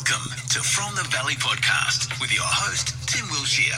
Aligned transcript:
Welcome 0.00 0.30
to 0.48 0.62
From 0.62 0.94
the 0.94 1.06
Valley 1.10 1.34
podcast 1.34 2.18
with 2.22 2.32
your 2.32 2.46
host, 2.46 2.94
Tim 3.06 3.28
Wilshire. 3.28 3.76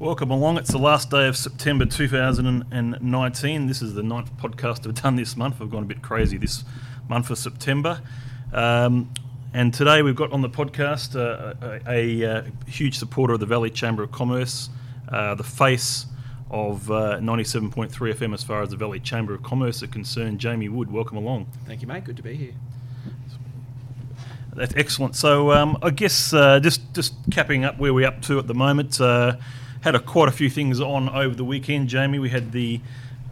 Welcome 0.00 0.32
along. 0.32 0.58
It's 0.58 0.72
the 0.72 0.78
last 0.78 1.08
day 1.08 1.28
of 1.28 1.36
September 1.36 1.86
2019. 1.86 3.66
This 3.68 3.82
is 3.82 3.94
the 3.94 4.02
ninth 4.02 4.36
podcast 4.38 4.88
I've 4.88 4.94
done 4.94 5.14
this 5.14 5.36
month. 5.36 5.62
I've 5.62 5.70
gone 5.70 5.84
a 5.84 5.86
bit 5.86 6.02
crazy 6.02 6.36
this 6.36 6.64
month 7.08 7.28
for 7.28 7.36
September. 7.36 8.02
Um, 8.52 9.12
and 9.54 9.72
today 9.72 10.02
we've 10.02 10.16
got 10.16 10.32
on 10.32 10.42
the 10.42 10.50
podcast 10.50 11.14
uh, 11.14 11.54
a, 11.86 12.22
a, 12.22 12.38
a, 12.38 12.68
huge 12.68 12.98
supporter 12.98 13.34
of 13.34 13.40
the 13.40 13.46
Valley 13.46 13.70
Chamber 13.70 14.02
of 14.02 14.10
Commerce, 14.10 14.68
uh, 15.10 15.36
the 15.36 15.44
face 15.44 16.06
of 16.50 16.90
uh, 16.90 17.18
97.3 17.18 17.90
FM 17.90 18.34
as 18.34 18.42
far 18.42 18.62
as 18.62 18.70
the 18.70 18.76
Valley 18.76 18.98
Chamber 18.98 19.32
of 19.32 19.44
Commerce 19.44 19.80
are 19.84 19.88
concerned, 19.88 20.40
Jamie 20.40 20.68
Wood. 20.68 20.90
Welcome 20.90 21.18
along. 21.18 21.46
Thank 21.66 21.82
you, 21.82 21.86
mate. 21.86 22.02
Good 22.02 22.16
to 22.16 22.24
be 22.24 22.34
here. 22.34 22.54
That's 24.56 24.74
excellent. 24.74 25.14
So 25.16 25.52
um, 25.52 25.78
I 25.82 25.90
guess 25.90 26.32
uh, 26.32 26.60
just 26.60 26.80
just 26.94 27.14
capping 27.30 27.64
up 27.64 27.78
where 27.78 27.92
we're 27.92 28.06
up 28.06 28.22
to 28.22 28.38
at 28.38 28.46
the 28.46 28.54
moment. 28.54 29.00
Uh, 29.00 29.36
had 29.82 29.94
a, 29.94 30.00
quite 30.00 30.28
a 30.28 30.32
few 30.32 30.50
things 30.50 30.80
on 30.80 31.08
over 31.10 31.34
the 31.34 31.44
weekend, 31.44 31.88
Jamie. 31.88 32.18
We 32.18 32.30
had 32.30 32.50
the 32.50 32.80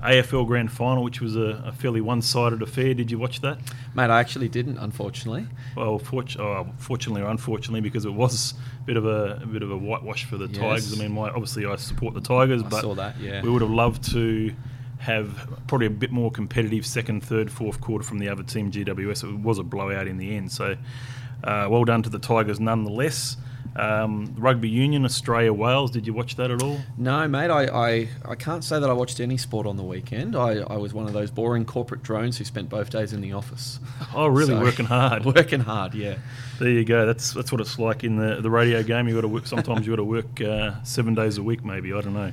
AFL 0.05 0.47
Grand 0.47 0.71
Final, 0.71 1.03
which 1.03 1.21
was 1.21 1.35
a, 1.35 1.63
a 1.67 1.73
fairly 1.73 2.01
one-sided 2.01 2.63
affair. 2.63 2.95
Did 2.95 3.11
you 3.11 3.19
watch 3.19 3.41
that, 3.41 3.59
mate? 3.95 4.11
I 4.11 4.21
actually 4.21 4.49
didn't, 4.49 4.79
unfortunately. 4.79 5.47
Well, 5.77 5.89
oh, 5.89 5.99
fortunately 5.99 7.23
or 7.23 7.31
unfortunately, 7.31 7.81
because 7.81 8.05
it 8.05 8.13
was 8.13 8.55
a 8.81 8.85
bit 8.85 8.97
of 8.97 9.07
a, 9.07 9.41
a 9.43 9.47
bit 9.47 9.63
of 9.63 9.71
a 9.71 9.77
whitewash 9.77 10.27
for 10.27 10.37
the 10.37 10.47
yes. 10.47 10.59
Tigers. 10.59 11.01
I 11.01 11.03
mean, 11.03 11.13
my, 11.13 11.31
obviously 11.31 11.65
I 11.67 11.75
support 11.77 12.15
the 12.15 12.21
Tigers, 12.21 12.63
I 12.63 12.69
but 12.69 12.83
saw 12.83 12.95
that, 12.95 13.19
yeah. 13.19 13.43
we 13.43 13.49
would 13.49 13.63
have 13.63 13.71
loved 13.71 14.05
to 14.13 14.55
have 15.05 15.49
probably 15.67 15.87
a 15.87 15.91
bit 15.91 16.11
more 16.11 16.31
competitive 16.31 16.87
second, 16.87 17.23
third, 17.23 17.53
fourth 17.53 17.81
quarter 17.81 18.05
from 18.05 18.19
the 18.19 18.29
other 18.29 18.43
team, 18.43 18.73
GWS. 18.73 19.25
It 19.25 19.39
was 19.41 19.59
a 19.59 19.63
blowout 19.63 20.07
in 20.07 20.17
the 20.17 20.35
end. 20.35 20.51
So 20.51 20.77
uh, 21.45 21.69
well 21.71 21.85
done 21.85 22.03
to 22.05 22.11
the 22.11 22.19
Tigers 22.19 22.59
nonetheless. 22.59 23.37
Um, 23.77 24.35
rugby 24.39 24.69
union, 24.69 25.05
Australia, 25.05 25.53
Wales. 25.53 25.91
Did 25.91 26.07
you 26.07 26.15
watch 26.15 26.37
that 26.37 26.51
at 26.51 26.63
all? 26.63 26.79
No, 26.97 27.27
mate. 27.29 27.51
I, 27.51 27.65
I, 27.67 28.09
I 28.25 28.35
can't 28.37 28.63
say 28.63 28.79
that 28.79 28.89
I 28.89 28.93
watched 28.93 29.19
any 29.21 29.37
sport 29.37 29.67
on 29.67 29.77
the 29.77 29.83
weekend. 29.83 30.37
I, 30.37 30.59
I 30.61 30.77
was 30.77 30.95
one 30.95 31.07
of 31.07 31.13
those 31.13 31.31
boring 31.31 31.65
corporate 31.65 32.03
drones 32.03 32.39
who 32.39 32.45
spent 32.45 32.69
both 32.71 32.89
days 32.91 33.13
in 33.13 33.21
the 33.21 33.33
office. 33.33 33.81
Oh, 34.17 34.29
really? 34.29 34.51
So, 34.51 34.61
working 34.61 34.87
hard. 34.87 35.25
Working 35.35 35.59
hard, 35.59 35.93
yeah. 35.93 36.19
There 36.61 36.69
you 36.69 36.85
go. 36.85 37.05
That's 37.05 37.33
that's 37.33 37.51
what 37.51 37.61
it's 37.61 37.81
like 37.81 38.05
in 38.05 38.15
the 38.15 38.41
the 38.41 38.51
radio 38.51 38.81
game. 38.85 39.09
You 39.09 39.15
got 39.17 39.23
to 39.23 39.29
work. 39.29 39.49
Sometimes 39.49 39.85
you 39.85 39.93
got 39.93 39.97
to 39.97 40.05
work 40.05 40.41
uh, 40.41 40.81
seven 40.85 41.17
days 41.17 41.37
a 41.37 41.43
week, 41.43 41.65
maybe. 41.65 41.93
I 41.93 42.01
don't 42.01 42.15
know. 42.15 42.31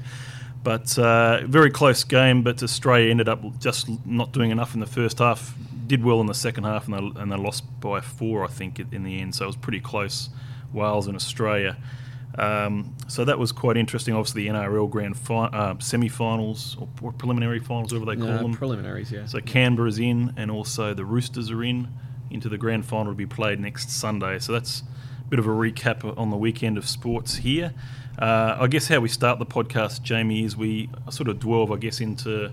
But 0.64 0.98
uh, 0.98 1.46
very 1.48 1.72
close 1.72 2.04
game. 2.04 2.44
But 2.44 2.62
Australia 2.62 3.10
ended 3.10 3.28
up 3.30 3.60
just 3.60 3.90
not 4.06 4.32
doing 4.32 4.52
enough 4.52 4.74
in 4.74 4.80
the 4.80 4.86
first 4.86 5.20
half. 5.20 5.56
Did 5.88 6.04
well 6.04 6.22
in 6.22 6.28
the 6.28 6.34
second 6.34 6.64
half, 6.64 6.88
and 6.88 6.94
they, 6.94 7.22
and 7.22 7.32
they 7.32 7.36
lost 7.38 7.64
by 7.82 8.00
four, 8.00 8.44
I 8.44 8.48
think, 8.48 8.80
in 8.80 9.04
the 9.04 9.20
end. 9.20 9.36
So 9.36 9.46
it 9.46 9.48
was 9.48 9.56
pretty 9.56 9.82
close. 9.82 10.30
Wales 10.74 11.08
and 11.08 11.16
Australia. 11.16 11.78
Um, 12.38 12.96
so 13.08 13.26
that 13.26 13.38
was 13.38 13.52
quite 13.52 13.76
interesting. 13.76 14.14
Obviously, 14.14 14.44
the 14.44 14.50
NRL 14.50 14.90
Grand 14.90 15.18
fi- 15.18 15.48
uh, 15.48 15.76
semi-finals 15.80 16.78
or, 17.02 17.12
preliminary 17.12 17.60
finals, 17.60 17.94
whatever 17.94 18.16
they 18.16 18.22
call 18.22 18.38
them. 18.38 18.54
Preliminaries, 18.54 19.12
yeah. 19.12 19.26
So 19.26 19.42
Canberra's 19.42 20.00
in, 20.00 20.34
and 20.38 20.50
also 20.50 20.94
the 20.94 21.06
Roosters 21.06 21.52
are 21.52 21.64
in 21.64 21.90
into 22.30 22.48
the 22.48 22.58
grand 22.58 22.86
final 22.86 23.12
to 23.12 23.18
be 23.18 23.26
played 23.26 23.60
next 23.60 23.92
Sunday. 23.92 24.40
So 24.40 24.54
that's 24.54 24.84
a 25.20 25.30
bit 25.30 25.40
of 25.40 25.46
a 25.46 25.50
recap 25.50 26.18
on 26.18 26.30
the 26.30 26.38
weekend 26.38 26.78
of 26.78 26.88
sports 26.88 27.36
here. 27.36 27.74
Uh, 28.20 28.58
I 28.60 28.68
guess 28.68 28.88
how 28.88 29.00
we 29.00 29.10
start 29.10 29.40
the 29.40 29.46
podcast, 29.46 30.04
Jamie, 30.04 30.44
is 30.44 30.56
we 30.56 30.90
sort 31.10 31.30
of 31.30 31.40
dwell, 31.40 31.74
I 31.74 31.78
guess, 31.78 32.02
into 32.02 32.52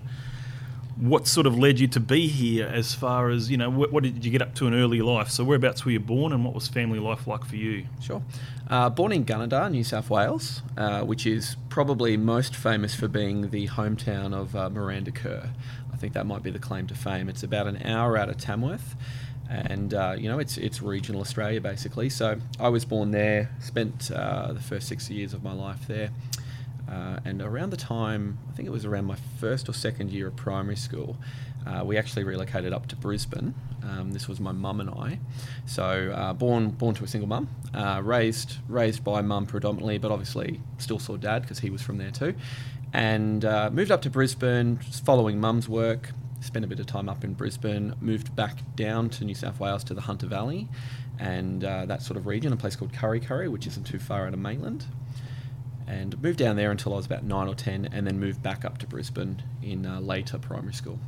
what 0.99 1.27
sort 1.27 1.47
of 1.47 1.57
led 1.57 1.79
you 1.79 1.87
to 1.87 1.99
be 1.99 2.27
here 2.27 2.67
as 2.67 2.93
far 2.93 3.29
as 3.29 3.49
you 3.49 3.55
know 3.55 3.69
what, 3.69 3.89
what, 3.93 4.03
did 4.03 4.25
you 4.25 4.31
get 4.31 4.41
up 4.41 4.53
to 4.55 4.67
in 4.67 4.73
early 4.73 5.01
life? 5.01 5.29
So 5.29 5.45
whereabouts 5.45 5.85
were 5.85 5.91
you 5.91 5.99
born 5.99 6.33
and 6.33 6.43
what 6.43 6.53
was 6.53 6.67
family 6.67 6.99
life 6.99 7.25
like 7.25 7.45
for 7.45 7.55
you? 7.55 7.85
Sure. 8.01 8.21
Uh, 8.69 8.89
born 8.89 9.13
in 9.13 9.23
gunnedah 9.23 9.71
new 9.71 9.83
south 9.83 10.09
wales 10.09 10.61
uh, 10.77 11.01
which 11.03 11.25
is 11.25 11.55
probably 11.69 12.17
most 12.17 12.53
famous 12.53 12.95
for 12.95 13.07
being 13.07 13.49
the 13.49 13.67
hometown 13.69 14.33
of 14.33 14.55
uh, 14.57 14.69
miranda 14.69 15.11
kerr. 15.11 15.51
I 15.93 15.95
think 15.95 16.13
that 16.13 16.25
might 16.25 16.43
be 16.43 16.51
the 16.51 16.59
claim 16.59 16.85
to 16.87 16.95
fame. 16.95 17.29
It's 17.29 17.43
about 17.43 17.67
an 17.67 17.81
hour 17.85 18.17
out 18.17 18.27
of 18.27 18.37
tamworth 18.37 18.95
and 19.49 19.93
uh, 19.93 20.15
you 20.17 20.29
know 20.29 20.39
it's 20.39 20.57
it's 20.57 20.81
regional 20.81 21.21
australia 21.21 21.59
basically 21.59 22.09
so 22.09 22.39
i 22.59 22.69
was 22.69 22.85
born 22.85 23.11
there 23.11 23.49
spent 23.59 24.11
uh, 24.11 24.53
the 24.53 24.59
first 24.59 24.87
six 24.87 25.09
years 25.09 25.33
of 25.33 25.43
my 25.43 25.53
life 25.53 25.87
there 25.87 26.11
uh, 26.89 27.19
and 27.23 27.41
around 27.41 27.69
the 27.69 27.77
time, 27.77 28.39
I 28.49 28.55
think 28.55 28.67
it 28.67 28.71
was 28.71 28.85
around 28.85 29.05
my 29.05 29.17
first 29.39 29.69
or 29.69 29.73
second 29.73 30.11
year 30.11 30.27
of 30.27 30.35
primary 30.35 30.75
school, 30.75 31.17
uh, 31.67 31.83
we 31.83 31.97
actually 31.97 32.23
relocated 32.23 32.73
up 32.73 32.87
to 32.87 32.95
Brisbane. 32.95 33.53
Um, 33.83 34.11
this 34.11 34.27
was 34.27 34.39
my 34.39 34.51
mum 34.51 34.79
and 34.79 34.89
I. 34.89 35.19
So 35.65 36.11
uh, 36.15 36.33
born 36.33 36.69
born 36.69 36.95
to 36.95 37.03
a 37.03 37.07
single 37.07 37.27
mum, 37.27 37.49
uh, 37.73 38.01
raised 38.03 38.57
raised 38.67 39.03
by 39.03 39.21
mum 39.21 39.45
predominantly, 39.45 39.97
but 39.99 40.11
obviously 40.11 40.61
still 40.77 40.99
saw 40.99 41.15
dad 41.15 41.43
because 41.43 41.59
he 41.59 41.69
was 41.69 41.81
from 41.81 41.97
there 41.97 42.11
too. 42.11 42.33
And 42.91 43.43
moved 43.71 43.91
up 43.91 44.01
to 44.03 44.09
Brisbane, 44.09 44.77
following 44.77 45.39
mum's 45.39 45.69
work. 45.69 46.11
Spent 46.41 46.63
a 46.63 46.67
bit 46.67 46.79
of 46.79 46.85
time 46.85 47.09
up 47.09 47.23
in 47.23 47.33
Brisbane. 47.33 47.93
Moved 48.01 48.35
back 48.35 48.59
down 48.75 49.09
to 49.11 49.25
New 49.25 49.35
South 49.35 49.59
Wales 49.59 49.83
to 49.85 49.93
the 49.93 50.01
Hunter 50.01 50.25
Valley, 50.27 50.67
and 51.19 51.63
uh, 51.63 51.85
that 51.85 52.01
sort 52.01 52.17
of 52.17 52.27
region, 52.27 52.53
a 52.53 52.57
place 52.57 52.75
called 52.75 52.93
Kurri 52.93 53.21
Kurri, 53.23 53.49
which 53.51 53.67
isn't 53.67 53.85
too 53.85 53.99
far 53.99 54.25
out 54.25 54.33
of 54.33 54.39
Maitland. 54.39 54.85
and 55.89 56.21
moved 56.21 56.37
down 56.37 56.55
there 56.55 56.71
until 56.71 56.93
I 56.93 56.97
was 56.97 57.05
about 57.07 57.23
nine 57.23 57.47
or 57.47 57.55
ten, 57.55 57.89
and 57.91 58.05
then 58.05 58.19
moved 58.19 58.43
back 58.43 58.63
up 58.63 58.77
to 58.79 58.87
Brisbane 58.87 59.41
in 59.61 59.85
uh, 59.85 59.99
later 59.99 60.37
primary 60.37 60.73
school. 60.73 60.99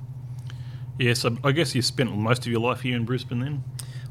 Yeah, 0.97 1.13
so 1.13 1.37
I 1.43 1.51
guess 1.51 1.73
you 1.75 1.81
spent 1.81 2.15
most 2.15 2.45
of 2.45 2.51
your 2.51 2.61
life 2.61 2.81
here 2.81 2.95
in 2.95 3.05
Brisbane 3.05 3.39
then. 3.39 3.63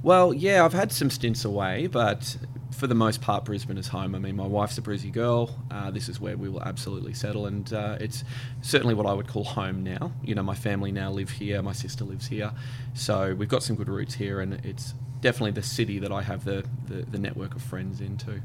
Well, 0.02 0.32
yeah, 0.32 0.64
I've 0.64 0.72
had 0.72 0.92
some 0.92 1.10
stints 1.10 1.44
away, 1.44 1.87
but 1.88 2.37
for 2.80 2.86
the 2.86 2.94
most 2.94 3.20
part, 3.20 3.44
Brisbane 3.44 3.76
is 3.76 3.88
home. 3.88 4.14
I 4.14 4.18
mean, 4.18 4.36
my 4.36 4.46
wife's 4.46 4.78
a 4.78 4.80
Brizzy 4.82 5.12
girl. 5.12 5.54
Uh, 5.70 5.91
this 5.91 6.08
is 6.08 6.18
where 6.18 6.38
we 6.38 6.48
will 6.48 6.62
absolutely 6.62 7.12
settle, 7.12 7.44
and 7.44 7.70
uh, 7.74 7.98
it's 8.00 8.24
certainly 8.62 8.94
what 8.94 9.04
I 9.04 9.12
would 9.12 9.28
call 9.28 9.44
home 9.44 9.84
now. 9.84 10.12
You 10.24 10.34
know, 10.34 10.42
my 10.42 10.54
family 10.54 10.90
now 10.90 11.10
live 11.10 11.28
here. 11.28 11.60
My 11.60 11.74
sister 11.74 12.04
lives 12.04 12.26
here, 12.26 12.52
so 12.94 13.34
we've 13.34 13.50
got 13.50 13.62
some 13.62 13.76
good 13.76 13.90
roots 13.90 14.14
here, 14.14 14.40
and 14.40 14.54
it's 14.64 14.94
definitely 15.20 15.50
the 15.50 15.62
city 15.62 15.98
that 15.98 16.10
I 16.10 16.22
have 16.22 16.46
the, 16.46 16.64
the, 16.88 17.02
the 17.02 17.19
network 17.19 17.54
of 17.54 17.60
friends 17.60 18.00
in 18.00 18.16
too. 18.16 18.40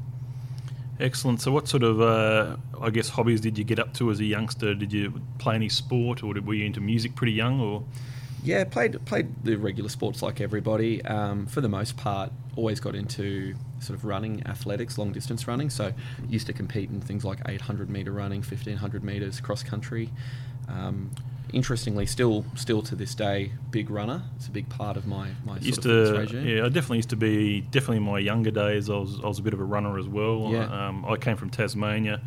Excellent. 1.00 1.40
So, 1.40 1.50
what 1.50 1.66
sort 1.66 1.82
of, 1.82 2.02
uh, 2.02 2.58
I 2.78 2.90
guess, 2.90 3.08
hobbies 3.08 3.40
did 3.40 3.56
you 3.56 3.64
get 3.64 3.78
up 3.78 3.94
to 3.94 4.10
as 4.10 4.20
a 4.20 4.24
youngster? 4.26 4.74
Did 4.74 4.92
you 4.92 5.18
play 5.38 5.54
any 5.54 5.70
sport, 5.70 6.22
or 6.22 6.34
were 6.42 6.54
you 6.54 6.66
into 6.66 6.82
music 6.82 7.14
pretty 7.16 7.32
young? 7.32 7.58
Or 7.58 7.84
yeah, 8.46 8.62
played 8.64 9.04
played 9.04 9.44
the 9.44 9.56
regular 9.56 9.90
sports 9.90 10.22
like 10.22 10.40
everybody. 10.40 11.04
Um, 11.04 11.46
for 11.46 11.60
the 11.60 11.68
most 11.68 11.96
part, 11.96 12.30
always 12.54 12.78
got 12.78 12.94
into 12.94 13.54
sort 13.80 13.98
of 13.98 14.04
running, 14.04 14.46
athletics, 14.46 14.98
long 14.98 15.12
distance 15.12 15.48
running. 15.48 15.68
So, 15.68 15.92
used 16.28 16.46
to 16.46 16.52
compete 16.52 16.88
in 16.90 17.00
things 17.00 17.24
like 17.24 17.40
800 17.46 17.90
meter 17.90 18.12
running, 18.12 18.40
1500 18.40 19.02
meters, 19.02 19.40
cross 19.40 19.64
country. 19.64 20.10
Um, 20.68 21.10
interestingly, 21.52 22.06
still 22.06 22.44
still 22.54 22.82
to 22.82 22.94
this 22.94 23.16
day, 23.16 23.50
big 23.72 23.90
runner. 23.90 24.22
It's 24.36 24.46
a 24.46 24.52
big 24.52 24.68
part 24.68 24.96
of 24.96 25.08
my 25.08 25.30
my 25.44 25.58
used 25.58 25.82
to 25.82 26.12
regime. 26.12 26.46
yeah. 26.46 26.64
I 26.64 26.68
definitely 26.68 26.98
used 26.98 27.10
to 27.10 27.16
be 27.16 27.62
definitely 27.62 27.96
in 27.96 28.04
my 28.04 28.20
younger 28.20 28.52
days. 28.52 28.88
I 28.88 28.94
was 28.94 29.18
I 29.24 29.26
was 29.26 29.40
a 29.40 29.42
bit 29.42 29.54
of 29.54 29.60
a 29.60 29.64
runner 29.64 29.98
as 29.98 30.06
well. 30.06 30.50
Yeah. 30.52 30.88
Um, 30.88 31.04
I 31.04 31.16
came 31.16 31.36
from 31.36 31.50
Tasmania, 31.50 32.20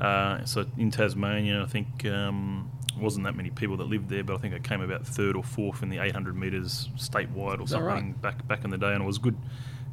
uh, 0.00 0.44
so 0.44 0.66
in 0.76 0.90
Tasmania, 0.90 1.62
I 1.62 1.66
think. 1.66 2.04
Um, 2.06 2.72
wasn't 2.96 3.24
that 3.24 3.34
many 3.34 3.50
people 3.50 3.76
that 3.78 3.84
lived 3.84 4.08
there, 4.08 4.24
but 4.24 4.34
I 4.34 4.38
think 4.38 4.54
I 4.54 4.58
came 4.58 4.80
about 4.80 5.06
third 5.06 5.36
or 5.36 5.42
fourth 5.42 5.82
in 5.82 5.88
the 5.88 5.98
800 5.98 6.36
metres 6.36 6.88
statewide 6.96 7.60
or 7.60 7.66
something 7.66 7.84
right? 7.84 8.22
back 8.22 8.46
back 8.46 8.64
in 8.64 8.70
the 8.70 8.78
day, 8.78 8.92
and 8.92 9.02
it 9.02 9.06
was 9.06 9.18
good 9.18 9.36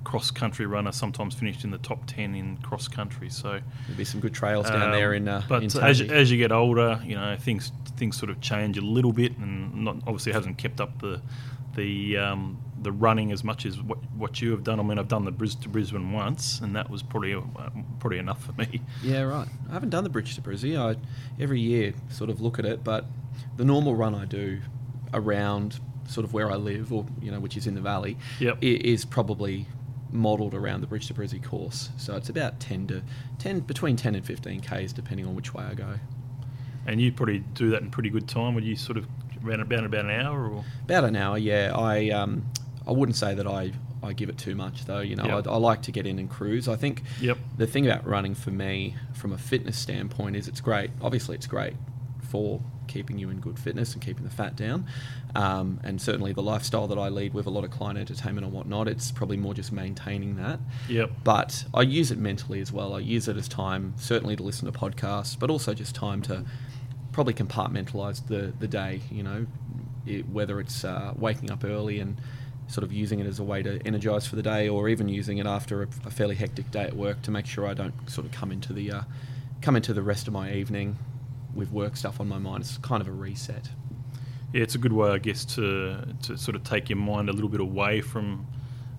cross 0.04 0.32
country 0.32 0.66
runner, 0.66 0.92
sometimes 0.92 1.36
finished 1.36 1.64
in 1.64 1.72
the 1.72 1.78
top 1.80 2.06
10 2.08 2.36
in 2.36 2.58
cross 2.58 2.88
country. 2.88 3.30
So 3.30 3.60
there'll 3.84 3.98
be 3.98 4.04
some 4.04 4.20
good 4.20 4.34
trails 4.34 4.70
down 4.70 4.84
um, 4.84 4.92
there 4.92 5.14
in. 5.14 5.28
Uh, 5.28 5.44
but 5.48 5.64
in 5.64 5.84
as, 5.84 6.02
as 6.02 6.32
you 6.32 6.38
get 6.38 6.52
older, 6.52 7.02
you 7.06 7.16
know 7.16 7.36
things 7.38 7.72
things 7.98 8.18
sort 8.18 8.30
of 8.30 8.42
change 8.42 8.78
a 8.78 8.82
little 8.82 9.14
bit, 9.14 9.38
and 9.38 9.86
not 9.86 9.98
obviously 10.08 10.32
hasn't 10.32 10.58
kept 10.58 10.82
up 10.82 11.00
the 11.02 11.22
the 11.76 12.18
um, 12.18 12.58
the 12.82 12.92
running 12.92 13.32
as 13.32 13.44
much 13.44 13.66
as 13.66 13.80
what 13.82 14.00
what 14.16 14.42
you 14.42 14.52
have 14.52 14.64
done. 14.64 14.80
I 14.80 14.84
mean, 14.84 14.98
I've 14.98 15.08
done 15.08 15.26
the 15.26 15.32
Bridge 15.32 15.56
to 15.58 15.70
Brisbane 15.70 16.12
once, 16.12 16.60
and 16.60 16.76
that 16.76 16.90
was 16.90 17.04
probably 17.04 17.34
uh, 17.34 17.42
probably 18.00 18.18
enough 18.18 18.44
for 18.44 18.54
me. 18.54 18.82
Yeah, 19.04 19.22
right. 19.22 19.48
I 19.70 19.74
haven't 19.74 19.90
done 19.90 20.04
the 20.04 20.10
bridge 20.10 20.36
to 20.36 20.42
Brisbane. 20.42 20.78
I 20.78 20.96
every 21.40 21.60
year 21.60 21.94
sort 22.10 22.30
of 22.30 22.42
look 22.42 22.60
at 22.60 22.66
it, 22.66 22.84
but 22.84 23.06
the 23.58 23.66
normal 23.66 23.96
run 23.96 24.16
I 24.16 24.26
do 24.26 24.60
around 25.14 25.80
sort 26.08 26.26
of 26.26 26.34
where 26.34 26.52
I 26.52 26.56
live, 26.56 26.92
or 26.92 27.06
you 27.22 27.32
know, 27.32 27.40
which 27.40 27.58
is 27.58 27.68
in 27.68 27.76
the 27.76 27.82
valley, 27.82 28.18
yep. 28.40 28.58
is 28.62 29.06
probably 29.06 29.68
modelled 30.12 30.54
around 30.54 30.82
the 30.82 30.88
Bridge 30.88 31.08
to 31.08 31.14
Brizzy 31.14 31.42
course. 31.44 31.90
So 31.98 32.16
it's 32.16 32.30
about 32.30 32.60
10 32.60 32.88
to 32.88 33.04
10 33.40 33.62
between 33.62 33.96
10 33.96 34.16
and 34.16 34.26
15 34.26 34.60
k's 34.62 34.94
depending 34.94 35.26
on 35.26 35.36
which 35.36 35.54
way 35.54 35.64
I 35.64 35.74
go. 35.74 35.96
And 36.86 37.00
you 37.00 37.12
probably 37.12 37.40
do 37.40 37.70
that 37.70 37.82
in 37.82 37.92
pretty 37.92 38.10
good 38.10 38.28
time. 38.28 38.56
Would 38.56 38.66
you 38.66 38.76
sort 38.76 38.98
of 38.98 39.08
around 39.46 39.62
about 39.62 39.86
about 39.86 40.06
an 40.06 40.12
hour 40.12 40.48
or 40.48 40.66
about 40.84 41.06
an 41.06 41.16
hour? 41.16 41.38
Yeah, 41.38 41.72
I 41.76 42.10
um, 42.10 42.46
I 42.88 42.92
wouldn't 42.92 43.16
say 43.16 43.36
that 43.36 43.48
I 43.48 43.72
I 44.04 44.14
give 44.14 44.30
it 44.30 44.38
too 44.38 44.56
much 44.56 44.86
though. 44.86 45.00
You 45.00 45.16
know, 45.16 45.26
yep. 45.26 45.48
I, 45.48 45.52
I, 45.52 45.58
like 45.58 45.84
to 45.84 45.92
get 45.92 46.08
in 46.08 46.18
and 46.20 46.30
cruise. 46.30 46.68
I 46.68 46.76
think 46.76 47.04
yep. 47.20 47.38
the 47.58 47.68
thing 47.68 47.86
about 47.86 48.06
running 48.06 48.34
for 48.34 48.52
me, 48.52 48.96
from 49.14 49.32
a 49.32 49.38
fitness 49.38 49.78
standpoint, 49.78 50.36
is 50.36 50.48
it's 50.48 50.62
great. 50.62 50.92
Obviously, 51.02 51.36
it's 51.36 51.48
great 51.48 51.74
for 52.32 52.62
keeping 52.88 53.18
you 53.18 53.30
in 53.30 53.40
good 53.40 53.58
fitness 53.58 53.94
and 53.94 54.02
keeping 54.02 54.24
the 54.24 54.30
fat 54.30 54.56
down. 54.56 54.86
Um, 55.36 55.80
and 55.84 56.02
certainly 56.02 56.34
the 56.34 56.42
lifestyle 56.42 56.88
that 56.88 56.98
I 56.98 57.10
lead 57.10 57.34
with 57.34 57.46
a 57.46 57.50
lot 57.50 57.64
of 57.64 57.72
client 57.72 57.98
entertainment 57.98 58.46
and 58.46 58.54
whatnot, 58.54 58.88
it's 58.88 59.12
probably 59.12 59.38
more 59.38 59.54
just 59.54 59.72
maintaining 59.72 60.36
that. 60.36 60.60
Yep. 60.90 61.12
But 61.24 61.66
I 61.74 61.84
use 61.84 62.12
it 62.12 62.18
mentally 62.18 62.60
as 62.60 62.72
well. 62.72 62.96
I 62.96 63.00
use 63.00 63.28
it 63.28 63.38
as 63.38 63.48
time, 63.48 63.94
certainly 63.98 64.36
to 64.36 64.44
listen 64.44 64.72
to 64.72 64.78
podcasts, 64.78 65.40
but 65.40 65.50
also 65.50 65.74
just 65.74 65.96
time 65.96 66.22
to 66.24 66.44
probably 67.12 67.34
compartmentalize 67.34 68.28
the, 68.28 68.54
the 68.60 68.68
day, 68.68 69.02
you 69.10 69.24
know, 69.24 69.46
it, 70.06 70.28
whether 70.30 70.60
it's 70.60 70.84
uh, 70.84 71.14
waking 71.16 71.52
up 71.52 71.64
early 71.64 72.00
and 72.00 72.18
sort 72.72 72.84
of 72.84 72.94
using 72.94 73.20
it 73.20 73.28
as 73.28 73.40
a 73.40 73.44
way 73.44 73.62
to 73.62 73.80
energize 73.86 74.26
for 74.26 74.36
the 74.36 74.42
day 74.42 74.70
or 74.70 74.88
even 74.88 75.10
using 75.10 75.38
it 75.40 75.46
after 75.46 75.84
a, 75.84 75.88
a 76.06 76.10
fairly 76.10 76.36
hectic 76.36 76.72
day 76.72 76.84
at 76.84 76.96
work 76.96 77.22
to 77.24 77.32
make 77.32 77.46
sure 77.46 77.68
I 77.68 77.74
don't 77.74 77.94
sort 78.10 78.26
of 78.26 78.32
come 78.32 78.52
into 78.52 78.72
the 78.72 78.92
uh, 78.92 79.02
come 79.62 79.76
into 79.76 79.94
the 79.94 80.02
rest 80.02 80.28
of 80.28 80.34
my 80.34 80.54
evening 80.54 80.98
with 81.54 81.72
work 81.72 81.98
stuff 81.98 82.20
on 82.20 82.28
my 82.28 82.38
mind. 82.38 82.62
It's 82.62 82.78
kind 82.78 83.02
of 83.02 83.08
a 83.08 83.12
reset. 83.12 83.70
Yeah, 84.54 84.64
it's 84.64 84.76
a 84.76 84.78
good 84.78 84.94
way, 84.94 85.10
I 85.10 85.18
guess, 85.18 85.44
to 85.56 86.16
to 86.24 86.38
sort 86.38 86.56
of 86.56 86.64
take 86.64 86.90
your 86.90 86.98
mind 86.98 87.30
a 87.30 87.34
little 87.34 87.50
bit 87.50 87.62
away 87.62 88.02
from 88.02 88.48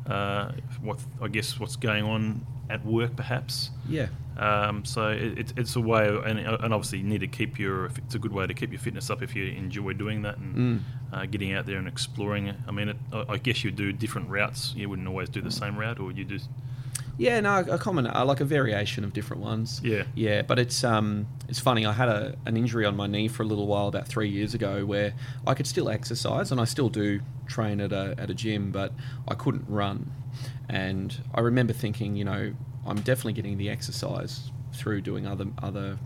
uh, 0.07 0.53
what 0.81 0.99
I 1.21 1.29
guess 1.29 1.59
what's 1.61 1.77
going 1.77 2.05
on 2.05 2.47
at 2.71 2.85
work, 2.87 3.17
perhaps. 3.17 3.71
Yeah. 3.89 4.09
Um, 4.39 4.85
so 4.85 5.09
it, 5.09 5.39
it's 5.39 5.55
it's 5.57 5.77
a 5.77 5.81
way, 5.81 6.09
of, 6.09 6.25
and, 6.25 6.39
and 6.39 6.73
obviously 6.73 6.99
you 6.99 7.05
need 7.05 7.21
to 7.21 7.27
keep 7.29 7.59
your. 7.59 7.87
It's 7.87 8.15
a 8.15 8.19
good 8.19 8.33
way 8.33 8.47
to 8.47 8.55
keep 8.55 8.71
your 8.73 8.81
fitness 8.81 9.11
up 9.11 9.23
if 9.23 9.37
you 9.37 9.45
enjoy 9.47 9.93
doing 9.93 10.23
that 10.23 10.39
and 10.39 10.55
Mm. 10.57 10.81
uh, 11.13 11.27
getting 11.27 11.53
out 11.53 11.67
there 11.67 11.77
and 11.79 11.87
exploring. 11.87 12.53
I 12.67 12.71
mean, 12.71 12.89
it, 12.91 12.97
I 13.13 13.25
I 13.35 13.37
guess 13.39 13.63
you 13.63 13.71
do 13.71 13.93
different 13.93 14.31
routes. 14.31 14.73
You 14.77 14.89
wouldn't 14.89 15.07
always 15.07 15.29
do 15.29 15.43
the 15.43 15.51
same 15.51 15.77
route, 15.79 16.01
or 16.01 16.13
you 16.13 16.25
just 16.25 16.49
Yeah, 17.19 17.41
no, 17.41 17.59
a 17.59 17.79
common, 17.79 18.07
uh, 18.07 18.25
like 18.25 18.41
a 18.41 18.45
variation 18.45 19.05
of 19.05 19.13
different 19.13 19.43
ones. 19.43 19.81
Yeah. 19.85 20.05
yeah. 20.15 20.43
But 20.43 20.59
it's 20.59 20.83
um, 20.83 21.27
it's 21.49 21.61
funny. 21.61 21.85
I 21.85 21.93
had 21.93 22.09
a, 22.09 22.37
an 22.47 22.57
injury 22.57 22.85
on 22.85 22.97
my 22.97 23.07
knee 23.07 23.29
for 23.29 23.43
a 23.43 23.47
little 23.47 23.67
while 23.67 23.89
about 23.89 24.09
three 24.09 24.29
years 24.29 24.55
ago, 24.55 24.85
where 24.85 25.15
I 25.47 25.55
could 25.55 25.67
still 25.67 25.89
exercise, 25.89 26.51
and 26.51 26.61
I 26.61 26.65
still 26.65 26.89
do 26.89 27.21
train 27.47 27.81
at 27.81 27.93
a 27.93 28.15
at 28.19 28.31
a 28.31 28.35
gym, 28.35 28.73
but 28.73 28.93
I 29.29 29.35
couldn't 29.35 29.67
run. 29.69 30.11
And 30.69 31.17
I 31.35 31.41
remember 31.41 31.73
thinking, 31.73 32.17
you 32.17 32.25
know, 32.25 32.55
I'm 32.87 32.97
definitely 32.97 33.35
getting 33.35 33.59
the 33.59 33.69
exercise 33.69 34.51
through 34.73 35.03
doing 35.03 35.27
other 35.27 35.47
other 35.63 35.99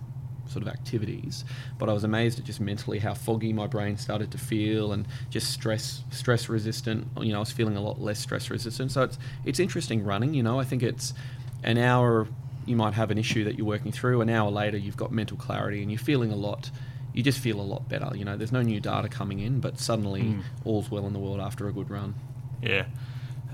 sort 0.48 0.62
of 0.62 0.68
activities. 0.68 1.44
But 1.78 1.88
I 1.88 1.92
was 1.92 2.04
amazed 2.04 2.38
at 2.38 2.44
just 2.44 2.60
mentally 2.60 2.98
how 2.98 3.14
foggy 3.14 3.52
my 3.52 3.66
brain 3.66 3.96
started 3.96 4.30
to 4.32 4.38
feel 4.38 4.92
and 4.92 5.06
just 5.30 5.50
stress 5.52 6.02
stress 6.10 6.48
resistant 6.48 7.06
you 7.20 7.30
know 7.32 7.36
I 7.36 7.40
was 7.40 7.52
feeling 7.52 7.76
a 7.76 7.80
lot 7.80 8.00
less 8.00 8.18
stress 8.18 8.50
resistant. 8.50 8.92
So 8.92 9.02
it's 9.02 9.18
it's 9.44 9.60
interesting 9.60 10.04
running 10.04 10.34
you 10.34 10.42
know. 10.42 10.58
I 10.60 10.64
think 10.64 10.82
it's 10.82 11.14
an 11.62 11.78
hour 11.78 12.26
you 12.66 12.76
might 12.76 12.94
have 12.94 13.10
an 13.10 13.18
issue 13.18 13.44
that 13.44 13.56
you're 13.56 13.66
working 13.66 13.92
through. 13.92 14.20
An 14.20 14.28
hour 14.28 14.50
later 14.50 14.76
you've 14.76 14.96
got 14.96 15.12
mental 15.12 15.36
clarity 15.36 15.82
and 15.82 15.90
you're 15.90 15.98
feeling 15.98 16.32
a 16.32 16.36
lot 16.36 16.70
you 17.14 17.22
just 17.22 17.38
feel 17.38 17.60
a 17.60 17.62
lot 17.62 17.88
better 17.88 18.10
you 18.16 18.24
know. 18.24 18.36
There's 18.36 18.52
no 18.52 18.62
new 18.62 18.80
data 18.80 19.08
coming 19.08 19.38
in 19.40 19.60
but 19.60 19.78
suddenly 19.78 20.22
Mm. 20.22 20.42
all's 20.64 20.90
well 20.90 21.06
in 21.06 21.12
the 21.12 21.18
world 21.18 21.40
after 21.40 21.68
a 21.68 21.72
good 21.72 21.90
run. 21.90 22.14
Yeah. 22.62 22.86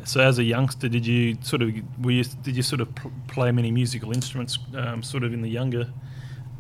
So 0.05 0.21
as 0.21 0.39
a 0.39 0.43
youngster, 0.43 0.89
did 0.89 1.06
you 1.06 1.37
sort 1.43 1.62
of 1.62 1.71
were 2.05 2.11
you, 2.11 2.25
did 2.43 2.56
you 2.56 2.62
sort 2.65 2.81
of 2.81 2.93
pl- 2.97 3.12
play 3.29 3.53
many 3.53 3.71
musical 3.71 4.11
instruments, 4.12 4.59
um, 4.75 5.00
sort 5.05 5.23
of 5.23 5.33
in 5.33 5.43
the 5.43 5.49
younger 5.49 5.93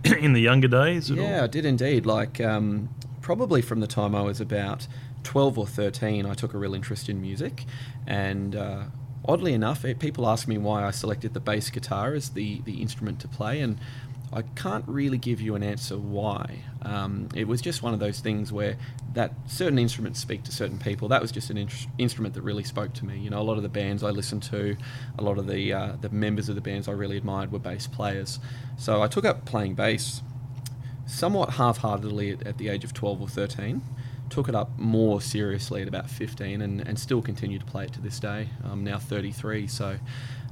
in 0.18 0.32
the 0.32 0.40
younger 0.40 0.68
days? 0.68 1.10
at 1.10 1.18
all? 1.18 1.24
Yeah, 1.24 1.44
I 1.44 1.46
did 1.46 1.64
indeed. 1.64 2.06
Like, 2.06 2.40
um, 2.40 2.88
probably 3.20 3.62
from 3.62 3.80
the 3.80 3.86
time 3.86 4.14
I 4.14 4.22
was 4.22 4.40
about 4.40 4.86
12 5.22 5.58
or 5.58 5.66
13, 5.66 6.26
I 6.26 6.34
took 6.34 6.54
a 6.54 6.58
real 6.58 6.74
interest 6.74 7.08
in 7.08 7.20
music. 7.20 7.64
And 8.06 8.56
uh, 8.56 8.84
oddly 9.24 9.52
enough, 9.52 9.84
eh, 9.84 9.94
people 9.94 10.28
ask 10.28 10.48
me 10.48 10.58
why 10.58 10.84
I 10.84 10.90
selected 10.90 11.34
the 11.34 11.40
bass 11.40 11.70
guitar 11.70 12.14
as 12.14 12.30
the, 12.30 12.60
the 12.62 12.80
instrument 12.82 13.20
to 13.20 13.28
play. 13.28 13.60
And 13.60 13.78
I 14.32 14.42
can't 14.42 14.84
really 14.86 15.18
give 15.18 15.40
you 15.40 15.54
an 15.54 15.62
answer 15.62 15.98
why. 15.98 16.60
Um, 16.82 17.28
it 17.34 17.46
was 17.46 17.60
just 17.60 17.82
one 17.82 17.92
of 17.92 18.00
those 18.00 18.20
things 18.20 18.50
where 18.52 18.76
that 19.12 19.32
certain 19.46 19.78
instruments 19.78 20.20
speak 20.20 20.42
to 20.44 20.52
certain 20.52 20.78
people. 20.78 21.08
That 21.08 21.20
was 21.20 21.30
just 21.30 21.50
an 21.50 21.58
in- 21.58 21.68
instrument 21.98 22.34
that 22.34 22.42
really 22.42 22.64
spoke 22.64 22.94
to 22.94 23.04
me. 23.04 23.18
You 23.18 23.30
know, 23.30 23.40
a 23.40 23.42
lot 23.42 23.58
of 23.58 23.62
the 23.62 23.68
bands 23.68 24.02
I 24.02 24.10
listened 24.10 24.42
to, 24.44 24.76
a 25.18 25.22
lot 25.22 25.38
of 25.38 25.46
the 25.46 25.72
uh, 25.72 25.92
the 26.00 26.08
members 26.08 26.48
of 26.48 26.54
the 26.54 26.60
bands 26.60 26.88
I 26.88 26.92
really 26.92 27.16
admired 27.16 27.52
were 27.52 27.58
bass 27.58 27.86
players. 27.86 28.40
So 28.78 29.02
I 29.02 29.06
took 29.06 29.24
up 29.24 29.44
playing 29.44 29.74
bass 29.74 30.22
somewhat 31.06 31.50
half-heartedly 31.50 32.30
at, 32.30 32.46
at 32.46 32.58
the 32.58 32.68
age 32.68 32.84
of 32.84 32.94
12 32.94 33.20
or 33.20 33.28
13 33.28 33.82
took 34.30 34.48
it 34.48 34.54
up 34.54 34.70
more 34.78 35.20
seriously 35.20 35.82
at 35.82 35.88
about 35.88 36.08
15 36.08 36.62
and, 36.62 36.80
and 36.80 36.98
still 36.98 37.20
continue 37.20 37.58
to 37.58 37.64
play 37.66 37.84
it 37.84 37.92
to 37.92 38.00
this 38.00 38.18
day 38.18 38.48
i'm 38.64 38.82
now 38.82 38.98
33 38.98 39.66
so 39.66 39.98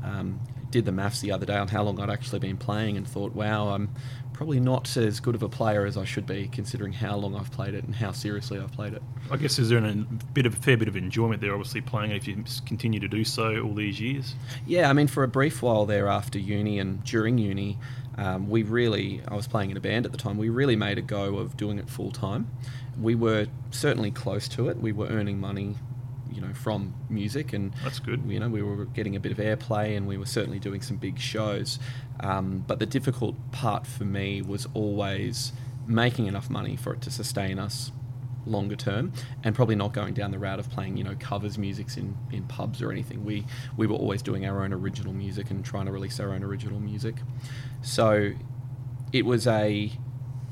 um, 0.05 0.38
did 0.70 0.84
the 0.84 0.93
maths 0.93 1.20
the 1.20 1.32
other 1.32 1.46
day 1.46 1.56
on 1.56 1.69
how 1.69 1.82
long 1.82 2.00
i'd 2.00 2.11
actually 2.11 2.38
been 2.38 2.56
playing 2.56 2.96
and 2.96 3.06
thought 3.06 3.34
wow 3.34 3.69
i'm 3.69 3.90
probably 4.32 4.61
not 4.61 4.96
as 4.96 5.20
good 5.20 5.34
of 5.34 5.43
a 5.43 5.49
player 5.49 5.84
as 5.84 5.96
i 5.96 6.05
should 6.05 6.26
be 6.26 6.49
considering 6.49 6.93
how 6.93 7.17
long 7.17 7.37
i've 7.37 7.50
played 7.50 7.75
it 7.75 7.84
and 7.84 7.94
how 7.94 8.12
seriously 8.12 8.58
i've 8.58 8.72
played 8.72 8.93
it 8.93 9.02
I 9.31 9.37
guess 9.37 9.61
is 9.61 9.69
there 9.69 9.78
a 9.78 9.94
bit 10.34 10.44
of 10.44 10.55
a 10.55 10.56
fair 10.56 10.76
bit 10.76 10.88
of 10.88 10.96
enjoyment 10.96 11.40
there, 11.40 11.52
obviously 11.52 11.81
playing 11.81 12.11
it 12.11 12.17
if 12.17 12.26
you 12.26 12.43
continue 12.67 12.99
to 12.99 13.06
do 13.06 13.25
so 13.25 13.61
all 13.61 13.75
these 13.75 14.00
years. 14.00 14.34
Yeah, 14.67 14.90
I 14.90 14.93
mean, 14.93 15.06
for 15.06 15.22
a 15.22 15.28
brief 15.28 15.62
while 15.62 15.87
there 15.87 16.08
after 16.08 16.38
uni 16.38 16.81
and 16.81 17.05
during 17.05 17.38
uni, 17.38 17.78
um, 18.19 18.50
we 18.50 18.64
really, 18.64 19.22
I 19.28 19.34
was 19.34 19.46
playing 19.46 19.70
in 19.70 19.76
a 19.76 19.81
band 19.81 20.05
at 20.05 20.12
the 20.12 20.19
time, 20.19 20.37
we 20.37 20.49
really 20.49 20.75
made 20.75 20.99
a 20.99 21.02
go 21.02 21.37
of 21.37 21.56
doing 21.56 21.78
it 21.78 21.88
full 21.88 22.11
time. 22.11 22.50
We 23.00 23.14
were 23.14 23.46
certainly 23.70 24.11
close 24.11 24.49
to 24.49 24.69
it. 24.69 24.78
We 24.78 24.90
were 24.90 25.06
earning 25.06 25.38
money, 25.38 25.76
you 26.40 26.46
know, 26.48 26.54
from 26.54 26.94
music 27.08 27.52
and 27.52 27.72
That's 27.82 27.98
good. 27.98 28.22
you 28.26 28.40
know, 28.40 28.48
we 28.48 28.62
were 28.62 28.84
getting 28.87 29.16
a 29.16 29.20
bit 29.20 29.32
of 29.32 29.38
airplay 29.38 29.96
and 29.96 30.06
we 30.06 30.16
were 30.16 30.26
certainly 30.26 30.58
doing 30.58 30.81
some 30.81 30.96
big 30.96 31.19
shows. 31.19 31.78
Um, 32.20 32.64
but 32.66 32.78
the 32.78 32.87
difficult 32.87 33.37
part 33.52 33.87
for 33.87 34.04
me 34.04 34.42
was 34.42 34.66
always 34.75 35.52
making 35.87 36.26
enough 36.26 36.48
money 36.48 36.76
for 36.76 36.94
it 36.94 37.00
to 37.02 37.10
sustain 37.10 37.58
us 37.58 37.92
longer 38.46 38.76
term 38.76 39.12
and 39.44 39.54
probably 39.54 39.75
not 39.75 39.92
going 39.92 40.14
down 40.14 40.31
the 40.31 40.38
route 40.38 40.58
of 40.58 40.70
playing 40.70 40.96
you 40.96 41.04
know 41.04 41.14
covers 41.20 41.58
musics 41.58 41.98
in, 41.98 42.16
in 42.32 42.43
pubs 42.44 42.81
or 42.81 42.90
anything 42.90 43.22
we 43.22 43.44
we 43.76 43.86
were 43.86 43.94
always 43.96 44.22
doing 44.22 44.46
our 44.46 44.64
own 44.64 44.72
original 44.72 45.12
music 45.12 45.50
and 45.50 45.62
trying 45.62 45.84
to 45.84 45.93
release 45.93 46.19
our 46.19 46.32
own 46.32 46.43
original 46.43 46.81
music 46.81 47.16
so 47.82 48.32
it 49.12 49.26
was 49.26 49.46
a 49.46 49.93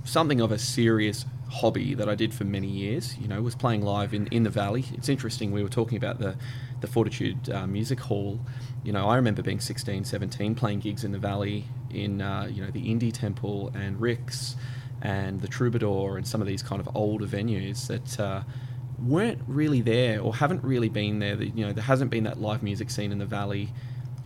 something 0.04 0.38
of 0.38 0.52
a 0.52 0.58
serious 0.58 1.24
hobby 1.48 1.94
that 1.94 2.08
I 2.08 2.14
did 2.14 2.34
for 2.34 2.44
many 2.44 2.68
years. 2.68 3.16
You 3.18 3.28
know, 3.28 3.40
was 3.42 3.54
playing 3.54 3.82
live 3.82 4.14
in, 4.14 4.26
in 4.28 4.42
the 4.42 4.50
valley. 4.50 4.84
It's 4.94 5.08
interesting. 5.08 5.50
We 5.50 5.62
were 5.62 5.68
talking 5.68 5.96
about 5.96 6.18
the 6.18 6.36
the 6.80 6.86
Fortitude 6.86 7.50
uh, 7.50 7.66
Music 7.66 8.00
Hall. 8.00 8.40
You 8.84 8.92
know, 8.92 9.08
I 9.08 9.16
remember 9.16 9.42
being 9.42 9.58
16, 9.58 10.04
17, 10.04 10.54
playing 10.54 10.80
gigs 10.80 11.02
in 11.02 11.12
the 11.12 11.18
valley 11.18 11.64
in 11.90 12.20
uh, 12.20 12.48
you 12.50 12.64
know 12.64 12.70
the 12.70 12.82
Indie 12.82 13.12
Temple 13.12 13.72
and 13.74 14.00
Ric's 14.00 14.56
and 15.02 15.40
the 15.40 15.48
Troubadour 15.48 16.16
and 16.16 16.26
some 16.26 16.40
of 16.40 16.46
these 16.46 16.62
kind 16.62 16.80
of 16.80 16.88
older 16.94 17.26
venues 17.26 17.86
that. 17.88 18.20
Uh, 18.20 18.42
weren't 19.00 19.40
really 19.46 19.80
there 19.80 20.20
or 20.20 20.34
haven't 20.34 20.60
really 20.64 20.88
been 20.88 21.20
there 21.20 21.40
you 21.40 21.64
know 21.64 21.72
there 21.72 21.84
hasn't 21.84 22.10
been 22.10 22.24
that 22.24 22.40
live 22.40 22.64
music 22.64 22.90
scene 22.90 23.12
in 23.12 23.18
the 23.18 23.24
valley 23.24 23.68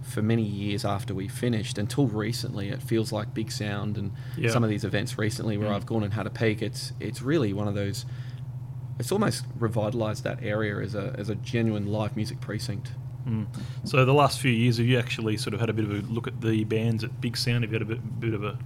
for 0.02 0.20
many 0.22 0.42
years 0.42 0.84
after 0.84 1.14
we 1.14 1.28
finished 1.28 1.78
until 1.78 2.06
recently 2.06 2.68
it 2.68 2.82
feels 2.82 3.12
like 3.12 3.32
big 3.34 3.50
sound 3.52 3.96
and 3.96 4.12
Yeah. 4.36 4.50
some 4.50 4.64
of 4.64 4.70
these 4.70 4.84
events 4.84 5.16
recently 5.16 5.56
where 5.56 5.68
Mm. 5.70 5.74
I've 5.76 5.86
gone 5.86 6.02
and 6.02 6.12
had 6.14 6.26
a 6.26 6.30
peek 6.30 6.60
it's 6.62 6.92
it's 7.00 7.22
really 7.22 7.52
one 7.52 7.68
of 7.68 7.74
those 7.74 8.04
it's 8.98 9.10
almost 9.12 9.44
revitalized 9.58 10.24
that 10.24 10.42
area 10.42 10.78
as 10.78 10.94
a 10.94 11.14
as 11.18 11.28
a 11.28 11.34
genuine 11.36 11.86
live 11.86 12.16
music 12.16 12.40
precinct 12.40 12.92
Mm. 13.28 13.46
So 13.84 14.04
the 14.04 14.12
last 14.12 14.40
few 14.40 14.50
years, 14.50 14.78
have 14.78 14.86
you 14.86 14.98
actually 14.98 15.36
sort 15.36 15.54
of 15.54 15.60
had 15.60 15.70
a 15.70 15.72
bit 15.72 15.84
of 15.84 15.92
a 15.92 16.12
look 16.12 16.26
at 16.26 16.40
the 16.40 16.64
bands 16.64 17.04
at 17.04 17.20
Big 17.20 17.36
Sound? 17.36 17.62
Have 17.62 17.70
you 17.72 17.78
had 17.78 17.82
a 17.82 17.84
bit, 17.94 18.18
bit 18.20 18.34
of 18.34 18.42
a 18.42 18.58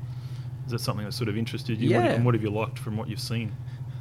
is 0.64 0.72
that 0.72 0.78
something 0.78 1.04
that 1.04 1.12
sort 1.12 1.28
of 1.28 1.36
interested 1.36 1.78
you? 1.78 1.94
What, 1.94 2.04
Yeah. 2.04 2.12
and 2.12 2.24
what 2.24 2.32
have 2.34 2.42
you 2.42 2.48
liked 2.48 2.78
from 2.78 2.96
what 2.96 3.06
you've 3.10 3.20
seen? 3.20 3.52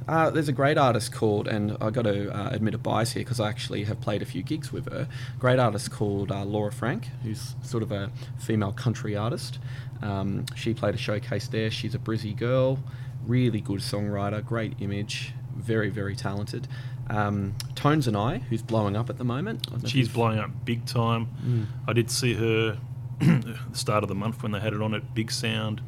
Uh, 0.07 0.29
there's 0.29 0.47
a 0.47 0.53
great 0.53 0.77
artist 0.77 1.12
called, 1.12 1.47
and 1.47 1.75
I've 1.81 1.93
got 1.93 2.03
to 2.03 2.31
uh, 2.31 2.50
admit 2.51 2.74
a 2.74 2.77
bias 2.77 3.13
here 3.13 3.24
because 3.24 3.39
I 3.39 3.50
actually 3.50 3.85
have 3.85 4.00
played 4.01 4.21
a 4.21 4.25
few 4.25 4.43
gigs 4.43 4.71
with 4.71 4.91
her. 4.91 5.07
Great 5.39 5.59
artist 5.59 5.91
called 5.91 6.31
uh, 6.31 6.43
Laura 6.45 6.71
Frank, 6.71 7.07
who's 7.24 7.55
sort 7.63 7.81
of 7.81 7.91
a 7.91 8.12
female 8.38 8.71
country 8.71 9.15
artist. 9.15 9.59
Um, 10.01 10.45
she 10.55 10.74
played 10.74 10.93
a 10.93 10.97
showcase 10.97 11.47
there. 11.47 11.71
She's 11.71 11.95
a 11.95 12.00
Brizzy 12.00 12.38
girl, 12.38 12.79
really 13.25 13.62
good 13.62 13.79
songwriter, 13.79 14.45
great 14.45 14.74
image, 14.79 15.33
very 15.55 15.89
very 15.89 16.15
talented. 16.15 16.67
Um, 17.09 17.55
Tones 17.75 18.07
and 18.07 18.17
I, 18.17 18.39
who's 18.39 18.62
blowing 18.62 18.95
up 18.95 19.09
at 19.09 19.17
the 19.17 19.24
moment. 19.24 19.67
I 19.67 19.71
don't 19.71 19.83
know 19.83 19.85
if 19.85 19.91
She's 19.91 20.09
blowing 20.09 20.39
up 20.39 20.65
big 20.65 20.85
time. 20.85 21.27
Mm. 21.43 21.65
I 21.88 21.93
did 21.93 22.09
see 22.09 22.33
her 22.33 22.79
at 23.21 23.41
the 23.41 23.57
start 23.74 24.03
of 24.03 24.09
the 24.09 24.15
month 24.15 24.43
when 24.43 24.51
they 24.51 24.59
had 24.59 24.74
it 24.74 24.81
on 24.81 24.93
at 24.93 25.13
Big 25.13 25.31
Sound, 25.31 25.81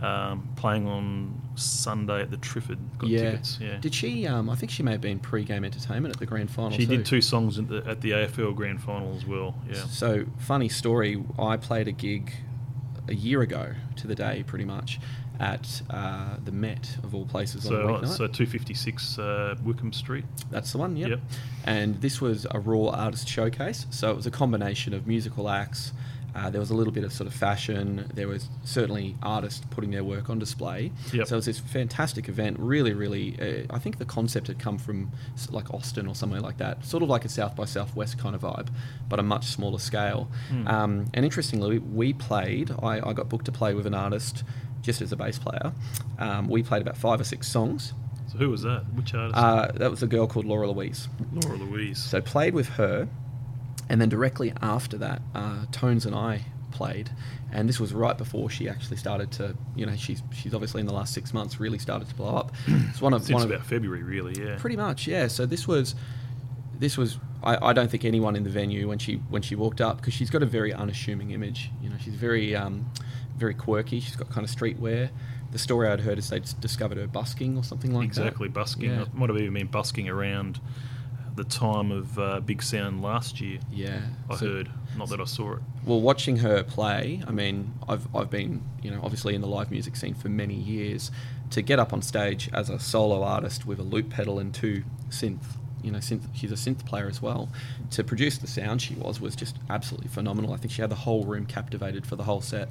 um, 0.00 0.48
playing 0.56 0.86
on 0.86 1.40
Sunday 1.56 2.22
at 2.22 2.30
the 2.30 2.36
Triffid. 2.36 2.78
Got 2.98 3.10
yeah. 3.10 3.30
tickets. 3.30 3.58
Yeah. 3.60 3.78
Did 3.78 3.94
she? 3.94 4.26
Um, 4.26 4.48
I 4.48 4.54
think 4.54 4.70
she 4.70 4.82
may 4.82 4.92
have 4.92 5.00
been 5.00 5.18
pre-game 5.18 5.64
entertainment 5.64 6.14
at 6.14 6.20
the 6.20 6.26
grand 6.26 6.50
final. 6.50 6.70
she 6.70 6.86
too. 6.86 6.98
did 6.98 7.06
two 7.06 7.20
songs 7.20 7.58
at 7.58 7.68
the, 7.68 7.82
at 7.86 8.00
the 8.00 8.12
AFL 8.12 8.54
Grand 8.54 8.82
Final 8.82 9.14
as 9.16 9.26
well. 9.26 9.54
Yeah. 9.68 9.84
So, 9.86 10.24
funny 10.38 10.68
story, 10.68 11.22
I 11.38 11.56
played 11.56 11.88
a 11.88 11.92
gig 11.92 12.32
a 13.08 13.14
year 13.14 13.42
ago 13.42 13.74
to 13.96 14.06
the 14.06 14.14
day, 14.14 14.44
pretty 14.46 14.64
much, 14.64 15.00
at 15.40 15.82
uh, 15.90 16.36
the 16.44 16.52
Met, 16.52 16.96
of 17.02 17.14
all 17.14 17.24
places, 17.24 17.66
on 17.66 17.74
a 17.74 17.76
So, 17.76 17.86
weeknight. 17.86 18.08
so 18.08 18.26
256 18.26 19.18
uh, 19.18 19.56
Wickham 19.64 19.92
Street. 19.92 20.24
That's 20.50 20.72
the 20.72 20.78
one, 20.78 20.96
yep. 20.96 21.10
Yep. 21.10 21.20
And 21.64 22.00
this 22.00 22.20
was 22.20 22.46
a 22.50 22.60
Raw 22.60 22.88
artist 22.88 23.28
showcase, 23.28 23.86
so 23.90 24.10
it 24.10 24.16
was 24.16 24.26
a 24.26 24.30
combination 24.30 24.94
of 24.94 25.06
musical 25.06 25.48
acts 25.48 25.92
Uh, 26.34 26.50
there 26.50 26.60
was 26.60 26.70
a 26.70 26.74
little 26.74 26.92
bit 26.92 27.04
of 27.04 27.12
sort 27.12 27.26
of 27.26 27.34
fashion. 27.34 28.10
There 28.14 28.28
was 28.28 28.48
certainly 28.64 29.16
artists 29.22 29.62
putting 29.70 29.90
their 29.90 30.04
work 30.04 30.30
on 30.30 30.38
display. 30.38 30.92
Yep. 31.12 31.26
So 31.26 31.34
it 31.34 31.38
was 31.38 31.46
this 31.46 31.58
fantastic 31.58 32.28
event. 32.28 32.58
Really, 32.58 32.92
really. 32.92 33.36
Uh, 33.40 33.74
I 33.74 33.78
think 33.78 33.98
the 33.98 34.04
concept 34.04 34.46
had 34.46 34.58
come 34.58 34.78
from 34.78 35.10
like 35.50 35.72
Austin 35.72 36.06
or 36.06 36.14
somewhere 36.14 36.40
like 36.40 36.58
that. 36.58 36.84
Sort 36.84 37.02
of 37.02 37.08
like 37.08 37.24
a 37.24 37.28
South 37.28 37.56
by 37.56 37.64
Southwest 37.64 38.18
kind 38.18 38.34
of 38.34 38.42
vibe, 38.42 38.68
but 39.08 39.18
a 39.18 39.22
much 39.22 39.46
smaller 39.46 39.78
scale. 39.78 40.30
Um, 40.66 41.06
and 41.14 41.24
interestingly, 41.24 41.78
we 41.78 42.12
played. 42.12 42.70
I, 42.82 43.00
I 43.08 43.12
got 43.12 43.28
booked 43.28 43.46
to 43.46 43.52
play 43.52 43.74
with 43.74 43.86
an 43.86 43.94
artist 43.94 44.44
just 44.82 45.00
as 45.00 45.12
a 45.12 45.16
bass 45.16 45.38
player. 45.38 45.72
Um, 46.18 46.48
we 46.48 46.62
played 46.62 46.82
about 46.82 46.96
five 46.96 47.20
or 47.20 47.24
six 47.24 47.48
songs. 47.48 47.92
So 48.30 48.38
who 48.38 48.50
was 48.50 48.62
that? 48.62 48.84
Which 48.94 49.14
artist? 49.14 49.36
Uh, 49.36 49.72
that 49.76 49.90
was 49.90 50.02
a 50.02 50.06
girl 50.06 50.26
called 50.26 50.44
Laura 50.44 50.70
Louise. 50.70 51.08
Laura 51.32 51.56
Louise. 51.56 51.98
So 51.98 52.20
played 52.20 52.54
with 52.54 52.68
her, 52.68 53.08
and 53.88 54.00
then 54.00 54.08
directly 54.08 54.52
after 54.60 54.98
that, 54.98 55.22
uh, 55.34 55.66
Tones 55.72 56.04
and 56.06 56.14
I 56.14 56.44
played, 56.70 57.10
and 57.52 57.68
this 57.68 57.80
was 57.80 57.92
right 57.94 58.16
before 58.16 58.50
she 58.50 58.68
actually 58.68 58.98
started 58.98 59.32
to, 59.32 59.56
you 59.74 59.86
know, 59.86 59.96
she's 59.96 60.22
she's 60.32 60.54
obviously 60.54 60.80
in 60.80 60.86
the 60.86 60.92
last 60.92 61.14
six 61.14 61.32
months 61.32 61.58
really 61.58 61.78
started 61.78 62.08
to 62.08 62.14
blow 62.14 62.36
up. 62.36 62.52
It's 62.90 63.00
one 63.00 63.12
of 63.14 63.22
Since 63.22 63.34
one 63.34 63.42
of 63.42 63.50
about 63.50 63.66
February, 63.66 64.02
really. 64.02 64.34
Yeah. 64.38 64.56
pretty 64.58 64.76
much, 64.76 65.06
yeah. 65.06 65.28
So 65.28 65.46
this 65.46 65.66
was, 65.66 65.94
this 66.78 66.96
was. 66.96 67.18
I, 67.42 67.68
I 67.68 67.72
don't 67.72 67.88
think 67.90 68.04
anyone 68.04 68.34
in 68.34 68.42
the 68.42 68.50
venue 68.50 68.88
when 68.88 68.98
she 68.98 69.16
when 69.30 69.42
she 69.42 69.54
walked 69.54 69.80
up 69.80 69.98
because 69.98 70.12
she's 70.12 70.30
got 70.30 70.42
a 70.42 70.46
very 70.46 70.72
unassuming 70.72 71.30
image. 71.30 71.70
You 71.80 71.88
know, 71.88 71.96
she's 72.02 72.14
very 72.14 72.54
um, 72.56 72.90
very 73.36 73.54
quirky. 73.54 74.00
She's 74.00 74.16
got 74.16 74.28
kind 74.30 74.46
of 74.46 74.54
streetwear. 74.54 75.10
The 75.50 75.58
story 75.58 75.88
I'd 75.88 76.00
heard 76.00 76.18
is 76.18 76.28
they 76.28 76.40
discovered 76.60 76.98
her 76.98 77.06
busking 77.06 77.56
or 77.56 77.64
something 77.64 77.94
like 77.94 78.12
that. 78.12 78.20
exactly 78.22 78.48
busking. 78.48 78.90
Yeah. 78.90 79.02
It 79.02 79.14
might 79.14 79.30
have 79.30 79.38
even 79.38 79.54
been 79.54 79.68
busking 79.68 80.08
around 80.08 80.60
the 81.38 81.44
time 81.44 81.90
of 81.90 82.18
uh, 82.18 82.40
Big 82.40 82.62
Sound 82.62 83.00
last 83.00 83.40
year. 83.40 83.58
Yeah. 83.72 84.00
I 84.28 84.36
So- 84.36 84.46
heard. 84.46 84.70
Not 84.96 85.08
that 85.10 85.20
I 85.20 85.24
saw 85.24 85.52
it. 85.54 85.60
Well, 85.84 86.00
watching 86.00 86.38
her 86.38 86.62
play, 86.64 87.22
I 87.26 87.30
mean, 87.30 87.72
I've, 87.88 88.06
I've 88.14 88.30
been, 88.30 88.62
you 88.82 88.90
know, 88.90 89.00
obviously 89.02 89.34
in 89.34 89.40
the 89.40 89.46
live 89.46 89.70
music 89.70 89.94
scene 89.96 90.14
for 90.14 90.28
many 90.28 90.54
years. 90.54 91.10
To 91.50 91.62
get 91.62 91.78
up 91.78 91.92
on 91.92 92.02
stage 92.02 92.50
as 92.52 92.68
a 92.68 92.78
solo 92.78 93.22
artist 93.22 93.64
with 93.64 93.78
a 93.78 93.82
loop 93.82 94.10
pedal 94.10 94.38
and 94.38 94.52
two 94.52 94.82
synth, 95.08 95.38
you 95.82 95.90
know, 95.92 95.98
synth, 95.98 96.22
she's 96.34 96.50
a 96.50 96.56
synth 96.56 96.84
player 96.84 97.06
as 97.06 97.22
well. 97.22 97.48
To 97.92 98.02
produce 98.04 98.38
the 98.38 98.46
sound 98.48 98.82
she 98.82 98.94
was 98.94 99.20
was 99.20 99.34
just 99.36 99.56
absolutely 99.70 100.08
phenomenal. 100.08 100.52
I 100.52 100.56
think 100.56 100.72
she 100.72 100.80
had 100.82 100.90
the 100.90 100.96
whole 100.96 101.24
room 101.24 101.46
captivated 101.46 102.04
for 102.06 102.16
the 102.16 102.24
whole 102.24 102.40
set. 102.42 102.68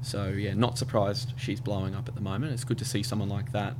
So 0.00 0.28
yeah, 0.28 0.54
not 0.54 0.78
surprised 0.78 1.32
she's 1.36 1.60
blowing 1.60 1.94
up 1.94 2.08
at 2.08 2.14
the 2.14 2.20
moment. 2.20 2.52
It's 2.52 2.64
good 2.64 2.78
to 2.78 2.84
see 2.84 3.02
someone 3.02 3.28
like 3.28 3.50
that, 3.52 3.74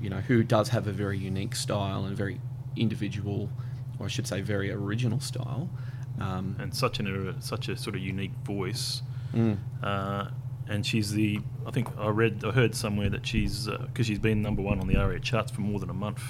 you 0.00 0.08
know, 0.08 0.20
who 0.20 0.42
does 0.44 0.68
have 0.68 0.86
a 0.86 0.92
very 0.92 1.18
unique 1.18 1.56
style 1.56 2.04
and 2.04 2.12
a 2.12 2.16
very 2.16 2.40
individual, 2.80 3.50
or 3.98 4.06
I 4.06 4.08
should 4.08 4.26
say, 4.26 4.40
very 4.40 4.70
original 4.70 5.20
style. 5.20 5.68
Um, 6.20 6.56
And 6.58 6.74
such 6.74 6.98
an 7.00 7.36
such 7.40 7.68
a 7.68 7.76
sort 7.76 7.94
of 7.96 8.02
unique 8.02 8.32
voice. 8.44 9.02
mm. 9.34 9.56
Uh, 9.82 10.30
and 10.70 10.84
she's 10.84 11.12
the. 11.12 11.40
I 11.66 11.70
think 11.70 11.88
I 11.98 12.08
read. 12.08 12.44
I 12.44 12.50
heard 12.50 12.74
somewhere 12.74 13.08
that 13.10 13.26
she's 13.26 13.66
because 13.68 14.06
she's 14.06 14.18
been 14.18 14.42
number 14.42 14.60
one 14.62 14.80
on 14.80 14.86
the 14.86 14.96
ARIA 14.96 15.20
charts 15.20 15.50
for 15.50 15.62
more 15.62 15.78
than 15.80 15.88
a 15.90 15.94
month, 15.94 16.22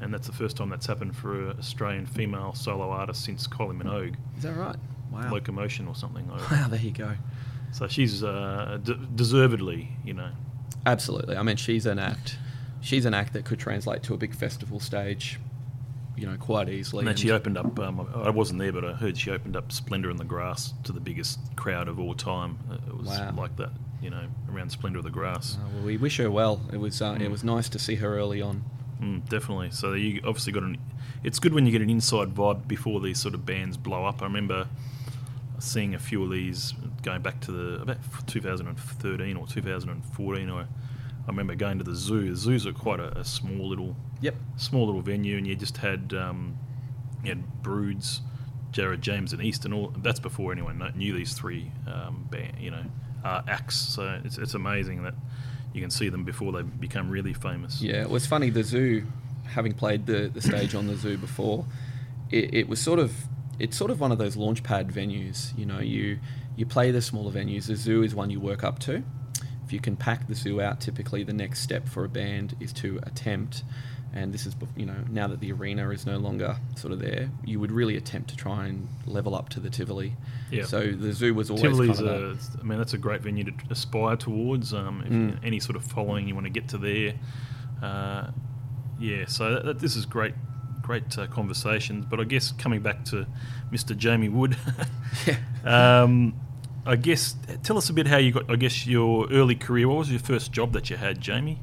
and 0.00 0.12
that's 0.12 0.26
the 0.26 0.32
first 0.32 0.56
time 0.56 0.70
that's 0.70 0.86
happened 0.86 1.14
for 1.16 1.50
an 1.50 1.58
Australian 1.58 2.06
female 2.06 2.52
solo 2.54 2.90
artist 2.90 3.22
since 3.24 3.46
Kylie 3.46 3.76
Minogue, 3.80 4.16
Is 4.36 4.42
that 4.42 4.56
right? 4.56 4.76
Wow. 5.12 5.30
Locomotion 5.32 5.86
or 5.86 5.94
something. 5.94 6.26
Like. 6.28 6.50
Wow, 6.50 6.66
there 6.68 6.80
you 6.80 6.90
go. 6.92 7.12
So 7.72 7.86
she's 7.86 8.24
uh, 8.24 8.78
d- 8.82 8.96
deservedly, 9.14 9.96
you 10.04 10.14
know. 10.14 10.30
Absolutely. 10.86 11.36
I 11.36 11.42
mean, 11.44 11.56
she's 11.56 11.86
an 11.86 11.98
act. 12.00 12.38
She's 12.80 13.04
an 13.04 13.14
act 13.14 13.34
that 13.34 13.44
could 13.44 13.58
translate 13.60 14.02
to 14.04 14.14
a 14.14 14.16
big 14.16 14.34
festival 14.34 14.80
stage, 14.80 15.38
you 16.16 16.26
know, 16.26 16.36
quite 16.36 16.68
easily. 16.68 17.00
And 17.00 17.08
then 17.08 17.16
she 17.16 17.30
opened 17.30 17.56
up. 17.56 17.78
Um, 17.78 18.06
I 18.14 18.30
wasn't 18.30 18.58
there, 18.58 18.72
but 18.72 18.84
I 18.84 18.92
heard 18.92 19.16
she 19.16 19.30
opened 19.30 19.56
up 19.56 19.72
Splendour 19.72 20.10
in 20.10 20.16
the 20.16 20.24
Grass 20.24 20.74
to 20.84 20.92
the 20.92 21.00
biggest 21.00 21.38
crowd 21.56 21.88
of 21.88 21.98
all 21.98 22.14
time. 22.14 22.58
Uh, 22.70 22.74
It 22.88 22.96
was 22.98 23.08
Wow. 23.08 23.32
like 23.36 23.56
that, 23.56 23.70
you 24.02 24.10
know, 24.10 24.24
around 24.52 24.70
Splendour 24.70 24.98
of 24.98 25.04
the 25.04 25.10
Grass. 25.10 25.56
Uh, 25.56 25.68
well, 25.74 25.84
we 25.84 25.96
wish 25.96 26.18
her 26.18 26.30
well. 26.30 26.60
It 26.72 26.76
was 26.78 27.00
uh, 27.00 27.16
it 27.18 27.22
Mm. 27.28 27.30
was 27.30 27.42
nice 27.44 27.68
to 27.70 27.78
see 27.78 27.96
her 27.96 28.18
early 28.18 28.42
on. 28.42 28.62
Mm, 29.00 29.26
definitely. 29.30 29.70
So 29.70 29.94
you 29.94 30.20
obviously 30.26 30.52
got 30.52 30.62
an. 30.62 30.76
It's 31.24 31.38
good 31.38 31.54
when 31.54 31.64
you 31.64 31.72
get 31.72 31.80
an 31.82 31.88
inside 31.90 32.34
vibe 32.34 32.68
before 32.68 33.00
these 33.00 33.18
sort 33.18 33.34
of 33.34 33.46
bands 33.46 33.76
blow 33.78 34.04
up. 34.04 34.20
I 34.20 34.24
remember 34.26 34.68
seeing 35.58 35.94
a 35.94 35.98
few 35.98 36.22
of 36.24 36.30
these 36.30 36.74
going 37.02 37.22
back 37.22 37.40
to 37.40 37.52
the 37.52 37.82
about 37.82 37.98
2013 38.26 39.36
or 39.36 39.46
2014. 39.46 40.50
Or 40.50 40.66
I 41.30 41.32
remember 41.32 41.54
going 41.54 41.78
to 41.78 41.84
the 41.84 41.94
zoo. 41.94 42.28
The 42.30 42.34
zoos 42.34 42.66
are 42.66 42.72
quite 42.72 42.98
a, 42.98 43.16
a 43.18 43.24
small 43.24 43.68
little 43.68 43.94
Yep. 44.20 44.34
small 44.56 44.84
little 44.86 45.00
venue, 45.00 45.38
and 45.38 45.46
you 45.46 45.54
just 45.54 45.76
had 45.76 46.12
um, 46.12 46.58
you 47.22 47.28
had 47.28 47.62
Broods, 47.62 48.20
Jarryd 48.72 49.00
James, 49.00 49.32
and 49.32 49.40
East, 49.40 49.64
and 49.64 49.72
all. 49.72 49.94
That's 49.96 50.18
before 50.18 50.50
anyone 50.50 50.82
knew 50.96 51.12
these 51.14 51.32
three 51.32 51.70
um, 51.86 52.26
band, 52.32 52.54
you 52.58 52.72
know, 52.72 52.82
uh, 53.24 53.42
acts. 53.46 53.76
So 53.76 54.20
it's 54.24 54.38
it's 54.38 54.54
amazing 54.54 55.04
that 55.04 55.14
you 55.72 55.80
can 55.80 55.90
see 55.90 56.08
them 56.08 56.24
before 56.24 56.50
they 56.50 56.62
become 56.62 57.08
really 57.08 57.32
famous. 57.32 57.80
Yeah, 57.80 58.02
it 58.02 58.10
was 58.10 58.26
funny. 58.26 58.50
The 58.50 58.64
zoo, 58.64 59.06
having 59.44 59.72
played 59.72 60.06
the, 60.06 60.28
the 60.34 60.42
stage 60.42 60.74
on 60.74 60.88
the 60.88 60.96
zoo 60.96 61.16
before, 61.16 61.64
it, 62.32 62.52
it 62.52 62.68
was 62.68 62.80
sort 62.80 62.98
of 62.98 63.14
it's 63.60 63.76
sort 63.76 63.92
of 63.92 64.00
one 64.00 64.10
of 64.10 64.18
those 64.18 64.34
launchpad 64.34 64.90
venues. 64.92 65.56
You 65.56 65.66
know, 65.66 65.78
you 65.78 66.18
you 66.56 66.66
play 66.66 66.90
the 66.90 67.00
smaller 67.00 67.30
venues. 67.30 67.68
The 67.68 67.76
zoo 67.76 68.02
is 68.02 68.16
one 68.16 68.30
you 68.30 68.40
work 68.40 68.64
up 68.64 68.80
to. 68.80 69.04
If 69.70 69.74
you 69.74 69.78
can 69.78 69.94
pack 69.94 70.26
the 70.26 70.34
zoo 70.34 70.60
out, 70.60 70.80
typically 70.80 71.22
the 71.22 71.32
next 71.32 71.60
step 71.60 71.88
for 71.88 72.04
a 72.04 72.08
band 72.08 72.56
is 72.58 72.72
to 72.72 72.98
attempt. 73.04 73.62
And 74.12 74.34
this 74.34 74.44
is, 74.44 74.56
you 74.76 74.84
know, 74.84 74.96
now 75.08 75.28
that 75.28 75.38
the 75.38 75.52
arena 75.52 75.90
is 75.90 76.06
no 76.06 76.16
longer 76.16 76.56
sort 76.74 76.92
of 76.92 76.98
there, 76.98 77.30
you 77.44 77.60
would 77.60 77.70
really 77.70 77.96
attempt 77.96 78.30
to 78.30 78.36
try 78.36 78.66
and 78.66 78.88
level 79.06 79.32
up 79.36 79.48
to 79.50 79.60
the 79.60 79.70
Tivoli. 79.70 80.16
Yeah. 80.50 80.64
So 80.64 80.90
the 80.90 81.12
zoo 81.12 81.34
was 81.34 81.50
always 81.50 81.62
Tivoli's 81.62 81.98
kind 81.98 82.08
of 82.08 82.44
a, 82.56 82.60
I 82.60 82.64
mean, 82.64 82.78
that's 82.78 82.94
a 82.94 82.98
great 82.98 83.20
venue 83.20 83.44
to 83.44 83.52
aspire 83.70 84.16
towards. 84.16 84.74
Um, 84.74 85.02
if 85.06 85.12
Mm. 85.12 85.38
any 85.46 85.60
sort 85.60 85.76
of 85.76 85.84
following 85.84 86.26
you 86.26 86.34
want 86.34 86.46
to 86.46 86.50
get 86.50 86.66
to 86.70 86.78
there, 86.78 87.14
uh, 87.80 88.32
yeah. 88.98 89.26
So 89.26 89.54
that, 89.54 89.64
that, 89.66 89.78
this 89.78 89.94
is 89.94 90.04
great, 90.04 90.34
great 90.82 91.16
uh, 91.16 91.28
conversations. 91.28 92.06
But 92.10 92.18
I 92.18 92.24
guess 92.24 92.50
coming 92.50 92.80
back 92.80 93.04
to 93.04 93.24
Mr. 93.70 93.96
Jamie 93.96 94.28
Wood, 94.30 94.56
Yeah. 95.28 96.02
um, 96.02 96.34
I 96.86 96.96
guess 96.96 97.36
tell 97.62 97.76
us 97.76 97.90
a 97.90 97.92
bit 97.92 98.06
how 98.06 98.16
you 98.16 98.32
got. 98.32 98.50
I 98.50 98.56
guess 98.56 98.86
your 98.86 99.30
early 99.30 99.54
career. 99.54 99.88
What 99.88 99.98
was 99.98 100.10
your 100.10 100.20
first 100.20 100.52
job 100.52 100.72
that 100.72 100.90
you 100.90 100.96
had, 100.96 101.20
Jamie? 101.20 101.60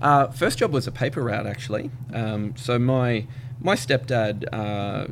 Uh, 0.00 0.28
first 0.28 0.58
job 0.58 0.72
was 0.72 0.86
a 0.86 0.92
paper 0.92 1.22
route, 1.22 1.46
actually. 1.46 1.90
Um, 2.12 2.54
so 2.56 2.78
my 2.78 3.26
my 3.60 3.74
stepdad 3.74 4.44
uh, 4.52 5.08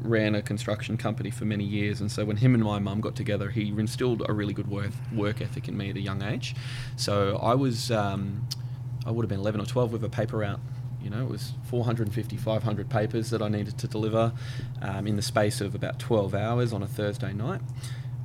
ran 0.00 0.34
a 0.34 0.42
construction 0.42 0.96
company 0.96 1.30
for 1.30 1.44
many 1.44 1.64
years, 1.64 2.00
and 2.00 2.10
so 2.10 2.24
when 2.24 2.38
him 2.38 2.54
and 2.54 2.64
my 2.64 2.80
mum 2.80 3.00
got 3.00 3.14
together, 3.14 3.50
he 3.50 3.68
instilled 3.68 4.22
a 4.28 4.32
really 4.32 4.52
good 4.52 4.68
work 4.68 4.90
work 5.14 5.40
ethic 5.40 5.68
in 5.68 5.76
me 5.76 5.90
at 5.90 5.96
a 5.96 6.00
young 6.00 6.22
age. 6.22 6.56
So 6.96 7.36
I 7.36 7.54
was 7.54 7.92
um, 7.92 8.48
I 9.06 9.10
would 9.10 9.22
have 9.22 9.30
been 9.30 9.40
11 9.40 9.60
or 9.60 9.66
12 9.66 9.92
with 9.92 10.04
a 10.04 10.08
paper 10.08 10.38
route. 10.38 10.60
You 11.00 11.10
know, 11.10 11.22
it 11.22 11.28
was 11.28 11.52
450, 11.64 12.36
500 12.36 12.88
papers 12.88 13.30
that 13.30 13.42
I 13.42 13.48
needed 13.48 13.76
to 13.78 13.88
deliver 13.88 14.32
um, 14.80 15.06
in 15.08 15.16
the 15.16 15.22
space 15.22 15.60
of 15.60 15.74
about 15.74 15.98
12 15.98 16.32
hours 16.32 16.72
on 16.72 16.82
a 16.82 16.86
Thursday 16.86 17.32
night. 17.32 17.60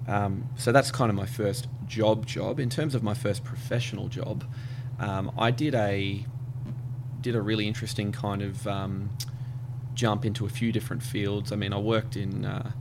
Um, 0.07 0.49
so 0.55 0.71
that's 0.71 0.91
kind 0.91 1.09
of 1.09 1.15
my 1.15 1.25
first 1.25 1.67
job 1.85 2.25
job. 2.25 2.59
In 2.59 2.69
terms 2.69 2.95
of 2.95 3.03
my 3.03 3.13
first 3.13 3.43
professional 3.43 4.07
job, 4.07 4.45
um, 4.99 5.31
I 5.37 5.51
did 5.51 5.75
a 5.75 6.25
did 7.21 7.35
a 7.35 7.41
really 7.41 7.67
interesting 7.67 8.11
kind 8.11 8.41
of 8.41 8.67
um, 8.67 9.09
jump 9.93 10.23
into 10.23 10.45
a 10.45 10.49
few 10.49 10.71
different 10.71 11.03
fields. 11.03 11.51
I 11.51 11.55
mean, 11.55 11.73
I 11.73 11.79
worked 11.79 12.15
in 12.15 12.45
uh, 12.45 12.71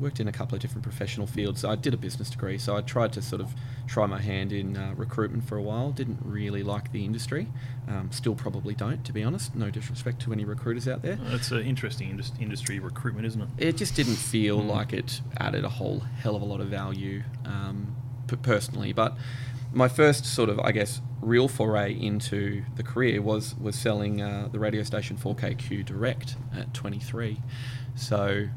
worked 0.00 0.18
in 0.20 0.26
a 0.28 0.32
couple 0.32 0.54
of 0.56 0.60
different 0.60 0.82
professional 0.82 1.26
fields. 1.26 1.64
I 1.64 1.74
did 1.76 1.94
a 1.94 1.96
business 1.96 2.28
degree, 2.30 2.58
so 2.58 2.76
I 2.76 2.80
tried 2.80 3.12
to 3.14 3.22
sort 3.22 3.40
of 3.40 3.54
try 3.86 4.06
my 4.06 4.20
hand 4.20 4.52
in 4.52 4.76
uh, 4.76 4.92
recruitment 4.96 5.44
for 5.44 5.56
a 5.56 5.62
while. 5.62 5.90
Didn't 5.92 6.18
really 6.24 6.62
like 6.62 6.90
the 6.92 7.04
industry. 7.04 7.46
Um, 7.88 8.10
still 8.12 8.34
probably 8.34 8.74
don't, 8.74 9.04
to 9.04 9.12
be 9.12 9.22
honest. 9.22 9.54
No 9.54 9.70
disrespect 9.70 10.20
to 10.22 10.32
any 10.32 10.44
recruiters 10.44 10.88
out 10.88 11.02
there. 11.02 11.18
It's 11.28 11.50
an 11.50 11.60
interesting 11.62 12.10
indus- 12.10 12.32
industry 12.40 12.78
recruitment, 12.78 13.26
isn't 13.26 13.42
it? 13.42 13.48
It 13.58 13.76
just 13.76 13.94
didn't 13.94 14.16
feel 14.16 14.60
Mm. 14.60 14.68
like 14.68 14.92
it 14.92 15.20
added 15.38 15.64
a 15.64 15.68
whole 15.68 16.00
hell 16.00 16.34
of 16.36 16.42
a 16.42 16.44
lot 16.44 16.60
of 16.60 16.68
value 16.68 17.22
um, 17.44 17.94
p- 18.26 18.36
personally. 18.36 18.92
But 18.92 19.16
my 19.72 19.88
first 19.88 20.24
sort 20.24 20.48
of, 20.48 20.58
I 20.60 20.72
guess, 20.72 21.00
real 21.20 21.48
foray 21.48 21.92
into 21.92 22.64
the 22.76 22.82
career 22.82 23.22
was 23.22 23.54
was 23.56 23.76
selling 23.76 24.20
uh, 24.20 24.48
the 24.52 24.58
radio 24.58 24.82
station 24.82 25.16
4KQ 25.16 25.84
Direct 25.86 26.36
at 26.54 26.72
23. 26.74 27.38
So 27.94 28.48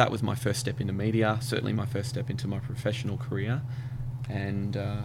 that 0.00 0.10
was 0.10 0.22
my 0.22 0.34
first 0.34 0.60
step 0.60 0.80
into 0.80 0.94
media. 0.94 1.36
Certainly 1.42 1.74
my 1.74 1.84
first 1.84 2.08
step 2.08 2.30
into 2.30 2.48
my 2.48 2.58
professional 2.58 3.18
career, 3.18 3.60
and 4.30 4.74
uh, 4.74 5.02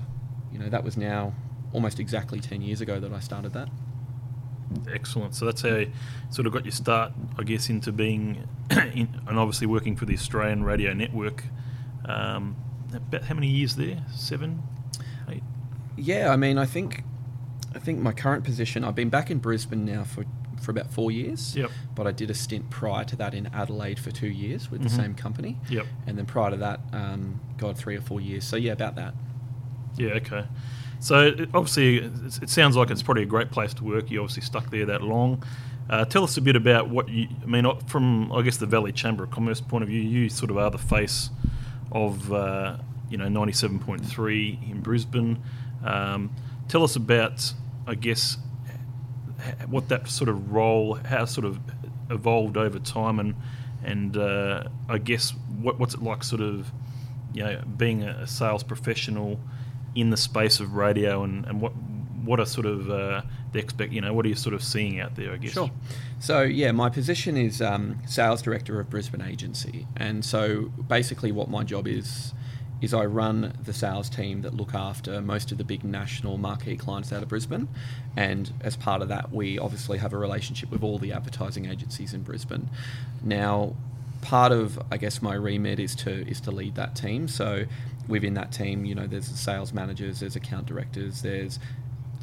you 0.54 0.58
know 0.58 0.70
that 0.70 0.86
was 0.86 0.96
now 0.96 1.34
almost 1.74 2.00
exactly 2.00 2.40
10 2.40 2.62
years 2.62 2.80
ago 2.80 2.98
that 3.02 3.12
I 3.12 3.20
started 3.20 3.52
that. 3.52 3.68
Excellent. 4.90 5.36
So 5.36 5.44
that's 5.44 5.62
how 5.64 5.76
you 5.76 5.92
sort 6.30 6.48
of 6.48 6.54
got 6.54 6.64
your 6.64 6.72
start, 6.72 7.12
I 7.38 7.44
guess, 7.44 7.70
into 7.70 7.92
being, 7.92 8.48
in, 8.72 9.22
and 9.28 9.38
obviously 9.38 9.68
working 9.68 9.98
for 9.98 10.06
the 10.06 10.14
Australian 10.14 10.64
Radio 10.64 10.94
Network. 10.94 11.44
Um, 12.06 12.56
about 12.94 13.24
how 13.24 13.36
many 13.36 13.48
years 13.48 13.76
there? 13.76 14.02
Seven, 14.14 14.64
eight. 15.28 15.44
Yeah, 15.98 16.32
I 16.32 16.38
mean, 16.38 16.58
I 16.58 16.66
think, 16.66 17.04
I 17.76 17.80
think 17.80 18.00
my 18.00 18.14
current 18.14 18.46
position. 18.46 18.86
I've 18.86 18.96
been 18.96 19.10
back 19.10 19.30
in 19.30 19.40
Brisbane 19.40 19.84
now 19.84 20.06
for 20.06 20.24
for 20.66 20.72
about 20.72 20.92
four 20.92 21.12
years. 21.12 21.56
Yep. 21.56 21.70
But 21.96 22.08
I 22.08 22.12
did 22.12 22.30
a 22.30 22.34
stint 22.34 22.70
prior 22.70 23.06
to 23.06 23.16
that 23.18 23.34
in 23.34 23.48
Adelaide 23.54 24.00
for 24.00 24.12
two 24.12 24.28
years 24.28 24.70
with 24.72 24.82
Mhm. 24.82 24.84
the 24.86 24.90
same 24.90 25.14
company. 25.14 25.58
Yep. 25.70 25.86
And 26.08 26.18
then 26.18 26.26
prior 26.26 26.52
to 26.52 26.58
that, 26.58 26.82
um, 26.92 27.40
God, 27.58 27.78
three 27.78 27.96
or 27.96 28.02
four 28.02 28.20
years. 28.20 28.44
So 28.44 28.56
yeah, 28.58 28.74
about 28.74 28.96
that. 28.96 29.14
Yeah, 29.98 30.10
okay. 30.14 30.46
So 31.00 31.28
it- 31.28 31.50
obviously, 31.54 31.98
it's- 31.98 32.40
it 32.42 32.50
sounds 32.50 32.76
like 32.76 32.90
it's 32.90 33.04
probably 33.04 33.24
a 33.24 33.28
great 33.28 33.52
place 33.52 33.74
to 33.76 33.84
work. 33.84 34.10
You 34.12 34.22
obviously 34.22 34.42
stuck 34.44 34.72
there 34.72 34.86
that 34.88 35.02
long. 35.04 35.44
Uh, 35.90 36.04
tell 36.04 36.24
us 36.24 36.36
a 36.36 36.42
bit 36.42 36.56
about 36.56 36.90
what 36.90 37.10
you. 37.10 37.28
I 37.44 37.46
mean, 37.46 37.66
from 37.86 38.32
I 38.32 38.42
guess 38.42 38.58
the 38.58 38.66
Valley 38.66 38.92
Chamber 38.92 39.24
of 39.24 39.30
Commerce 39.32 39.62
point 39.62 39.84
of 39.84 39.90
view, 39.90 40.02
you 40.02 40.30
sort 40.30 40.50
of 40.50 40.58
are 40.58 40.72
the 40.72 40.80
face 40.80 41.30
of 41.92 42.34
uh, 42.34 42.78
you 43.10 43.18
know 43.18 43.30
ninety 43.30 43.54
seven 43.54 43.78
point 43.78 44.04
three 44.04 44.58
in 44.68 44.82
Brisbane. 44.82 45.38
Um, 45.84 46.32
tell 46.68 46.82
us 46.84 46.96
about, 46.96 47.54
I 47.86 47.94
guess, 47.94 48.38
what 49.68 49.90
that 49.90 50.08
sort 50.08 50.30
of 50.30 50.52
role, 50.52 50.96
how 50.96 51.26
sort 51.26 51.46
of 51.46 51.60
evolved 52.10 52.58
over 52.58 52.80
time, 52.80 53.20
and 53.20 53.36
and 53.84 54.18
uh, 54.18 54.64
I 54.90 54.98
guess 54.98 55.32
what 55.60 55.80
what's 55.80 55.94
it 55.94 56.02
like, 56.02 56.24
sort 56.24 56.42
of, 56.42 56.72
you 57.34 57.44
know, 57.44 57.62
being 57.78 58.04
a, 58.04 58.28
sales 58.28 58.64
professional 58.64 59.40
in 59.94 60.10
the 60.10 60.18
space 60.18 60.60
of 60.60 60.74
radio, 60.74 61.24
and, 61.24 61.46
and 61.46 61.62
what 61.62 61.74
what 62.24 62.40
are 62.40 62.46
sort 62.46 62.66
of 62.66 62.90
uh, 62.90 63.22
the 63.52 63.60
expect, 63.60 63.94
you 63.94 64.02
know, 64.02 64.14
what 64.14 64.26
are 64.26 64.30
you 64.30 64.36
sort 64.36 64.56
of 64.56 64.64
seeing 64.64 65.00
out 65.00 65.16
there? 65.16 65.34
I 65.34 65.38
guess. 65.38 65.54
Sure. 65.54 65.72
So 66.20 66.42
yeah, 66.42 66.72
my 66.72 66.90
position 66.90 67.38
is 67.38 67.62
um, 67.62 68.00
sales 68.08 68.42
director 68.42 68.80
of 68.80 68.90
Brisbane 68.90 69.22
agency, 69.22 69.88
and 69.96 70.26
so 70.26 70.72
basically 70.88 71.32
what 71.32 71.50
my 71.50 71.64
job 71.64 71.88
is 71.88 72.34
is 72.82 72.94
I 72.94 73.06
run 73.06 73.54
the 73.64 73.74
sales 73.74 74.10
team 74.10 74.42
that 74.42 74.54
look 74.54 74.74
after 74.74 75.22
most 75.22 75.52
of 75.52 75.58
the 75.58 75.64
big 75.64 75.84
national 75.84 76.38
marquee 76.38 76.76
clients 76.76 77.12
out 77.12 77.24
of 77.24 77.30
Brisbane, 77.30 77.68
and 78.16 78.52
as 78.62 78.76
part 78.76 79.02
of 79.02 79.08
that, 79.10 79.32
we 79.32 79.58
obviously 79.58 79.98
have 79.98 80.14
a 80.14 80.18
relationship 80.18 80.72
with 80.72 80.84
all 80.84 80.98
the 80.98 81.12
advertising 81.12 81.66
agencies 81.66 82.14
in 82.14 82.22
Brisbane. 82.22 82.70
Now, 83.24 83.76
part 84.22 84.52
of 84.52 84.80
I 84.92 84.98
guess 84.98 85.22
my 85.22 85.36
remit 85.36 85.80
is 85.80 85.96
to 85.98 86.28
is 86.28 86.42
to 86.42 86.52
lead 86.52 86.76
that 86.76 86.96
team. 86.96 87.28
So 87.28 87.66
within 88.08 88.34
that 88.36 88.52
team, 88.52 88.86
you 88.86 88.96
know, 88.96 89.08
there's 89.08 89.30
the 89.30 89.38
sales 89.38 89.74
managers, 89.74 90.20
there's 90.20 90.36
account 90.36 90.66
directors, 90.66 91.22
there's 91.22 91.60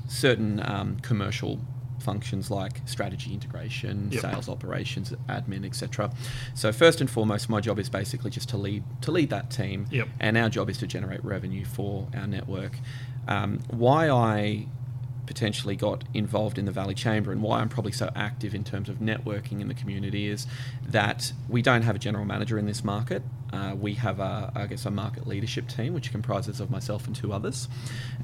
certain 0.08 0.60
um, 0.64 0.98
commercial 1.00 1.60
functions 2.02 2.50
like 2.50 2.80
strategy 2.86 3.32
integration, 3.32 4.08
Yep. 4.12 4.20
sales 4.22 4.48
operations, 4.48 5.12
admin, 5.28 5.64
etc. 5.64 6.10
So 6.54 6.72
first 6.72 7.00
and 7.00 7.08
foremost, 7.08 7.48
my 7.48 7.60
job 7.60 7.78
is 7.78 7.88
basically 7.88 8.30
just 8.30 8.48
to 8.50 8.56
lead 8.56 8.82
to 9.02 9.10
lead 9.10 9.30
that 9.30 9.50
team, 9.50 9.86
Yep. 9.90 10.08
and 10.20 10.36
our 10.36 10.48
job 10.48 10.68
is 10.68 10.78
to 10.78 10.86
generate 10.86 11.24
revenue 11.24 11.64
for 11.64 12.08
our 12.14 12.26
network. 12.26 12.78
Um, 13.28 13.60
why 13.70 14.10
I 14.10 14.66
potentially 15.26 15.76
got 15.76 16.04
involved 16.14 16.58
in 16.58 16.64
the 16.64 16.72
Valley 16.72 16.94
Chamber 16.94 17.32
and 17.32 17.42
why 17.42 17.60
I'm 17.60 17.68
probably 17.68 17.92
so 17.92 18.10
active 18.14 18.54
in 18.54 18.64
terms 18.64 18.88
of 18.88 18.96
networking 18.96 19.60
in 19.60 19.68
the 19.68 19.74
community 19.74 20.28
is 20.28 20.46
that 20.86 21.32
we 21.48 21.62
don't 21.62 21.82
have 21.82 21.96
a 21.96 21.98
general 21.98 22.24
manager 22.24 22.58
in 22.58 22.66
this 22.66 22.82
market. 22.82 23.22
Uh, 23.52 23.74
we 23.78 23.94
have, 23.94 24.18
a, 24.18 24.50
I 24.54 24.66
guess, 24.66 24.86
a 24.86 24.90
market 24.90 25.26
leadership 25.26 25.68
team 25.68 25.94
which 25.94 26.10
comprises 26.10 26.58
of 26.58 26.70
myself 26.70 27.06
and 27.06 27.14
two 27.14 27.32
others, 27.32 27.68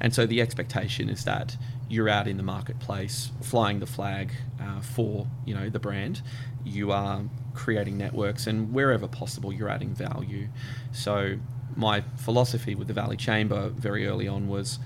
and 0.01 0.13
so 0.13 0.25
the 0.25 0.41
expectation 0.41 1.07
is 1.07 1.23
that 1.25 1.55
you're 1.87 2.09
out 2.09 2.27
in 2.27 2.37
the 2.37 2.43
marketplace, 2.43 3.31
flying 3.41 3.79
the 3.79 3.85
flag 3.85 4.31
uh, 4.59 4.81
for 4.81 5.27
you 5.45 5.53
know 5.53 5.69
the 5.69 5.79
brand. 5.79 6.21
You 6.65 6.91
are 6.91 7.21
creating 7.53 7.97
networks, 7.97 8.47
and 8.47 8.73
wherever 8.73 9.07
possible, 9.07 9.53
you're 9.53 9.69
adding 9.69 9.93
value. 9.93 10.47
So 10.91 11.37
my 11.75 12.01
philosophy 12.17 12.73
with 12.73 12.87
the 12.87 12.93
Valley 12.93 13.17
Chamber 13.17 13.69
very 13.69 14.07
early 14.07 14.27
on 14.27 14.47
was 14.47 14.79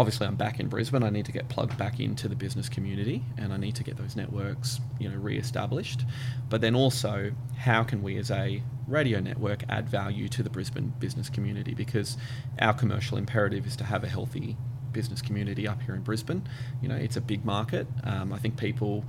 obviously 0.00 0.26
I'm 0.26 0.34
back 0.34 0.58
in 0.58 0.68
Brisbane. 0.68 1.02
I 1.02 1.10
need 1.10 1.26
to 1.26 1.32
get 1.32 1.50
plugged 1.50 1.76
back 1.76 2.00
into 2.00 2.26
the 2.26 2.34
business 2.34 2.70
community 2.70 3.22
and 3.36 3.52
I 3.52 3.58
need 3.58 3.74
to 3.74 3.84
get 3.84 3.98
those 3.98 4.16
networks, 4.16 4.80
you 4.98 5.10
know, 5.10 5.16
re-established. 5.18 6.06
But 6.48 6.62
then 6.62 6.74
also, 6.74 7.32
how 7.58 7.84
can 7.84 8.02
we 8.02 8.16
as 8.16 8.30
a 8.30 8.62
radio 8.88 9.20
network 9.20 9.62
add 9.68 9.90
value 9.90 10.26
to 10.30 10.42
the 10.42 10.48
Brisbane 10.48 10.94
business 11.00 11.28
community? 11.28 11.74
Because 11.74 12.16
our 12.60 12.72
commercial 12.72 13.18
imperative 13.18 13.66
is 13.66 13.76
to 13.76 13.84
have 13.84 14.02
a 14.02 14.08
healthy 14.08 14.56
business 14.92 15.20
community 15.20 15.68
up 15.68 15.82
here 15.82 15.94
in 15.94 16.00
Brisbane. 16.00 16.48
You 16.80 16.88
know, 16.88 16.96
it's 16.96 17.18
a 17.18 17.20
big 17.20 17.44
market. 17.44 17.86
Um, 18.02 18.32
I 18.32 18.38
think 18.38 18.56
people 18.56 19.04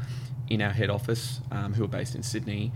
in 0.50 0.62
our 0.62 0.72
head 0.72 0.90
office 0.90 1.40
um, 1.52 1.74
who 1.74 1.86
are 1.86 1.88
based 1.88 2.16
in 2.16 2.24
Sydney 2.24 2.74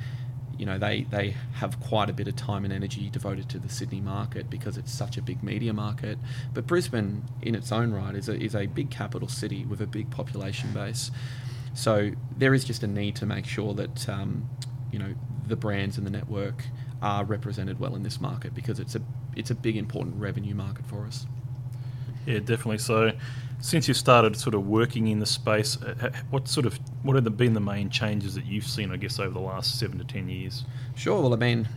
you 0.58 0.66
know 0.66 0.78
they 0.78 1.04
they 1.04 1.36
have 1.54 1.80
quite 1.80 2.10
a 2.10 2.14
bit 2.14 2.28
of 2.28 2.36
time 2.36 2.64
and 2.64 2.74
energy 2.74 3.10
devoted 3.10 3.50
to 3.50 3.60
the 3.60 3.70
Sydney 3.70 4.02
market 4.02 4.50
because 4.50 4.78
it's 4.78 4.92
such 4.92 5.18
a 5.18 5.22
big 5.22 5.44
media 5.44 5.74
market. 5.74 6.18
But 6.54 6.68
Brisbane, 6.68 7.24
in 7.42 7.56
its 7.56 7.72
own 7.72 7.92
right, 7.92 8.16
is 8.16 8.30
a, 8.30 8.36
is 8.36 8.56
a 8.56 8.66
big 8.66 8.90
capital 8.90 9.28
city 9.28 9.66
with 9.66 9.82
a 9.82 9.88
big 9.88 10.10
population 10.12 10.72
base. 10.74 11.12
So 11.74 12.12
there 12.38 12.54
is 12.54 12.64
just 12.64 12.84
a 12.84 12.88
need 12.88 13.16
to 13.18 13.26
make 13.26 13.46
sure 13.46 13.74
that 13.74 14.08
um, 14.10 14.50
you 14.92 15.00
know 15.00 15.14
the 15.48 15.56
brands 15.56 15.98
and 15.98 16.06
the 16.06 16.12
network 16.12 16.64
are 17.02 17.24
represented 17.24 17.80
well 17.80 17.96
in 17.96 18.04
this 18.04 18.20
market 18.20 18.56
because 18.56 18.80
it's 18.80 18.96
a 18.96 19.02
it's 19.36 19.52
a 19.52 19.56
big 19.56 19.76
important 19.76 20.16
revenue 20.16 20.56
market 20.56 20.86
for 20.86 21.06
us. 21.06 21.26
Yeah, 22.26 22.40
definitely. 22.40 22.80
So, 22.80 23.12
since 23.66 23.88
you 23.88 23.96
started 23.96 24.38
sort 24.38 24.54
of 24.54 24.68
working 24.68 25.08
in 25.08 25.18
the 25.18 25.26
space, 25.26 25.82
uh, 25.82 26.12
what 26.30 26.48
sort 26.48 26.68
of 26.68 26.80
what 27.02 27.16
have 27.16 27.36
been 27.36 27.56
the 27.56 27.60
main 27.60 27.90
changes 27.90 28.36
that 28.36 28.46
you've 28.46 28.68
seen? 28.68 28.92
I 28.92 28.98
guess 28.98 29.20
over 29.20 29.32
the 29.32 29.40
last 29.40 29.80
seven 29.80 29.98
to 29.98 30.04
ten 30.04 30.30
years. 30.30 30.66
Sure. 30.96 31.20
Well, 31.20 31.34
I 31.34 31.38
mean, 31.38 31.68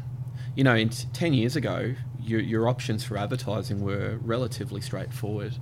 you 0.54 0.64
know, 0.64 0.74
in 0.74 0.90
t- 0.90 1.08
10 1.14 1.32
years 1.32 1.56
ago, 1.56 1.94
your, 2.20 2.40
your 2.40 2.68
options 2.68 3.04
for 3.04 3.16
advertising 3.16 3.80
were 3.80 4.18
relatively 4.20 4.82
straightforward. 4.82 5.54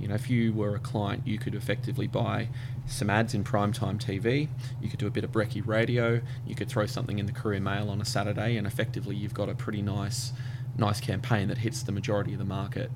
You 0.00 0.08
know, 0.08 0.16
if 0.16 0.28
you 0.28 0.52
were 0.52 0.74
a 0.74 0.80
client, 0.80 1.24
you 1.24 1.38
could 1.38 1.54
effectively 1.54 2.08
buy 2.08 2.48
some 2.86 3.08
ads 3.08 3.34
in 3.34 3.44
primetime 3.44 3.98
TV, 3.98 4.48
you 4.80 4.88
could 4.88 4.98
do 4.98 5.06
a 5.06 5.10
bit 5.10 5.22
of 5.22 5.30
brekkie 5.30 5.64
radio, 5.64 6.20
you 6.44 6.56
could 6.56 6.68
throw 6.68 6.86
something 6.86 7.20
in 7.20 7.26
the 7.26 7.32
Courier 7.32 7.60
Mail 7.60 7.88
on 7.88 8.00
a 8.00 8.04
Saturday, 8.04 8.56
and 8.56 8.66
effectively 8.66 9.14
you've 9.14 9.34
got 9.34 9.48
a 9.48 9.54
pretty 9.54 9.82
nice, 9.82 10.32
nice 10.76 11.00
campaign 11.00 11.48
that 11.48 11.58
hits 11.58 11.82
the 11.82 11.92
majority 11.92 12.32
of 12.32 12.38
the 12.40 12.44
market. 12.44 12.90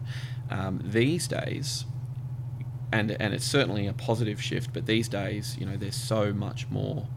Um, 0.50 0.80
these 0.82 1.28
days, 1.28 1.84
and 2.92 3.10
and 3.10 3.34
it's 3.34 3.44
certainly 3.44 3.86
a 3.86 3.92
positive 3.92 4.40
shift. 4.40 4.72
But 4.72 4.86
these 4.86 5.08
days, 5.08 5.56
you 5.58 5.66
know, 5.66 5.76
there's 5.76 5.96
so 5.96 6.32
much 6.32 6.68
more, 6.70 7.08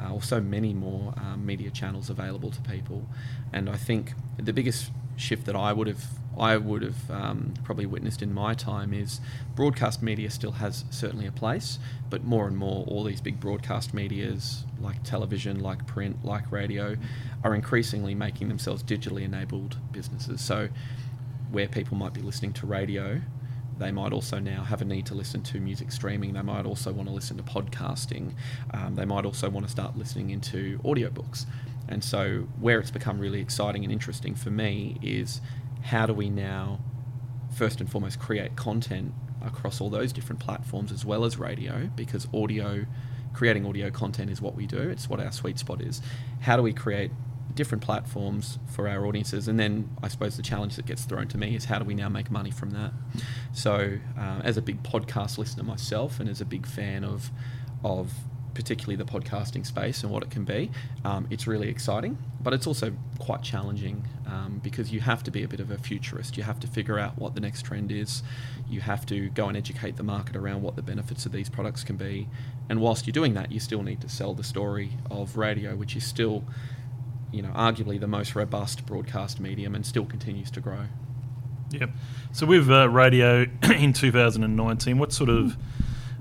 uh, 0.00 0.12
or 0.12 0.22
so 0.22 0.40
many 0.40 0.72
more 0.72 1.14
um, 1.16 1.44
media 1.44 1.70
channels 1.70 2.08
available 2.08 2.50
to 2.50 2.60
people, 2.62 3.06
and 3.52 3.68
I 3.68 3.76
think 3.76 4.14
the 4.38 4.52
biggest 4.52 4.90
shift 5.16 5.46
that 5.46 5.56
I 5.56 5.72
would 5.72 5.88
have 5.88 6.04
I 6.38 6.58
would 6.58 6.82
have 6.82 7.10
um, 7.10 7.54
probably 7.64 7.86
witnessed 7.86 8.20
in 8.22 8.32
my 8.32 8.52
time 8.54 8.92
is 8.92 9.20
broadcast 9.54 10.02
media 10.02 10.30
still 10.30 10.52
has 10.52 10.84
certainly 10.90 11.26
a 11.26 11.32
place, 11.32 11.78
but 12.10 12.24
more 12.24 12.46
and 12.46 12.56
more 12.56 12.84
all 12.86 13.04
these 13.04 13.20
big 13.22 13.40
broadcast 13.40 13.94
medias 13.94 14.64
like 14.78 15.02
television, 15.02 15.60
like 15.60 15.86
print, 15.86 16.24
like 16.24 16.52
radio, 16.52 16.96
are 17.42 17.54
increasingly 17.54 18.14
making 18.14 18.48
themselves 18.48 18.82
digitally 18.82 19.22
enabled 19.22 19.78
businesses. 19.92 20.42
So 20.42 20.68
where 21.50 21.68
people 21.68 21.96
might 21.96 22.12
be 22.12 22.20
listening 22.20 22.52
to 22.54 22.66
radio, 22.66 23.22
they 23.78 23.92
might 23.92 24.12
also 24.12 24.38
now 24.38 24.64
have 24.64 24.80
a 24.80 24.84
need 24.84 25.06
to 25.06 25.14
listen 25.14 25.42
to 25.42 25.60
music 25.60 25.92
streaming. 25.92 26.32
They 26.32 26.42
might 26.42 26.64
also 26.66 26.92
want 26.92 27.08
to 27.08 27.14
listen 27.14 27.36
to 27.36 27.42
podcasting. 27.42 28.34
Um, 28.72 28.94
they 28.94 29.04
might 29.04 29.24
also 29.24 29.50
want 29.50 29.66
to 29.66 29.70
start 29.70 29.96
listening 29.96 30.30
into 30.30 30.78
audiobooks. 30.78 31.46
And 31.88 32.02
so, 32.02 32.48
where 32.58 32.80
it's 32.80 32.90
become 32.90 33.18
really 33.18 33.40
exciting 33.40 33.84
and 33.84 33.92
interesting 33.92 34.34
for 34.34 34.50
me 34.50 34.98
is 35.02 35.40
how 35.82 36.06
do 36.06 36.14
we 36.14 36.30
now, 36.30 36.80
first 37.56 37.80
and 37.80 37.90
foremost, 37.90 38.18
create 38.18 38.56
content 38.56 39.12
across 39.44 39.80
all 39.80 39.90
those 39.90 40.12
different 40.12 40.40
platforms 40.40 40.90
as 40.90 41.04
well 41.04 41.24
as 41.24 41.38
radio, 41.38 41.88
because 41.94 42.26
audio, 42.34 42.86
creating 43.34 43.66
audio 43.66 43.90
content 43.90 44.30
is 44.30 44.40
what 44.40 44.56
we 44.56 44.66
do, 44.66 44.78
it's 44.78 45.08
what 45.08 45.20
our 45.20 45.30
sweet 45.30 45.58
spot 45.58 45.80
is. 45.80 46.02
How 46.40 46.56
do 46.56 46.62
we 46.62 46.72
create 46.72 47.12
different 47.56 47.82
platforms 47.82 48.58
for 48.68 48.88
our 48.88 49.04
audiences. 49.06 49.48
And 49.48 49.58
then 49.58 49.90
I 50.02 50.08
suppose 50.08 50.36
the 50.36 50.42
challenge 50.42 50.76
that 50.76 50.86
gets 50.86 51.04
thrown 51.04 51.26
to 51.28 51.38
me 51.38 51.56
is 51.56 51.64
how 51.64 51.78
do 51.78 51.84
we 51.84 51.94
now 51.94 52.08
make 52.08 52.30
money 52.30 52.50
from 52.50 52.70
that? 52.70 52.92
So, 53.52 53.98
uh, 54.16 54.40
as 54.44 54.56
a 54.56 54.62
big 54.62 54.82
podcast 54.82 55.38
listener 55.38 55.64
myself, 55.64 56.20
and 56.20 56.28
as 56.28 56.40
a 56.40 56.44
big 56.44 56.66
fan 56.66 57.02
of 57.02 57.30
of 57.84 58.12
particularly 58.56 58.96
the 58.96 59.04
podcasting 59.04 59.66
space 59.66 60.02
and 60.02 60.10
what 60.10 60.22
it 60.22 60.30
can 60.30 60.44
be, 60.44 60.70
um, 61.04 61.26
it's 61.28 61.46
really 61.46 61.68
exciting. 61.68 62.16
But 62.40 62.54
it's 62.54 62.66
also 62.66 62.92
quite 63.18 63.42
challenging 63.42 64.08
um, 64.26 64.60
because 64.64 64.90
you 64.90 65.00
have 65.00 65.22
to 65.24 65.30
be 65.30 65.42
a 65.42 65.48
bit 65.48 65.60
of 65.60 65.70
a 65.70 65.76
futurist. 65.76 66.38
You 66.38 66.42
have 66.44 66.58
to 66.60 66.66
figure 66.66 66.98
out 66.98 67.18
what 67.18 67.34
the 67.34 67.40
next 67.40 67.62
trend 67.62 67.92
is. 67.92 68.22
You 68.68 68.80
have 68.80 69.04
to 69.06 69.28
go 69.30 69.48
and 69.48 69.58
educate 69.58 69.96
the 69.96 70.02
market 70.02 70.36
around 70.36 70.62
what 70.62 70.74
the 70.74 70.82
benefits 70.82 71.26
of 71.26 71.32
these 71.32 71.50
products 71.50 71.84
can 71.84 71.96
be. 71.96 72.28
And 72.70 72.80
whilst 72.80 73.06
you're 73.06 73.12
doing 73.12 73.34
that, 73.34 73.52
you 73.52 73.60
still 73.60 73.82
need 73.82 74.00
to 74.00 74.08
sell 74.08 74.32
the 74.32 74.44
story 74.44 74.92
of 75.10 75.36
radio, 75.36 75.76
which 75.76 75.94
is 75.94 76.04
still 76.04 76.42
you 77.32 77.42
know, 77.42 77.50
arguably 77.50 78.00
the 78.00 78.06
most 78.06 78.34
robust 78.34 78.86
broadcast 78.86 79.40
medium 79.40 79.74
and 79.74 79.84
still 79.84 80.06
continues 80.06 80.50
to 80.52 80.60
grow. 80.60 80.86
Yep. 81.70 81.90
So 82.32 82.46
with 82.46 82.70
uh, 82.70 82.88
radio 82.88 83.46
in 83.62 83.92
2019, 83.92 84.98
what 84.98 85.12
sort 85.12 85.30
of 85.30 85.56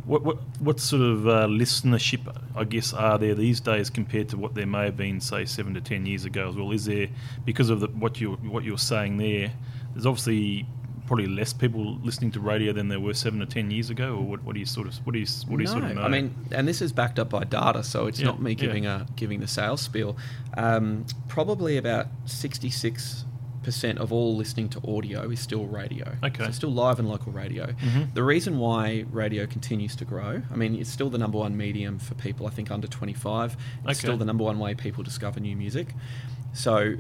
what 0.06 0.24
what 0.24 0.38
what 0.60 0.80
sort 0.80 1.02
of 1.02 1.28
uh, 1.28 1.48
listenership, 1.48 2.22
I 2.56 2.64
guess, 2.64 2.94
are 2.94 3.18
there 3.18 3.36
these 3.36 3.60
days 3.60 3.90
compared 3.90 4.30
to 4.30 4.38
what 4.38 4.56
there 4.56 4.68
may 4.68 4.86
have 4.86 4.98
been, 4.98 5.20
say, 5.20 5.46
seven 5.46 5.74
to 5.74 5.82
ten 5.82 6.06
years 6.06 6.26
ago 6.26 6.50
as 6.50 6.56
well? 6.56 6.72
Is 6.72 6.86
there 6.86 7.08
because 7.44 7.70
of 7.70 7.80
the, 7.80 7.88
what 7.88 8.20
you 8.20 8.34
what 8.34 8.64
you're 8.64 8.78
saying 8.78 9.18
there? 9.18 9.52
There's 9.94 10.06
obviously 10.06 10.68
probably 11.08 11.28
less 11.28 11.54
people 11.54 11.96
listening 12.04 12.32
to 12.32 12.40
radio 12.40 12.74
than 12.74 12.88
there 12.88 13.00
were 13.00 13.14
seven 13.14 13.42
or 13.42 13.46
ten 13.46 13.70
years 13.72 13.90
ago, 13.90 14.16
or 14.16 14.22
what, 14.24 14.44
what 14.44 14.54
do 14.54 14.60
you 14.60 14.66
sort 14.66 14.88
of 14.88 14.96
what 15.06 15.14
do 15.14 15.20
you 15.20 15.26
what 15.48 15.58
do 15.58 15.64
you 15.64 15.68
no, 15.68 15.72
sort 15.80 15.84
of 15.84 15.96
know? 15.96 16.02
I 16.02 16.08
mean, 16.10 16.34
and 16.52 16.68
this 16.68 16.82
is 16.82 16.92
backed 16.92 17.20
up 17.20 17.30
by 17.30 17.44
data, 17.44 17.84
so 17.84 18.08
it's 18.08 18.20
Yeah, 18.20 18.26
not 18.28 18.42
me 18.42 18.52
yeah. 18.52 18.56
giving 18.56 18.86
a 18.86 19.06
giving 19.16 19.40
the 19.40 19.48
sales 19.48 19.82
spiel. 19.82 20.18
Um, 20.58 21.06
probably 21.28 21.78
about 21.78 22.08
sixty 22.26 22.70
six 22.70 23.26
percent 23.64 23.98
of 23.98 24.14
all 24.14 24.36
listening 24.36 24.70
to 24.70 24.80
audio 24.96 25.28
is 25.32 25.40
still 25.40 25.66
radio. 25.66 26.16
Okay. 26.24 26.46
so 26.46 26.52
still 26.52 26.72
live 26.72 27.00
and 27.00 27.10
local 27.10 27.32
radio. 27.32 27.66
Mhm. 27.72 28.14
The 28.14 28.22
reason 28.22 28.60
why 28.60 29.06
radio 29.12 29.48
continues 29.48 29.96
to 29.96 30.06
grow, 30.06 30.44
I 30.52 30.56
mean, 30.56 30.76
it's 30.76 30.90
still 30.92 31.10
the 31.10 31.18
number 31.18 31.40
one 31.40 31.58
medium 31.58 31.98
for 31.98 32.14
people. 32.14 32.46
I 32.46 32.52
think 32.52 32.70
under 32.70 32.86
twenty 32.88 33.14
five. 33.14 33.58
It's 33.80 33.86
Okay. 33.86 33.94
still 34.08 34.18
the 34.18 34.26
number 34.26 34.44
one 34.44 34.60
way 34.60 34.76
people 34.76 35.04
discover 35.04 35.40
new 35.40 35.56
music. 35.56 35.96
So 36.54 36.96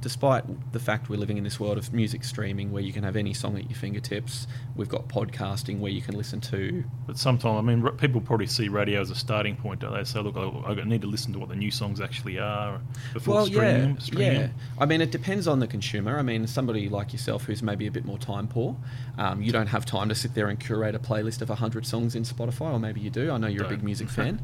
despite 0.00 0.72
the 0.72 0.78
fact 0.78 1.08
we're 1.08 1.18
living 1.18 1.36
in 1.36 1.44
this 1.44 1.60
world 1.60 1.76
of 1.76 1.92
music 1.92 2.24
streaming 2.24 2.72
where 2.72 2.82
you 2.82 2.92
can 2.92 3.02
have 3.02 3.16
any 3.16 3.34
song 3.34 3.58
at 3.58 3.68
your 3.68 3.78
fingertips, 3.78 4.46
we've 4.74 4.88
got 4.88 5.08
podcasting 5.08 5.78
where 5.78 5.92
you 5.92 6.00
can 6.00 6.16
listen 6.16 6.40
to 6.40 6.82
But 7.06 7.18
sometimes, 7.18 7.58
I 7.58 7.60
mean, 7.60 7.86
people 7.98 8.20
probably 8.20 8.46
see 8.46 8.68
radio 8.68 9.00
as 9.00 9.10
a 9.10 9.14
starting 9.14 9.56
point, 9.56 9.80
don't 9.80 9.94
they? 9.94 10.04
Say, 10.04 10.20
look, 10.20 10.36
I, 10.36 10.70
I 10.70 10.84
need 10.84 11.02
to 11.02 11.06
listen 11.06 11.32
to 11.34 11.38
what 11.38 11.48
the 11.48 11.56
new 11.56 11.70
songs 11.70 12.00
actually 12.00 12.38
are 12.38 12.80
before 13.12 13.34
well, 13.34 13.46
streaming 13.46 13.66
yeah, 13.66 13.80
them. 13.80 14.00
Streaming 14.00 14.32
yeah. 14.32 14.38
them. 14.38 14.54
I 14.78 14.86
mean, 14.86 15.00
it 15.00 15.10
depends 15.10 15.46
on 15.46 15.60
the 15.60 15.66
consumer. 15.66 16.18
I 16.18 16.22
mean, 16.22 16.46
somebody 16.46 16.88
like 16.88 17.12
yourself 17.12 17.44
who's 17.44 17.62
maybe 17.62 17.86
a 17.86 17.90
bit 17.90 18.04
more 18.04 18.18
time 18.18 18.48
poor, 18.48 18.76
um, 19.18 19.42
you 19.42 19.52
don't 19.52 19.68
have 19.68 19.84
time 19.84 20.08
to 20.08 20.14
sit 20.14 20.34
there 20.34 20.48
and 20.48 20.58
curate 20.58 20.94
a 20.94 20.98
playlist 20.98 21.42
of 21.42 21.50
hundred 21.50 21.84
songs 21.84 22.14
in 22.14 22.22
Spotify, 22.22 22.72
or 22.72 22.78
maybe 22.78 23.00
you 23.00 23.10
do. 23.10 23.30
I 23.30 23.36
know 23.36 23.48
you're 23.48 23.66
a 23.66 23.68
big 23.68 23.82
music 23.82 24.08
fan, 24.18 24.40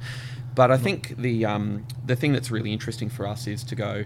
but 0.54 0.70
I 0.70 0.76
think 0.76 1.16
the 1.16 1.46
um, 1.46 1.86
the 2.04 2.16
thing 2.16 2.32
that's 2.32 2.50
really 2.50 2.72
interesting 2.72 3.08
for 3.08 3.26
us 3.26 3.46
is 3.46 3.64
to 3.64 3.74
go 3.74 4.04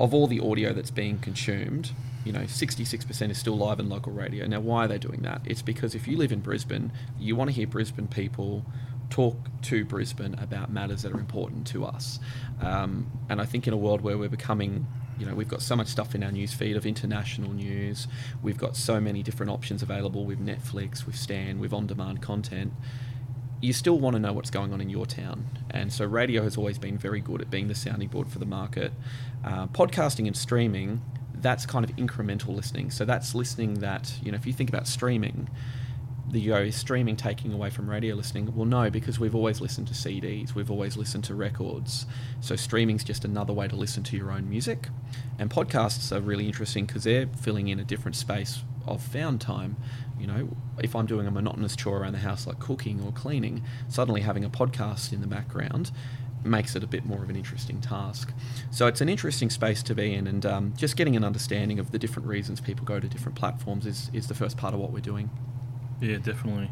of 0.00 0.14
all 0.14 0.26
the 0.26 0.40
audio 0.40 0.72
that's 0.72 0.90
being 0.90 1.18
consumed. 1.18 1.92
You 2.24 2.32
know, 2.32 2.40
66% 2.40 3.30
is 3.30 3.38
still 3.38 3.56
live 3.56 3.78
and 3.78 3.88
local 3.88 4.12
radio. 4.12 4.46
Now, 4.46 4.60
why 4.60 4.84
are 4.84 4.88
they 4.88 4.98
doing 4.98 5.20
that? 5.22 5.42
It's 5.44 5.62
because 5.62 5.94
if 5.94 6.08
you 6.08 6.16
live 6.16 6.32
in 6.32 6.40
Brisbane, 6.40 6.90
you 7.18 7.36
want 7.36 7.48
to 7.50 7.54
hear 7.54 7.66
Brisbane 7.66 8.08
people 8.08 8.64
talk 9.10 9.36
to 9.62 9.84
Brisbane 9.84 10.34
about 10.34 10.70
matters 10.72 11.02
that 11.02 11.12
are 11.12 11.18
important 11.18 11.66
to 11.68 11.84
us. 11.84 12.18
Um, 12.60 13.10
and 13.28 13.40
I 13.40 13.44
think 13.44 13.66
in 13.66 13.72
a 13.72 13.76
world 13.76 14.00
where 14.00 14.16
we're 14.16 14.28
becoming, 14.28 14.86
you 15.18 15.26
know, 15.26 15.34
we've 15.34 15.48
got 15.48 15.62
so 15.62 15.76
much 15.76 15.88
stuff 15.88 16.14
in 16.14 16.22
our 16.22 16.32
news 16.32 16.54
feed 16.54 16.76
of 16.76 16.86
international 16.86 17.52
news, 17.52 18.06
we've 18.42 18.58
got 18.58 18.76
so 18.76 19.00
many 19.00 19.22
different 19.22 19.50
options 19.50 19.82
available 19.82 20.24
with 20.24 20.44
Netflix, 20.44 21.04
with 21.06 21.16
Stan, 21.16 21.58
with 21.58 21.72
on 21.72 21.86
demand 21.86 22.22
content. 22.22 22.72
You 23.60 23.72
still 23.72 23.98
want 23.98 24.14
to 24.14 24.20
know 24.20 24.32
what's 24.32 24.50
going 24.50 24.72
on 24.72 24.80
in 24.80 24.88
your 24.88 25.06
town. 25.06 25.46
And 25.70 25.92
so 25.92 26.04
radio 26.04 26.42
has 26.42 26.56
always 26.56 26.78
been 26.78 26.96
very 26.96 27.20
good 27.20 27.40
at 27.40 27.50
being 27.50 27.68
the 27.68 27.74
sounding 27.74 28.08
board 28.08 28.28
for 28.28 28.38
the 28.38 28.46
market. 28.46 28.92
Uh, 29.44 29.66
podcasting 29.66 30.26
and 30.26 30.36
streaming, 30.36 31.02
that's 31.34 31.66
kind 31.66 31.88
of 31.88 31.94
incremental 31.96 32.54
listening. 32.54 32.90
So 32.90 33.04
that's 33.04 33.34
listening 33.34 33.74
that, 33.80 34.14
you 34.22 34.32
know, 34.32 34.36
if 34.36 34.46
you 34.46 34.52
think 34.52 34.70
about 34.70 34.86
streaming, 34.86 35.48
the 36.30 36.40
yo 36.40 36.56
is 36.58 36.76
streaming 36.76 37.16
taking 37.16 37.52
away 37.52 37.70
from 37.70 37.90
radio 37.90 38.14
listening? 38.14 38.54
Well, 38.54 38.66
no, 38.66 38.88
because 38.90 39.18
we've 39.18 39.34
always 39.34 39.60
listened 39.60 39.88
to 39.88 39.94
CDs, 39.94 40.54
we've 40.54 40.70
always 40.70 40.96
listened 40.96 41.24
to 41.24 41.34
records. 41.34 42.06
So 42.40 42.56
streaming's 42.56 43.04
just 43.04 43.24
another 43.24 43.52
way 43.52 43.68
to 43.68 43.76
listen 43.76 44.02
to 44.04 44.16
your 44.16 44.30
own 44.30 44.48
music. 44.48 44.88
And 45.38 45.50
podcasts 45.50 46.14
are 46.16 46.20
really 46.20 46.46
interesting 46.46 46.86
because 46.86 47.04
they're 47.04 47.26
filling 47.26 47.68
in 47.68 47.80
a 47.80 47.84
different 47.84 48.16
space 48.16 48.62
of 48.94 49.02
found 49.02 49.40
time. 49.40 49.76
You 50.18 50.26
know, 50.26 50.56
if 50.82 50.94
I'm 50.94 51.06
doing 51.06 51.26
a 51.26 51.30
monotonous 51.30 51.76
chore 51.76 51.98
around 51.98 52.12
the 52.12 52.18
house 52.18 52.46
like 52.46 52.58
cooking 52.58 53.00
or 53.02 53.12
cleaning, 53.12 53.62
suddenly 53.88 54.20
having 54.20 54.44
a 54.44 54.50
podcast 54.50 55.12
in 55.12 55.20
the 55.20 55.26
background 55.26 55.90
makes 56.44 56.74
it 56.74 56.82
a 56.82 56.86
bit 56.86 57.04
more 57.04 57.22
of 57.22 57.30
an 57.30 57.36
interesting 57.36 57.80
task. 57.80 58.32
So 58.70 58.86
it's 58.86 59.00
an 59.00 59.08
interesting 59.08 59.50
space 59.50 59.82
to 59.84 59.94
be 59.94 60.14
in, 60.14 60.26
and 60.26 60.46
um, 60.46 60.74
just 60.76 60.96
getting 60.96 61.16
an 61.16 61.24
understanding 61.24 61.78
of 61.78 61.90
the 61.90 61.98
different 61.98 62.28
reasons 62.28 62.60
people 62.60 62.84
go 62.84 62.98
to 62.98 63.08
different 63.08 63.36
platforms 63.36 63.86
is, 63.86 64.10
is 64.12 64.28
the 64.28 64.34
first 64.34 64.56
part 64.56 64.74
of 64.74 64.80
what 64.80 64.90
we're 64.90 65.00
doing. 65.00 65.30
Yeah, 66.00 66.16
definitely. 66.16 66.70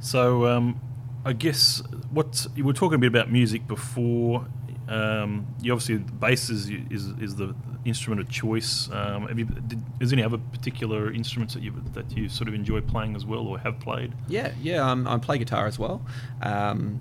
So, 0.00 0.46
um, 0.46 0.80
I 1.24 1.32
guess 1.32 1.82
what 2.10 2.46
you 2.54 2.64
were 2.64 2.72
talking 2.72 2.96
a 2.96 2.98
bit 2.98 3.08
about 3.08 3.30
music 3.30 3.66
before. 3.66 4.46
Um, 4.88 5.46
you 5.62 5.72
obviously 5.72 5.96
bass 5.96 6.50
is 6.50 6.68
is 6.68 7.36
the 7.36 7.54
instrument 7.84 8.20
of 8.20 8.28
choice. 8.28 8.90
Um, 8.90 9.26
have 9.28 9.38
you, 9.38 9.44
did, 9.44 9.82
is 10.00 10.10
there 10.10 10.18
any 10.18 10.24
other 10.24 10.38
particular 10.38 11.12
instruments 11.12 11.54
that 11.54 11.62
you 11.62 11.72
that 11.92 12.16
you 12.16 12.28
sort 12.28 12.48
of 12.48 12.54
enjoy 12.54 12.80
playing 12.80 13.16
as 13.16 13.24
well, 13.24 13.46
or 13.46 13.58
have 13.58 13.80
played? 13.80 14.12
Yeah, 14.28 14.52
yeah. 14.60 14.90
Um, 14.90 15.06
I 15.06 15.18
play 15.18 15.38
guitar 15.38 15.66
as 15.66 15.78
well. 15.78 16.04
Um, 16.42 17.00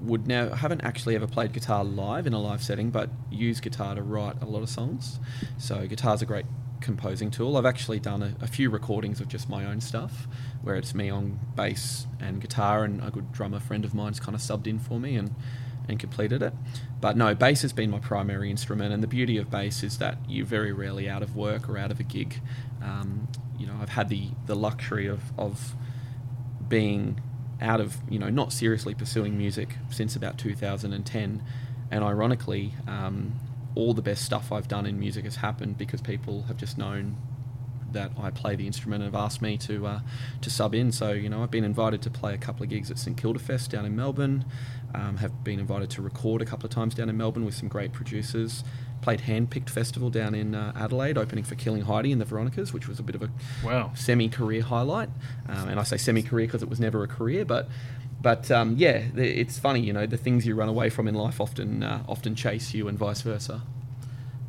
would 0.00 0.26
now 0.26 0.50
haven't 0.50 0.82
actually 0.82 1.16
ever 1.16 1.26
played 1.26 1.52
guitar 1.52 1.82
live 1.82 2.26
in 2.26 2.34
a 2.34 2.38
live 2.38 2.62
setting, 2.62 2.90
but 2.90 3.10
use 3.30 3.60
guitar 3.60 3.94
to 3.94 4.02
write 4.02 4.40
a 4.42 4.46
lot 4.46 4.62
of 4.62 4.68
songs. 4.68 5.18
So 5.58 5.86
guitar's 5.86 6.22
a 6.22 6.26
great 6.26 6.46
composing 6.80 7.30
tool. 7.30 7.56
I've 7.56 7.64
actually 7.64 7.98
done 7.98 8.22
a, 8.22 8.34
a 8.42 8.46
few 8.46 8.68
recordings 8.68 9.20
of 9.20 9.28
just 9.28 9.48
my 9.48 9.64
own 9.64 9.80
stuff, 9.80 10.28
where 10.62 10.76
it's 10.76 10.94
me 10.94 11.08
on 11.08 11.40
bass 11.56 12.06
and 12.20 12.40
guitar, 12.40 12.84
and 12.84 13.02
a 13.02 13.10
good 13.10 13.32
drummer 13.32 13.60
friend 13.60 13.84
of 13.84 13.94
mine's 13.94 14.20
kind 14.20 14.34
of 14.34 14.42
subbed 14.42 14.66
in 14.66 14.78
for 14.78 15.00
me 15.00 15.16
and 15.16 15.34
and 15.88 15.98
completed 15.98 16.42
it. 16.42 16.54
But 17.00 17.16
no, 17.16 17.34
bass 17.34 17.62
has 17.62 17.72
been 17.72 17.90
my 17.90 17.98
primary 17.98 18.50
instrument, 18.50 18.92
and 18.92 19.02
the 19.02 19.06
beauty 19.06 19.36
of 19.36 19.50
bass 19.50 19.82
is 19.82 19.98
that 19.98 20.18
you're 20.28 20.46
very 20.46 20.72
rarely 20.72 21.08
out 21.08 21.22
of 21.22 21.36
work 21.36 21.68
or 21.68 21.76
out 21.78 21.90
of 21.90 22.00
a 22.00 22.02
gig. 22.02 22.40
Um, 22.82 23.28
you 23.58 23.66
know, 23.66 23.74
I've 23.80 23.90
had 23.90 24.08
the 24.08 24.28
the 24.46 24.56
luxury 24.56 25.06
of 25.06 25.20
of 25.38 25.74
being 26.68 27.20
out 27.60 27.80
of 27.80 27.96
you 28.08 28.18
know 28.18 28.30
not 28.30 28.52
seriously 28.52 28.94
pursuing 28.94 29.38
music 29.38 29.76
since 29.90 30.16
about 30.16 30.38
2010 30.38 31.42
and 31.90 32.04
ironically 32.04 32.74
um, 32.88 33.34
all 33.74 33.94
the 33.94 34.02
best 34.02 34.24
stuff 34.24 34.50
I've 34.50 34.68
done 34.68 34.86
in 34.86 34.98
music 34.98 35.24
has 35.24 35.36
happened 35.36 35.78
because 35.78 36.00
people 36.00 36.42
have 36.42 36.56
just 36.56 36.78
known 36.78 37.16
that 37.92 38.10
I 38.20 38.30
play 38.30 38.56
the 38.56 38.66
instrument 38.66 39.02
and 39.02 39.14
have 39.14 39.20
asked 39.20 39.40
me 39.40 39.56
to 39.58 39.86
uh, 39.86 40.00
to 40.42 40.50
sub 40.50 40.74
in. 40.74 40.92
So 40.92 41.12
you 41.12 41.28
know, 41.28 41.42
I've 41.42 41.50
been 41.50 41.64
invited 41.64 42.02
to 42.02 42.10
play 42.10 42.34
a 42.34 42.38
couple 42.38 42.62
of 42.62 42.68
gigs 42.68 42.90
at 42.90 42.98
St 42.98 43.16
Kilda 43.16 43.38
Fest 43.38 43.70
down 43.70 43.84
in 43.84 43.96
Melbourne. 43.96 44.44
Um, 44.94 45.16
have 45.16 45.42
been 45.42 45.58
invited 45.58 45.90
to 45.90 46.02
record 46.02 46.40
a 46.40 46.44
couple 46.44 46.66
of 46.66 46.70
times 46.72 46.94
down 46.94 47.08
in 47.08 47.16
Melbourne 47.16 47.44
with 47.44 47.54
some 47.54 47.68
great 47.68 47.92
producers. 47.92 48.62
Played 49.02 49.22
Handpicked 49.22 49.68
Festival 49.68 50.08
down 50.08 50.34
in 50.36 50.54
uh, 50.54 50.72
Adelaide, 50.76 51.18
opening 51.18 51.42
for 51.42 51.56
Killing 51.56 51.82
Heidi 51.82 52.12
and 52.12 52.20
the 52.20 52.24
Veronicas, 52.24 52.72
which 52.72 52.86
was 52.86 53.00
a 53.00 53.02
bit 53.02 53.16
of 53.16 53.22
a 53.22 53.30
Wow. 53.64 53.90
semi-career 53.94 54.62
highlight. 54.62 55.08
Um, 55.48 55.68
and 55.68 55.80
I 55.80 55.82
say 55.82 55.96
semi-career 55.96 56.46
because 56.46 56.62
it 56.62 56.68
was 56.68 56.78
never 56.78 57.02
a 57.02 57.08
career, 57.08 57.44
but 57.44 57.68
but 58.22 58.50
um, 58.50 58.76
yeah, 58.78 59.02
it's 59.16 59.58
funny, 59.58 59.80
you 59.80 59.92
know, 59.92 60.06
the 60.06 60.16
things 60.16 60.46
you 60.46 60.54
run 60.54 60.68
away 60.68 60.88
from 60.90 61.08
in 61.08 61.14
life 61.14 61.40
often 61.40 61.82
uh, 61.82 62.04
often 62.08 62.34
chase 62.36 62.72
you, 62.72 62.86
and 62.88 62.96
vice 62.96 63.20
versa. 63.22 63.62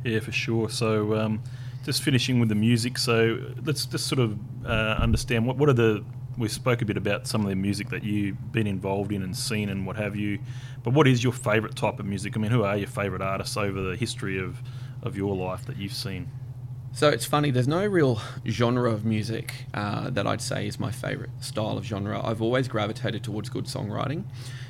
Yeah, 0.04 0.20
for 0.20 0.32
sure. 0.32 0.70
So, 0.70 1.16
um, 1.18 1.42
just 1.84 2.02
finishing 2.02 2.38
with 2.40 2.48
the 2.48 2.54
music. 2.54 2.96
So, 2.98 3.38
let's 3.64 3.84
just 3.84 4.06
sort 4.06 4.20
of 4.20 4.38
uh, 4.64 4.96
understand 5.00 5.44
what 5.46 5.56
what 5.56 5.68
are 5.68 5.74
the. 5.74 6.04
We 6.38 6.48
spoke 6.48 6.82
a 6.82 6.84
bit 6.84 6.96
about 6.96 7.26
some 7.26 7.42
of 7.42 7.48
the 7.48 7.56
music 7.56 7.88
that 7.90 8.04
you've 8.04 8.52
been 8.52 8.66
involved 8.66 9.12
in 9.12 9.22
and 9.22 9.36
seen 9.36 9.68
and 9.68 9.86
what 9.86 9.96
have 9.96 10.16
you. 10.16 10.38
But 10.82 10.92
what 10.92 11.08
is 11.08 11.24
your 11.24 11.32
favourite 11.32 11.74
type 11.76 11.98
of 11.98 12.06
music? 12.06 12.36
I 12.36 12.40
mean, 12.40 12.50
who 12.50 12.62
are 12.62 12.76
your 12.76 12.88
favourite 12.88 13.22
artists 13.22 13.56
over 13.56 13.80
the 13.80 13.96
history 13.96 14.38
of, 14.38 14.58
of 15.02 15.16
your 15.16 15.34
life 15.34 15.64
that 15.66 15.76
you've 15.76 15.94
seen? 15.94 16.28
So 16.92 17.08
it's 17.08 17.26
funny. 17.26 17.50
There's 17.50 17.68
no 17.68 17.84
real 17.84 18.20
genre 18.46 18.90
of 18.90 19.04
music 19.04 19.66
uh, 19.74 20.10
that 20.10 20.26
I'd 20.26 20.40
say 20.40 20.66
is 20.66 20.78
my 20.78 20.90
favorite 20.90 21.30
style 21.40 21.78
of 21.78 21.84
genre. 21.84 22.20
I've 22.24 22.40
always 22.40 22.68
gravitated 22.68 23.22
towards 23.22 23.48
good 23.48 23.64
songwriting. 23.64 24.24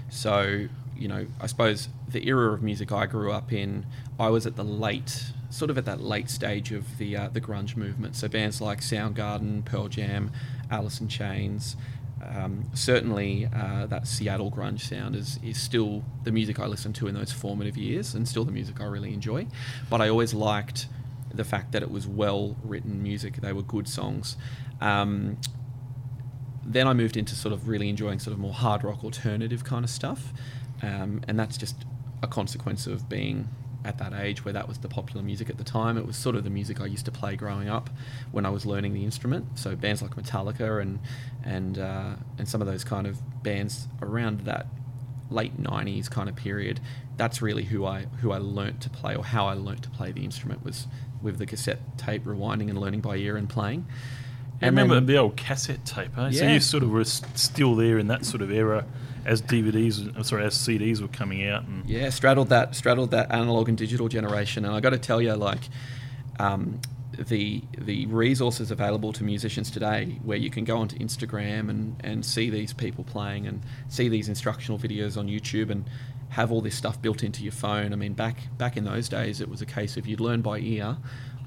So 0.09 0.68
you 0.98 1.09
know, 1.09 1.26
I 1.40 1.46
suppose 1.46 1.88
the 2.09 2.26
era 2.26 2.52
of 2.52 2.62
music 2.62 2.92
I 2.92 3.07
grew 3.07 3.33
up 3.33 3.52
in, 3.52 3.87
I 4.18 4.29
was 4.29 4.46
at 4.46 4.57
the 4.57 4.64
late, 4.64 5.33
sort 5.51 5.71
of 5.71 5.79
at 5.79 5.85
that 5.85 6.01
late 6.01 6.31
stage 6.31 6.73
of 6.73 6.99
the 6.99 7.17
uh, 7.17 7.29
the 7.29 7.41
grunge 7.41 7.77
movement. 7.77 8.17
So 8.17 8.29
bands 8.29 8.61
like 8.61 8.81
Soundgarden, 8.81 9.65
Pearl 9.65 9.89
Jam, 9.89 10.31
Alice 10.71 11.01
in 11.01 11.09
Chains. 11.09 11.77
Um, 12.25 12.71
certainly, 12.73 13.49
uh, 13.55 13.87
that 13.87 14.07
Seattle 14.07 14.51
grunge 14.51 14.81
sound 14.81 15.15
is, 15.15 15.39
is 15.45 15.61
still 15.61 16.03
the 16.25 16.33
music 16.33 16.59
I 16.59 16.67
listened 16.67 16.95
to 16.97 17.07
in 17.09 17.15
those 17.15 17.31
formative 17.31 17.77
years, 17.77 18.15
and 18.15 18.27
still 18.27 18.45
the 18.45 18.53
music 18.53 18.81
I 18.81 18.85
really 18.85 19.13
enjoy. 19.13 19.47
But 19.91 20.01
I 20.01 20.09
always 20.09 20.33
liked 20.33 20.89
the 21.33 21.45
fact 21.45 21.73
that 21.73 21.83
it 21.83 21.91
was 21.91 22.07
well 22.07 22.57
written 22.63 23.03
music; 23.03 23.37
they 23.37 23.53
were 23.53 23.63
good 23.63 23.87
songs. 23.89 24.37
Um, 24.81 25.39
then 26.65 26.89
I 26.89 26.95
moved 26.95 27.17
into 27.17 27.35
sort 27.35 27.53
of 27.53 27.69
really 27.69 27.89
enjoying 27.89 28.19
sort 28.19 28.33
of 28.33 28.41
more 28.41 28.53
hard 28.53 28.83
rock 28.83 29.05
alternative 29.05 29.63
kind 29.63 29.85
of 29.85 29.91
stuff, 29.91 30.33
um, 30.83 31.21
and 31.29 31.39
that's 31.39 31.57
just 31.57 31.77
a 32.23 32.27
consequence 32.27 32.87
of 32.87 33.09
being 33.09 33.49
at 33.85 33.99
that 33.99 34.12
age 34.12 34.45
where 34.45 34.53
that 34.53 34.69
was 34.69 34.79
the 34.79 34.89
popular 34.89 35.23
music 35.23 35.49
at 35.49 35.59
the 35.59 35.65
time. 35.65 35.97
It 35.97 36.07
was 36.07 36.17
sort 36.17 36.37
of 36.37 36.45
the 36.45 36.51
music 36.51 36.81
I 36.81 36.87
used 36.87 37.05
to 37.05 37.12
play 37.12 37.37
growing 37.37 37.69
up 37.69 37.91
when 38.33 38.45
I 38.45 38.51
was 38.51 38.67
learning 38.67 38.95
the 38.95 39.05
instrument. 39.05 39.59
So 39.59 39.77
bands 39.77 40.03
like 40.03 40.17
Metallica 40.17 40.81
and 40.81 40.99
and 41.45 41.79
uh, 41.79 42.15
and 42.39 42.49
some 42.49 42.61
of 42.61 42.67
those 42.67 42.85
kind 42.85 43.07
of 43.07 43.43
bands 43.43 43.89
around 44.03 44.41
that 44.41 44.67
late 45.31 45.61
'90s 45.61 46.11
kind 46.11 46.29
of 46.29 46.37
period. 46.37 46.81
That's 47.17 47.41
really 47.41 47.65
who 47.65 47.85
I 47.87 48.07
who 48.21 48.33
I 48.33 48.39
learnt 48.39 48.81
to 48.83 48.91
play 48.91 49.15
or 49.15 49.25
how 49.25 49.47
I 49.47 49.55
learnt 49.55 49.83
to 49.85 49.91
play 49.91 50.12
the 50.12 50.25
instrument 50.25 50.65
was 50.65 50.87
with 51.23 51.39
the 51.39 51.47
cassette 51.47 51.97
tape 51.97 52.25
rewinding 52.25 52.69
and 52.69 52.79
learning 52.79 53.01
by 53.01 53.17
ear 53.17 53.37
and 53.37 53.49
playing. 53.49 53.87
I 54.62 54.66
remember 54.66 55.01
the 55.01 55.19
old 55.19 55.37
cassette 55.37 55.85
tape, 55.85 56.16
eh? 56.19 56.31
So 56.31 56.47
you 56.47 56.61
sort 56.61 56.83
of 56.83 56.90
were 56.90 57.05
still 57.05 57.75
there 57.75 57.99
in 57.99 58.07
that 58.09 58.25
sort 58.25 58.42
of 58.42 58.51
era 58.51 58.85
as 59.25 59.42
DVDs, 59.42 60.16
uh, 60.16 60.23
sorry, 60.23 60.45
as 60.45 60.55
CDs 60.55 61.01
were 61.03 61.09
coming 61.09 61.47
out. 61.47 61.64
And 61.64 61.85
Yeah, 61.85 62.11
straddled 62.11 62.49
that 62.51 62.75
straddled 62.75 63.11
that 63.11 63.33
analog 63.33 63.69
and 63.69 63.77
digital 63.77 64.09
generation, 64.09 64.64
and 64.64 64.75
I 64.75 64.81
got 64.81 64.90
to 64.90 64.99
tell 64.99 65.21
you, 65.21 65.35
like, 65.35 65.69
um, 66.38 66.81
the 67.29 67.62
the 67.79 68.07
resources 68.07 68.71
available 68.71 69.12
to 69.14 69.25
musicians 69.25 69.71
today, 69.71 70.19
where 70.23 70.37
you 70.38 70.51
can 70.51 70.64
go 70.64 70.77
onto 70.79 70.97
Instagram 70.99 71.69
and, 71.71 71.97
and 72.05 72.25
see 72.25 72.51
these 72.51 72.73
people 72.73 73.05
playing 73.05 73.47
and 73.47 73.62
see 73.88 74.09
these 74.09 74.29
instructional 74.29 74.79
videos 74.79 75.16
on 75.16 75.27
YouTube 75.27 75.71
and 75.71 75.85
have 76.31 76.51
all 76.53 76.61
this 76.61 76.75
stuff 76.75 77.01
built 77.01 77.23
into 77.23 77.42
your 77.42 77.53
phone. 77.53 77.92
I 77.92 77.97
mean, 77.97 78.12
back 78.12 78.37
back 78.59 78.77
in 78.77 78.85
those 78.85 79.09
days, 79.09 79.40
it 79.40 79.49
was 79.49 79.61
a 79.62 79.66
case 79.66 79.97
of 79.97 80.07
you'd 80.07 80.21
learn 80.21 80.40
by 80.42 80.59
ear, 80.59 80.99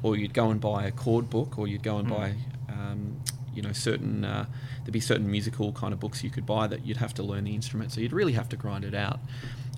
or 0.04 0.16
you'd 0.18 0.34
go 0.34 0.50
and 0.50 0.60
buy 0.60 0.86
a 0.86 0.92
chord 0.92 1.30
book, 1.30 1.58
or 1.60 1.68
you'd 1.68 1.84
go 1.84 1.98
and 1.98 2.08
Mm. 2.08 2.18
buy, 2.18 2.34
um, 2.70 3.20
you 3.54 3.62
know, 3.62 3.74
certain 3.74 4.24
uh, 4.24 4.46
there'd 4.84 4.94
be 4.94 5.00
certain 5.00 5.30
musical 5.30 5.72
kind 5.74 5.94
of 5.94 6.00
books 6.00 6.24
you 6.24 6.30
could 6.30 6.46
buy 6.46 6.68
that 6.68 6.86
you'd 6.86 6.98
have 6.98 7.14
to 7.16 7.24
learn 7.24 7.44
the 7.44 7.56
instrument. 7.56 7.92
So 7.92 8.00
you'd 8.02 8.14
really 8.14 8.34
have 8.34 8.48
to 8.50 8.56
grind 8.56 8.86
it 8.86 8.94
out. 8.96 9.20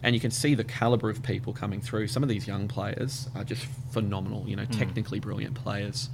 And 0.03 0.15
you 0.15 0.19
can 0.21 0.31
see 0.31 0.55
the 0.55 0.63
caliber 0.63 1.09
of 1.09 1.21
people 1.23 1.53
coming 1.53 1.79
through. 1.79 2.07
Some 2.07 2.23
of 2.23 2.29
these 2.29 2.47
young 2.47 2.67
players 2.67 3.29
are 3.35 3.43
just 3.43 3.65
phenomenal. 3.91 4.43
You 4.47 4.55
know, 4.55 4.65
Mm. 4.65 4.77
technically 4.77 5.19
brilliant 5.19 5.55
players. 5.55 6.09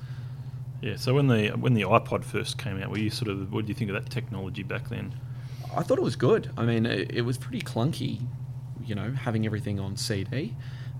Yeah. 0.82 0.98
So 0.98 1.14
when 1.16 1.28
the 1.28 1.50
when 1.52 1.74
the 1.74 1.82
iPod 1.84 2.24
first 2.24 2.58
came 2.58 2.82
out, 2.82 2.90
were 2.92 3.00
you 3.00 3.10
sort 3.10 3.30
of 3.30 3.52
what 3.52 3.66
do 3.66 3.70
you 3.70 3.74
think 3.76 3.90
of 3.90 3.96
that 4.02 4.10
technology 4.12 4.62
back 4.64 4.90
then? 4.90 5.16
I 5.76 5.84
thought 5.84 5.98
it 5.98 6.04
was 6.04 6.16
good. 6.16 6.52
I 6.58 6.64
mean, 6.66 6.86
it, 6.86 7.12
it 7.12 7.22
was 7.22 7.38
pretty 7.38 7.62
clunky, 7.62 8.22
you 8.86 8.94
know, 8.96 9.12
having 9.12 9.46
everything 9.46 9.80
on 9.80 9.98
CD. 9.98 10.54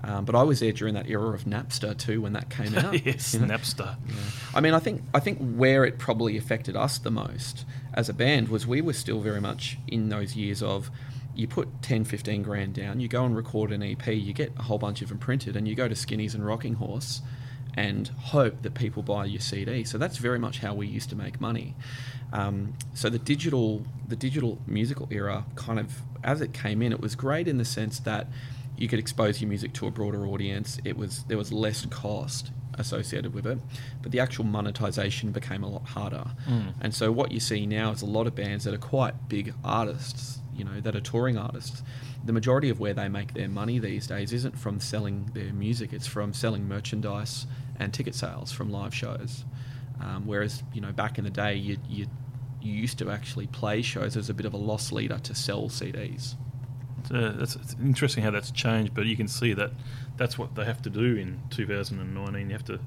Um, 0.04 0.26
but 0.26 0.36
I 0.36 0.44
was 0.44 0.60
there 0.60 0.72
during 0.72 0.94
that 0.94 1.10
era 1.10 1.30
of 1.30 1.46
Napster 1.46 1.98
too 1.98 2.22
when 2.22 2.34
that 2.34 2.50
came 2.50 2.76
out. 2.78 3.06
yes, 3.06 3.34
you 3.34 3.40
know. 3.40 3.48
Napster. 3.48 3.96
Yeah. 4.08 4.14
I 4.54 4.62
mean, 4.62 4.74
I 4.74 4.80
think 4.80 5.02
I 5.14 5.20
think 5.20 5.40
where 5.40 5.86
it 5.86 5.98
probably 5.98 6.38
affected 6.38 6.76
us 6.76 6.98
the 6.98 7.12
most 7.12 7.66
as 7.94 8.10
a 8.10 8.14
band 8.14 8.50
was 8.50 8.68
we 8.68 8.82
were 8.82 8.94
still 8.94 9.22
very 9.22 9.42
much 9.42 9.78
in 9.88 10.10
those 10.10 10.36
years 10.36 10.62
of 10.62 10.92
you 11.34 11.48
put 11.48 11.82
10, 11.84 12.04
15 12.04 12.42
grand 12.42 12.74
down, 12.74 13.00
you 13.00 13.08
go 13.08 13.24
and 13.24 13.36
record 13.36 13.72
an 13.72 13.84
EP, 13.84 14.08
you 14.08 14.34
get 14.34 14.52
a 14.58 14.64
whole 14.64 14.80
bunch 14.80 15.04
of 15.04 15.10
them 15.10 15.20
printed, 15.20 15.56
and 15.56 15.68
you 15.68 15.76
go 15.76 15.88
to 15.88 15.94
Skinnies 15.94 16.34
and 16.34 16.44
Rocking 16.46 16.76
Horse 16.76 17.22
and 17.76 18.08
hope 18.08 18.64
that 18.64 18.74
people 18.74 19.04
buy 19.04 19.26
your 19.26 19.40
CD. 19.40 19.84
So 19.84 20.00
that's 20.00 20.18
very 20.18 20.40
much 20.40 20.60
how 20.60 20.74
we 20.74 20.88
used 20.88 21.10
to 21.12 21.16
make 21.16 21.40
money. 21.40 21.76
Um, 22.34 22.74
so 22.96 23.08
the 23.10 23.20
digital, 23.20 23.84
the 24.08 24.16
digital 24.16 24.58
musical 24.66 25.08
era, 25.12 25.46
kind 25.56 25.80
of 25.80 26.02
as 26.24 26.42
it 26.42 26.54
came 26.54 26.82
in, 26.82 26.92
it 26.92 27.00
was 27.00 27.16
great 27.16 27.48
in 27.48 27.60
the 27.60 27.66
sense 27.66 28.00
that 28.00 28.28
you 28.78 28.88
could 28.88 29.00
expose 29.00 29.42
your 29.42 29.50
music 29.50 29.74
to 29.74 29.88
a 29.88 29.92
broader 29.92 30.26
audience. 30.28 30.80
It 30.86 30.98
was 30.98 31.24
there 31.26 31.38
was 31.38 31.52
less 31.52 31.86
cost 31.88 32.52
associated 32.76 33.34
with 33.34 33.48
it, 33.48 33.58
but 34.04 34.12
the 34.12 34.20
actual 34.20 34.46
monetization 34.46 35.32
became 35.32 35.64
a 35.64 35.70
lot 35.70 35.88
harder. 35.88 36.26
Mm. 36.48 36.74
And 36.80 36.94
so 36.94 37.12
what 37.12 37.32
you 37.32 37.40
see 37.40 37.66
now 37.66 37.92
is 37.92 38.04
a 38.04 38.06
lot 38.06 38.28
of 38.28 38.36
bands 38.36 38.66
that 38.66 38.74
are 38.74 38.80
quite 38.80 39.28
big 39.28 39.54
artists, 39.64 40.40
you 40.56 40.64
know, 40.64 40.80
that 40.82 40.96
are 40.96 41.02
touring 41.02 41.38
artists. 41.38 41.82
The 42.24 42.34
majority 42.34 42.70
of 42.70 42.80
where 42.80 42.94
they 42.94 43.08
make 43.08 43.34
their 43.34 43.50
money 43.50 43.80
these 43.80 44.06
days 44.06 44.32
isn't 44.32 44.58
from 44.58 44.80
selling 44.80 45.32
their 45.34 45.54
music; 45.54 45.92
it's 45.92 46.08
from 46.08 46.34
selling 46.34 46.68
merchandise 46.68 47.48
and 47.80 47.94
ticket 47.94 48.16
sales 48.16 48.52
from 48.52 48.70
live 48.70 48.94
shows. 48.94 49.44
Um, 50.00 50.28
whereas 50.28 50.64
you 50.74 50.82
know 50.82 50.92
back 50.92 51.18
in 51.18 51.24
the 51.24 51.32
day, 51.32 51.56
you 51.56 51.78
you 51.90 52.08
you 52.62 52.74
used 52.74 53.00
to 53.00 53.10
actually 53.10 53.48
play 53.48 53.82
shows 53.82 54.18
as 54.18 54.30
a 54.30 54.34
bit 54.34 54.46
of 54.46 54.54
a 54.54 54.58
loss 54.58 54.92
leader 54.92 55.18
to 55.20 55.34
sell 55.34 55.70
CDs. 55.70 56.36
It's, 57.10 57.12
uh, 57.12 57.36
that's 57.38 57.56
it's 57.56 57.76
interesting 57.82 58.24
how 58.24 58.32
that's 58.32 58.52
changed, 58.52 58.94
but 58.94 59.06
you 59.06 59.16
can 59.16 59.28
see 59.28 59.54
that 59.54 59.72
that's 60.18 60.38
what 60.38 60.56
they 60.56 60.66
have 60.66 60.82
to 60.84 60.90
do 60.90 61.16
in 61.16 61.40
2019. 61.50 62.50
You 62.50 62.54
have 62.54 62.66
to 62.66 62.80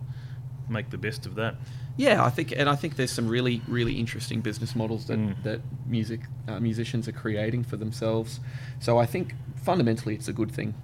make 0.68 0.90
the 0.90 0.98
best 0.98 1.26
of 1.26 1.34
that. 1.36 1.54
Yeah, 1.96 2.24
I 2.24 2.30
think, 2.30 2.52
and 2.56 2.68
I 2.68 2.76
think 2.76 2.96
there's 2.96 3.10
some 3.10 3.28
really, 3.28 3.60
really 3.68 3.94
interesting 3.98 4.40
business 4.40 4.74
models 4.76 5.06
that, 5.06 5.18
Mm. 5.18 5.42
that 5.42 5.60
music 5.86 6.20
uh, 6.48 6.60
musicians 6.60 7.08
are 7.08 7.12
creating 7.12 7.64
for 7.64 7.76
themselves. 7.76 8.40
So 8.78 8.98
I 8.98 9.06
think 9.06 9.34
fundamentally 9.56 10.14
it's 10.14 10.28
a 10.28 10.32
good 10.32 10.50
thing. 10.52 10.74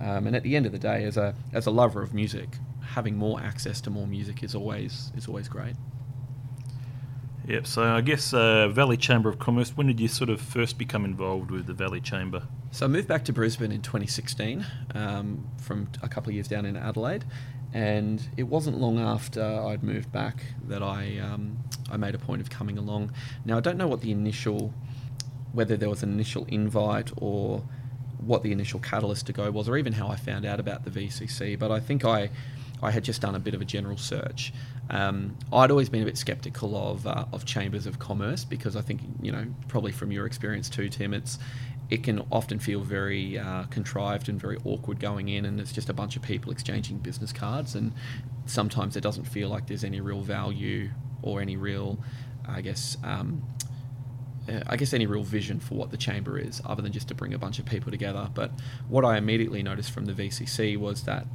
Um, 0.00 0.26
and 0.26 0.34
at 0.34 0.42
the 0.42 0.56
end 0.56 0.66
of 0.66 0.72
the 0.72 0.78
day, 0.78 1.04
as 1.04 1.16
a 1.16 1.34
as 1.52 1.66
a 1.66 1.70
lover 1.70 2.02
of 2.02 2.12
music, 2.12 2.48
having 2.80 3.16
more 3.16 3.40
access 3.40 3.80
to 3.82 3.90
more 3.90 4.06
music 4.06 4.42
is 4.42 4.54
always 4.54 5.12
is 5.16 5.28
always 5.28 5.48
great. 5.48 5.76
Yep. 7.46 7.66
So 7.66 7.82
I 7.82 8.00
guess 8.00 8.32
uh, 8.32 8.68
Valley 8.68 8.96
Chamber 8.96 9.28
of 9.28 9.38
Commerce. 9.38 9.76
When 9.76 9.86
did 9.86 10.00
you 10.00 10.08
sort 10.08 10.30
of 10.30 10.40
first 10.40 10.78
become 10.78 11.04
involved 11.04 11.50
with 11.50 11.66
the 11.66 11.74
Valley 11.74 12.00
Chamber? 12.00 12.42
So 12.70 12.86
I 12.86 12.88
moved 12.88 13.06
back 13.06 13.24
to 13.26 13.32
Brisbane 13.32 13.70
in 13.70 13.82
2016 13.82 14.64
um, 14.94 15.46
from 15.60 15.88
a 16.02 16.08
couple 16.08 16.30
of 16.30 16.34
years 16.34 16.48
down 16.48 16.64
in 16.64 16.76
Adelaide, 16.76 17.24
and 17.74 18.26
it 18.38 18.44
wasn't 18.44 18.78
long 18.78 18.98
after 18.98 19.42
I'd 19.42 19.82
moved 19.82 20.10
back 20.10 20.42
that 20.68 20.82
I 20.82 21.18
um, 21.18 21.58
I 21.90 21.98
made 21.98 22.14
a 22.14 22.18
point 22.18 22.40
of 22.40 22.48
coming 22.48 22.78
along. 22.78 23.12
Now 23.44 23.58
I 23.58 23.60
don't 23.60 23.76
know 23.76 23.88
what 23.88 24.00
the 24.00 24.10
initial, 24.10 24.72
whether 25.52 25.76
there 25.76 25.90
was 25.90 26.02
an 26.02 26.12
initial 26.12 26.46
invite 26.46 27.12
or 27.18 27.62
what 28.18 28.42
the 28.42 28.52
initial 28.52 28.80
catalyst 28.80 29.26
to 29.26 29.34
go 29.34 29.50
was, 29.50 29.68
or 29.68 29.76
even 29.76 29.92
how 29.92 30.08
I 30.08 30.16
found 30.16 30.46
out 30.46 30.60
about 30.60 30.84
the 30.84 30.90
VCC. 30.90 31.58
But 31.58 31.70
I 31.70 31.78
think 31.78 32.06
I 32.06 32.30
I 32.84 32.90
had 32.90 33.02
just 33.02 33.22
done 33.22 33.34
a 33.34 33.38
bit 33.38 33.54
of 33.54 33.62
a 33.62 33.64
general 33.64 33.96
search. 33.96 34.52
Um, 34.90 35.36
I'd 35.52 35.70
always 35.70 35.88
been 35.88 36.02
a 36.02 36.04
bit 36.04 36.18
skeptical 36.18 36.76
of 36.76 37.06
uh, 37.06 37.24
of 37.32 37.44
chambers 37.46 37.86
of 37.86 37.98
commerce 37.98 38.44
because 38.44 38.76
I 38.76 38.82
think 38.82 39.00
you 39.22 39.32
know 39.32 39.46
probably 39.68 39.92
from 39.92 40.12
your 40.12 40.26
experience 40.26 40.68
too, 40.68 40.88
Tim, 40.88 41.14
it's 41.14 41.38
it 41.90 42.02
can 42.02 42.22
often 42.30 42.58
feel 42.58 42.80
very 42.80 43.38
uh, 43.38 43.64
contrived 43.64 44.28
and 44.28 44.40
very 44.40 44.58
awkward 44.64 45.00
going 45.00 45.28
in, 45.28 45.44
and 45.44 45.58
it's 45.60 45.72
just 45.72 45.88
a 45.88 45.92
bunch 45.92 46.16
of 46.16 46.22
people 46.22 46.52
exchanging 46.52 46.98
business 46.98 47.32
cards, 47.32 47.74
and 47.74 47.92
sometimes 48.46 48.96
it 48.96 49.00
doesn't 49.00 49.24
feel 49.24 49.48
like 49.48 49.66
there's 49.66 49.84
any 49.84 50.00
real 50.00 50.20
value 50.20 50.90
or 51.22 51.40
any 51.40 51.56
real, 51.56 51.98
I 52.46 52.60
guess. 52.60 52.96
Um, 53.02 53.42
uh, 54.46 54.60
I 54.66 54.76
guess 54.76 54.92
any 54.92 55.06
real 55.06 55.22
vision 55.22 55.58
for 55.58 55.74
what 55.74 55.90
the 55.90 55.96
chamber 55.96 56.38
is, 56.38 56.60
other 56.66 56.82
than 56.82 56.92
just 56.92 57.08
to 57.08 57.14
bring 57.14 57.32
a 57.32 57.38
bunch 57.38 57.58
of 57.58 57.64
people 57.64 57.90
together. 57.90 58.28
But 58.34 58.50
what 58.88 59.02
I 59.02 59.16
immediately 59.16 59.62
noticed 59.62 59.90
from 59.90 60.04
the 60.04 60.12
VCC 60.12 60.76
was 60.76 61.04
that 61.04 61.26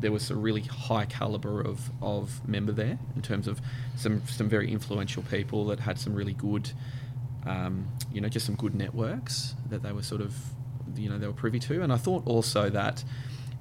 there 0.00 0.12
was 0.12 0.30
a 0.30 0.36
really 0.36 0.62
high 0.62 1.04
caliber 1.06 1.60
of, 1.60 1.90
of 2.00 2.46
member 2.48 2.72
there 2.72 2.98
in 3.16 3.22
terms 3.22 3.48
of 3.48 3.60
some 3.96 4.22
some 4.26 4.48
very 4.48 4.70
influential 4.70 5.22
people 5.24 5.66
that 5.66 5.80
had 5.80 5.98
some 5.98 6.14
really 6.14 6.34
good, 6.34 6.70
um, 7.46 7.88
you 8.12 8.20
know, 8.20 8.28
just 8.28 8.46
some 8.46 8.54
good 8.54 8.74
networks 8.74 9.54
that 9.70 9.82
they 9.82 9.92
were 9.92 10.02
sort 10.02 10.20
of, 10.20 10.34
you 10.94 11.08
know, 11.08 11.18
they 11.18 11.26
were 11.26 11.32
privy 11.32 11.58
to. 11.58 11.82
And 11.82 11.92
I 11.92 11.96
thought 11.96 12.22
also 12.26 12.70
that 12.70 13.04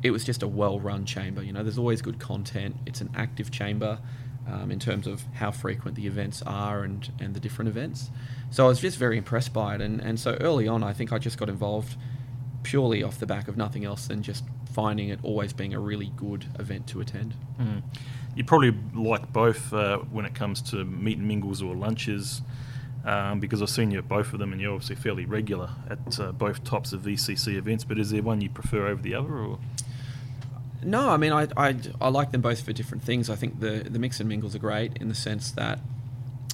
it 0.04 0.12
was 0.12 0.24
just 0.24 0.44
a 0.44 0.48
well-run 0.48 1.06
chamber. 1.06 1.44
You 1.44 1.54
know, 1.54 1.64
there's 1.64 1.80
always 1.80 2.02
good 2.02 2.20
content. 2.20 2.76
It's 2.86 3.02
an 3.02 3.10
active 3.16 3.50
chamber 3.50 4.00
um, 4.48 4.72
in 4.72 4.80
terms 4.80 5.08
of 5.08 5.24
how 5.34 5.52
frequent 5.52 5.96
the 5.96 6.06
events 6.08 6.42
are 6.44 6.84
and, 6.84 7.12
and 7.20 7.34
the 7.34 7.40
different 7.40 7.70
events. 7.70 8.12
So 8.52 8.66
I 8.66 8.68
was 8.68 8.80
just 8.80 8.98
very 8.98 9.18
impressed 9.18 9.54
by 9.54 9.76
it. 9.76 9.82
And, 9.82 10.00
and 10.00 10.20
so 10.20 10.38
early 10.40 10.68
on, 10.68 10.84
I 10.84 10.94
think 10.94 11.12
I 11.12 11.18
just 11.18 11.38
got 11.38 11.50
involved 11.50 11.96
purely 12.68 13.02
off 13.02 13.18
the 13.18 13.26
back 13.26 13.48
of 13.48 13.56
nothing 13.56 13.86
else 13.86 14.08
than 14.08 14.22
just 14.22 14.44
finding 14.74 15.08
it 15.08 15.20
always 15.24 15.54
being 15.54 15.74
a 15.74 15.80
really 15.80 16.12
good 16.18 16.46
event 16.60 16.86
to 16.86 17.00
attend. 17.00 17.34
Mm. 17.58 17.82
You 18.36 18.44
probably 18.44 18.76
like 18.94 19.32
both 19.32 19.72
uh, 19.74 20.00
when 20.00 20.26
it 20.26 20.36
comes 20.36 20.62
to 20.64 20.84
meet 20.84 21.18
and 21.18 21.28
mingles 21.30 21.62
or 21.62 21.76
lunches, 21.76 22.42
um, 23.06 23.40
because 23.40 23.62
I've 23.62 23.70
seen 23.70 23.90
you 23.90 24.00
at 24.00 24.10
both 24.10 24.34
of 24.34 24.40
them, 24.40 24.52
and 24.52 24.62
you're 24.62 24.74
obviously 24.74 24.98
fairly 24.98 25.26
regular 25.26 25.70
at 25.90 26.20
uh, 26.20 26.34
both 26.34 26.66
types 26.66 26.92
of 26.92 27.04
VCC 27.04 27.56
events. 27.56 27.86
But 27.86 28.00
is 28.00 28.12
there 28.12 28.22
one 28.22 28.42
you 28.42 28.50
prefer 28.50 28.88
over 28.88 29.02
the 29.02 29.16
other, 29.16 29.34
or 29.34 29.60
No, 30.84 31.10
I 31.10 31.16
mean, 31.16 31.32
I, 31.32 31.48
I, 31.56 31.76
I 32.02 32.10
like 32.10 32.32
them 32.34 32.42
both 32.42 32.62
for 32.62 32.74
different 32.74 33.02
things. 33.02 33.30
I 33.30 33.36
think 33.36 33.62
the, 33.62 33.88
the 33.90 33.98
mix 33.98 34.20
and 34.20 34.28
mingles 34.28 34.56
are 34.56 34.60
great 34.60 34.98
in 34.98 35.08
the 35.08 35.16
sense 35.16 35.52
that 35.52 35.80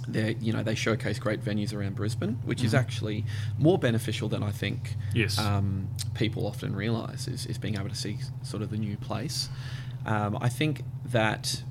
they 0.08 0.36
you 0.42 0.52
know 0.52 0.64
they 0.64 0.76
showcase 0.76 1.18
great 1.20 1.42
venues 1.44 1.74
around 1.74 1.96
Brisbane, 1.96 2.38
which 2.46 2.64
is 2.64 2.74
Mhm. 2.74 2.80
actually 2.80 3.26
more 3.58 3.78
beneficial 3.80 4.28
than 4.30 4.44
I 4.44 4.52
think 4.52 4.96
Yes. 5.14 5.38
um, 5.40 5.88
people 6.14 6.46
often 6.46 6.76
realise 6.76 7.28
is, 7.28 7.46
is 7.46 7.58
being 7.58 7.76
able 7.76 7.90
to 7.90 7.96
see 7.96 8.18
sort 8.42 8.62
of 8.64 8.70
the 8.70 8.78
new 8.78 8.98
place. 8.98 9.50
Um, 10.06 10.38
I 10.42 10.50
think 10.50 10.84
that 11.06 11.64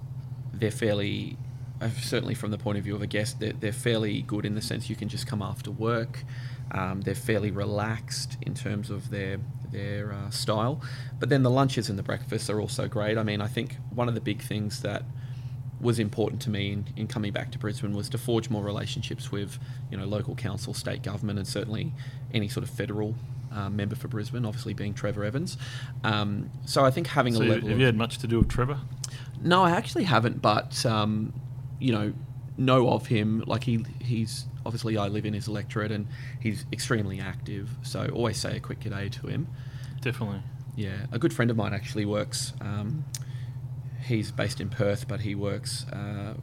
they're 0.54 0.70
fairly, 0.70 1.36
uh, 1.80 1.90
certainly 2.00 2.34
from 2.34 2.50
the 2.50 2.58
point 2.58 2.78
of 2.78 2.84
view 2.84 2.94
of 2.94 3.02
a 3.02 3.06
guest, 3.06 3.40
they're, 3.40 3.52
they're 3.52 3.72
fairly 3.72 4.22
good 4.22 4.46
in 4.46 4.54
the 4.54 4.62
sense 4.62 4.88
you 4.88 4.96
can 4.96 5.08
just 5.08 5.26
come 5.26 5.42
after 5.42 5.70
work. 5.70 6.24
Um, 6.70 7.02
they're 7.02 7.14
fairly 7.14 7.50
relaxed 7.50 8.38
in 8.42 8.54
terms 8.54 8.88
of 8.90 9.10
their 9.10 9.38
their 9.70 10.12
uh, 10.12 10.28
style, 10.30 10.80
but 11.18 11.28
then 11.30 11.42
the 11.42 11.50
lunches 11.50 11.88
and 11.90 11.98
the 11.98 12.02
breakfasts 12.02 12.48
are 12.50 12.60
also 12.60 12.88
great. 12.88 13.16
I 13.18 13.22
mean, 13.22 13.40
I 13.40 13.46
think 13.48 13.76
one 13.94 14.06
of 14.08 14.14
the 14.14 14.20
big 14.20 14.40
things 14.42 14.80
that 14.82 15.02
was 15.82 15.98
important 15.98 16.40
to 16.40 16.48
me 16.48 16.72
in, 16.72 16.86
in 16.96 17.06
coming 17.08 17.32
back 17.32 17.50
to 17.50 17.58
Brisbane 17.58 17.92
was 17.92 18.08
to 18.08 18.18
forge 18.18 18.48
more 18.48 18.62
relationships 18.62 19.30
with 19.30 19.58
you 19.90 19.98
know 19.98 20.04
local 20.06 20.34
council, 20.34 20.72
state 20.72 21.02
government, 21.02 21.38
and 21.38 21.46
certainly 21.46 21.92
any 22.32 22.48
sort 22.48 22.64
of 22.64 22.70
federal 22.70 23.14
um, 23.50 23.76
member 23.76 23.96
for 23.96 24.08
Brisbane. 24.08 24.46
Obviously, 24.46 24.72
being 24.72 24.94
Trevor 24.94 25.24
Evans. 25.24 25.58
Um, 26.04 26.50
so 26.64 26.84
I 26.84 26.90
think 26.90 27.08
having 27.08 27.34
so 27.34 27.42
a 27.42 27.46
have 27.46 27.54
level. 27.56 27.68
you 27.70 27.74
of, 27.74 27.80
had 27.80 27.96
much 27.96 28.18
to 28.18 28.26
do 28.26 28.38
with 28.38 28.48
Trevor? 28.48 28.78
no, 29.42 29.62
I 29.62 29.72
actually 29.72 30.04
haven't, 30.04 30.40
but 30.40 30.86
um, 30.86 31.32
you 31.80 31.92
know, 31.92 32.12
know 32.56 32.88
of 32.90 33.06
him. 33.06 33.42
Like 33.46 33.64
he, 33.64 33.84
he's 34.00 34.46
obviously 34.64 34.96
I 34.96 35.08
live 35.08 35.26
in 35.26 35.34
his 35.34 35.48
electorate, 35.48 35.90
and 35.90 36.06
he's 36.40 36.64
extremely 36.72 37.20
active. 37.20 37.70
So 37.82 38.08
always 38.14 38.36
say 38.36 38.56
a 38.56 38.60
quick 38.60 38.80
g'day 38.80 39.10
to 39.20 39.26
him. 39.26 39.48
Definitely. 40.00 40.42
Yeah, 40.76 41.06
a 41.10 41.18
good 41.18 41.34
friend 41.34 41.50
of 41.50 41.56
mine 41.56 41.74
actually 41.74 42.06
works. 42.06 42.52
Um, 42.60 43.04
he's 44.02 44.30
based 44.30 44.60
in 44.60 44.68
Perth, 44.68 45.08
but 45.08 45.20
he 45.20 45.34
works 45.34 45.86
uh, 45.88 46.34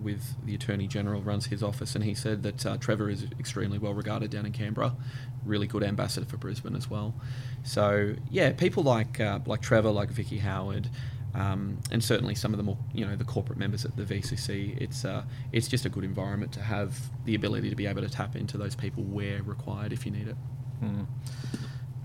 with 0.00 0.22
the 0.44 0.54
Attorney 0.54 0.86
General, 0.86 1.22
runs 1.22 1.46
his 1.46 1.62
office, 1.62 1.94
and 1.94 2.04
he 2.04 2.14
said 2.14 2.42
that 2.42 2.66
uh, 2.66 2.76
Trevor 2.78 3.10
is 3.10 3.26
extremely 3.38 3.78
well 3.78 3.94
regarded 3.94 4.30
down 4.30 4.46
in 4.46 4.52
Canberra. 4.52 4.94
Really 5.44 5.66
good 5.66 5.82
ambassador 5.82 6.26
for 6.26 6.36
Brisbane 6.36 6.76
as 6.76 6.90
well. 6.90 7.14
So 7.64 8.14
yeah, 8.30 8.52
people 8.52 8.82
like 8.82 9.20
uh, 9.20 9.40
like 9.46 9.62
Trevor, 9.62 9.90
like 9.90 10.10
Vicki 10.10 10.38
Howard. 10.38 10.88
Um, 11.34 11.80
and 11.90 12.02
certainly 12.02 12.34
some 12.34 12.54
of 12.54 12.56
the 12.56 12.62
more, 12.62 12.78
you 12.94 13.04
know, 13.04 13.14
the 13.14 13.24
corporate 13.24 13.58
members 13.58 13.84
at 13.84 13.94
the 13.94 14.04
VCC, 14.04 14.80
it's 14.80 15.04
uh, 15.04 15.22
it's 15.52 15.68
just 15.68 15.84
a 15.84 15.90
good 15.90 16.04
environment 16.04 16.52
to 16.52 16.62
have 16.62 16.98
the 17.26 17.34
ability 17.34 17.68
to 17.68 17.76
be 17.76 17.86
able 17.86 18.00
to 18.00 18.08
tap 18.08 18.36
into 18.36 18.56
those 18.56 18.74
people 18.74 19.02
where 19.02 19.42
required 19.42 19.92
if 19.92 20.06
you 20.06 20.12
need 20.12 20.28
it. 20.28 20.36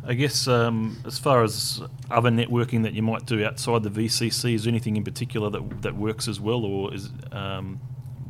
I 0.05 0.15
guess 0.15 0.47
um, 0.47 0.97
as 1.05 1.19
far 1.19 1.43
as 1.43 1.81
other 2.09 2.29
networking 2.29 2.83
that 2.83 2.93
you 2.93 3.03
might 3.03 3.25
do 3.25 3.45
outside 3.45 3.83
the 3.83 3.89
VCC, 3.89 4.55
is 4.55 4.63
there 4.63 4.71
anything 4.71 4.97
in 4.97 5.03
particular 5.03 5.49
that 5.49 5.81
that 5.83 5.95
works 5.95 6.27
as 6.27 6.39
well, 6.39 6.65
or 6.65 6.93
is 6.93 7.09
um, 7.31 7.79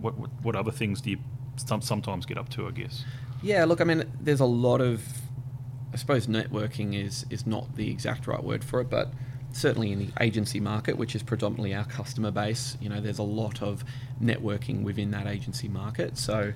what, 0.01 0.17
what 0.17 0.29
what 0.41 0.55
other 0.55 0.71
things 0.71 1.01
do 1.01 1.11
you 1.11 1.17
some, 1.55 1.81
sometimes 1.81 2.25
get 2.25 2.37
up 2.37 2.49
to? 2.49 2.67
I 2.67 2.71
guess. 2.71 3.05
Yeah, 3.41 3.65
look, 3.65 3.81
I 3.81 3.85
mean, 3.85 4.03
there's 4.19 4.39
a 4.39 4.45
lot 4.45 4.81
of, 4.81 5.03
I 5.93 5.95
suppose, 5.95 6.27
networking 6.27 6.93
is 6.93 7.25
is 7.29 7.47
not 7.47 7.75
the 7.75 7.89
exact 7.89 8.27
right 8.27 8.43
word 8.43 8.63
for 8.63 8.81
it, 8.81 8.89
but 8.89 9.13
certainly 9.53 9.91
in 9.91 9.99
the 9.99 10.09
agency 10.21 10.59
market, 10.59 10.97
which 10.97 11.15
is 11.15 11.23
predominantly 11.23 11.73
our 11.73 11.85
customer 11.85 12.31
base, 12.31 12.77
you 12.81 12.89
know, 12.89 13.01
there's 13.01 13.19
a 13.19 13.23
lot 13.23 13.61
of 13.61 13.83
networking 14.21 14.83
within 14.83 15.11
that 15.11 15.27
agency 15.27 15.67
market. 15.67 16.17
So 16.17 16.53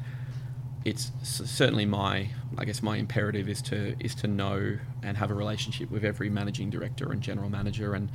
it's 0.86 1.12
certainly 1.24 1.86
my, 1.86 2.30
I 2.60 2.66
guess, 2.66 2.84
my 2.84 2.98
imperative 2.98 3.50
is 3.50 3.62
to 3.64 3.96
is 4.00 4.14
to 4.16 4.28
know 4.28 4.78
and 5.02 5.18
have 5.18 5.32
a 5.32 5.34
relationship 5.34 5.90
with 5.90 6.06
every 6.06 6.30
managing 6.30 6.70
director 6.70 7.12
and 7.12 7.22
general 7.22 7.50
manager 7.50 7.96
and 7.96 8.12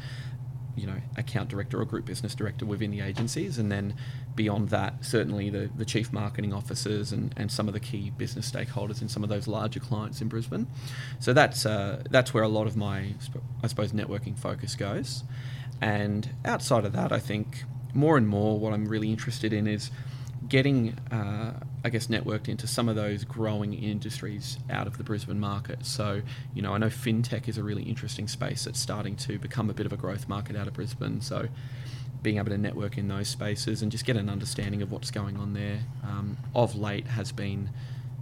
you 0.76 0.86
know 0.86 0.96
account 1.16 1.48
director 1.48 1.80
or 1.80 1.84
group 1.84 2.06
business 2.06 2.32
director 2.32 2.64
within 2.64 2.92
the 2.92 3.00
agencies. 3.00 3.58
And 3.58 3.72
then 3.72 3.94
beyond 4.36 4.68
that 4.68 5.04
certainly 5.04 5.50
the, 5.50 5.68
the 5.76 5.84
chief 5.84 6.12
marketing 6.12 6.52
officers 6.52 7.10
and, 7.10 7.34
and 7.36 7.50
some 7.50 7.66
of 7.66 7.74
the 7.74 7.80
key 7.80 8.10
business 8.10 8.48
stakeholders 8.48 9.02
in 9.02 9.08
some 9.08 9.24
of 9.24 9.28
those 9.28 9.48
larger 9.48 9.80
clients 9.80 10.20
in 10.20 10.28
Brisbane. 10.28 10.68
So 11.18 11.32
that's 11.32 11.66
uh, 11.66 12.04
that's 12.08 12.32
where 12.32 12.44
a 12.44 12.48
lot 12.48 12.68
of 12.68 12.76
my 12.76 13.14
I 13.64 13.66
suppose 13.66 13.90
networking 13.92 14.38
focus 14.38 14.76
goes. 14.76 15.24
And 15.80 16.30
outside 16.44 16.84
of 16.84 16.92
that 16.92 17.10
I 17.10 17.18
think 17.18 17.64
more 17.92 18.16
and 18.16 18.28
more 18.28 18.60
what 18.60 18.72
I'm 18.72 18.84
really 18.84 19.10
interested 19.10 19.52
in 19.52 19.66
is 19.66 19.90
getting, 20.48 20.96
uh, 21.10 21.60
I 21.84 21.90
guess, 21.90 22.06
networked 22.06 22.48
into 22.48 22.66
some 22.66 22.88
of 22.88 22.96
those 22.96 23.24
growing 23.24 23.74
industries 23.74 24.58
out 24.70 24.86
of 24.86 24.96
the 24.96 25.04
Brisbane 25.04 25.40
market. 25.40 25.84
So, 25.84 26.22
you 26.54 26.62
know, 26.62 26.72
I 26.74 26.78
know 26.78 26.86
fintech 26.86 27.48
is 27.48 27.58
a 27.58 27.62
really 27.62 27.82
interesting 27.82 28.26
space 28.26 28.64
that's 28.64 28.80
starting 28.80 29.16
to 29.16 29.38
become 29.38 29.68
a 29.70 29.74
bit 29.74 29.86
of 29.86 29.92
a 29.92 29.96
growth 29.96 30.28
market 30.28 30.56
out 30.56 30.66
of 30.66 30.74
Brisbane. 30.74 31.20
So, 31.20 31.48
being 32.22 32.36
able 32.36 32.50
to 32.50 32.58
network 32.58 32.98
in 32.98 33.08
those 33.08 33.28
spaces 33.28 33.82
and 33.82 33.90
just 33.90 34.04
get 34.04 34.16
an 34.16 34.28
understanding 34.28 34.82
of 34.82 34.92
what's 34.92 35.10
going 35.10 35.36
on 35.36 35.54
there 35.54 35.80
um, 36.04 36.36
of 36.54 36.76
late 36.76 37.06
has 37.06 37.32
been 37.32 37.70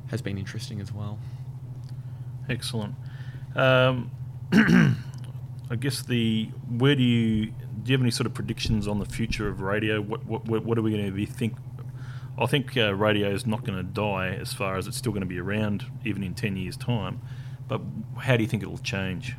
has 0.08 0.22
been 0.22 0.38
interesting 0.38 0.80
as 0.80 0.92
well. 0.92 1.18
Excellent. 2.48 2.94
Um, 3.54 4.10
I 5.70 5.76
guess 5.76 6.02
the 6.02 6.48
where 6.68 6.94
do 6.94 7.02
you 7.02 7.46
do 7.46 7.92
you 7.92 7.94
have 7.94 8.00
any 8.00 8.10
sort 8.10 8.26
of 8.26 8.34
predictions 8.34 8.88
on 8.88 8.98
the 8.98 9.04
future 9.04 9.48
of 9.48 9.60
radio? 9.60 10.00
What 10.00 10.24
what 10.24 10.46
what 10.46 10.78
are 10.78 10.82
we 10.82 10.92
going 10.92 11.06
to 11.06 11.12
be 11.12 11.26
think? 11.26 11.54
I 12.40 12.46
think 12.46 12.76
uh, 12.76 12.94
radio 12.94 13.30
is 13.30 13.46
not 13.46 13.64
going 13.64 13.76
to 13.78 13.82
die 13.82 14.28
as 14.28 14.52
far 14.52 14.76
as 14.76 14.86
it's 14.86 14.96
still 14.96 15.12
going 15.12 15.22
to 15.22 15.26
be 15.26 15.40
around 15.40 15.84
even 16.04 16.22
in 16.22 16.34
ten 16.34 16.56
years' 16.56 16.76
time. 16.76 17.20
But 17.66 17.82
how 18.18 18.36
do 18.36 18.42
you 18.42 18.48
think 18.48 18.62
it'll 18.62 18.78
change? 18.78 19.34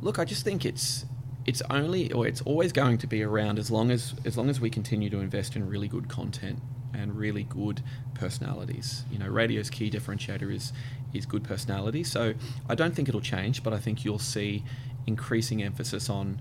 Look, 0.00 0.18
I 0.18 0.24
just 0.24 0.44
think 0.44 0.64
it's 0.64 1.06
it's 1.46 1.62
only 1.70 2.12
or 2.12 2.26
it's 2.26 2.42
always 2.42 2.72
going 2.72 2.98
to 2.98 3.06
be 3.06 3.22
around 3.22 3.58
as 3.58 3.70
long 3.70 3.90
as 3.90 4.14
as 4.24 4.36
long 4.36 4.50
as 4.50 4.60
we 4.60 4.70
continue 4.70 5.10
to 5.10 5.18
invest 5.18 5.56
in 5.56 5.68
really 5.68 5.88
good 5.88 6.08
content 6.08 6.60
and 6.94 7.16
really 7.16 7.44
good 7.44 7.82
personalities. 8.14 9.04
You 9.10 9.18
know, 9.18 9.26
radio's 9.26 9.70
key 9.70 9.90
differentiator 9.90 10.52
is 10.52 10.72
is 11.14 11.26
good 11.26 11.42
personality. 11.42 12.04
So 12.04 12.34
I 12.68 12.74
don't 12.74 12.94
think 12.94 13.08
it'll 13.08 13.20
change, 13.20 13.62
but 13.62 13.72
I 13.72 13.78
think 13.78 14.04
you'll 14.04 14.18
see 14.18 14.62
increasing 15.06 15.62
emphasis 15.62 16.10
on 16.10 16.40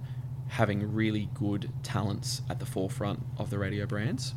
having 0.49 0.93
really 0.93 1.29
good 1.33 1.69
talents 1.83 2.41
at 2.49 2.60
the 2.60 2.65
forefront 2.65 3.19
of 3.38 3.49
the 3.49 3.57
radio 3.57 3.86
brands. 3.86 4.33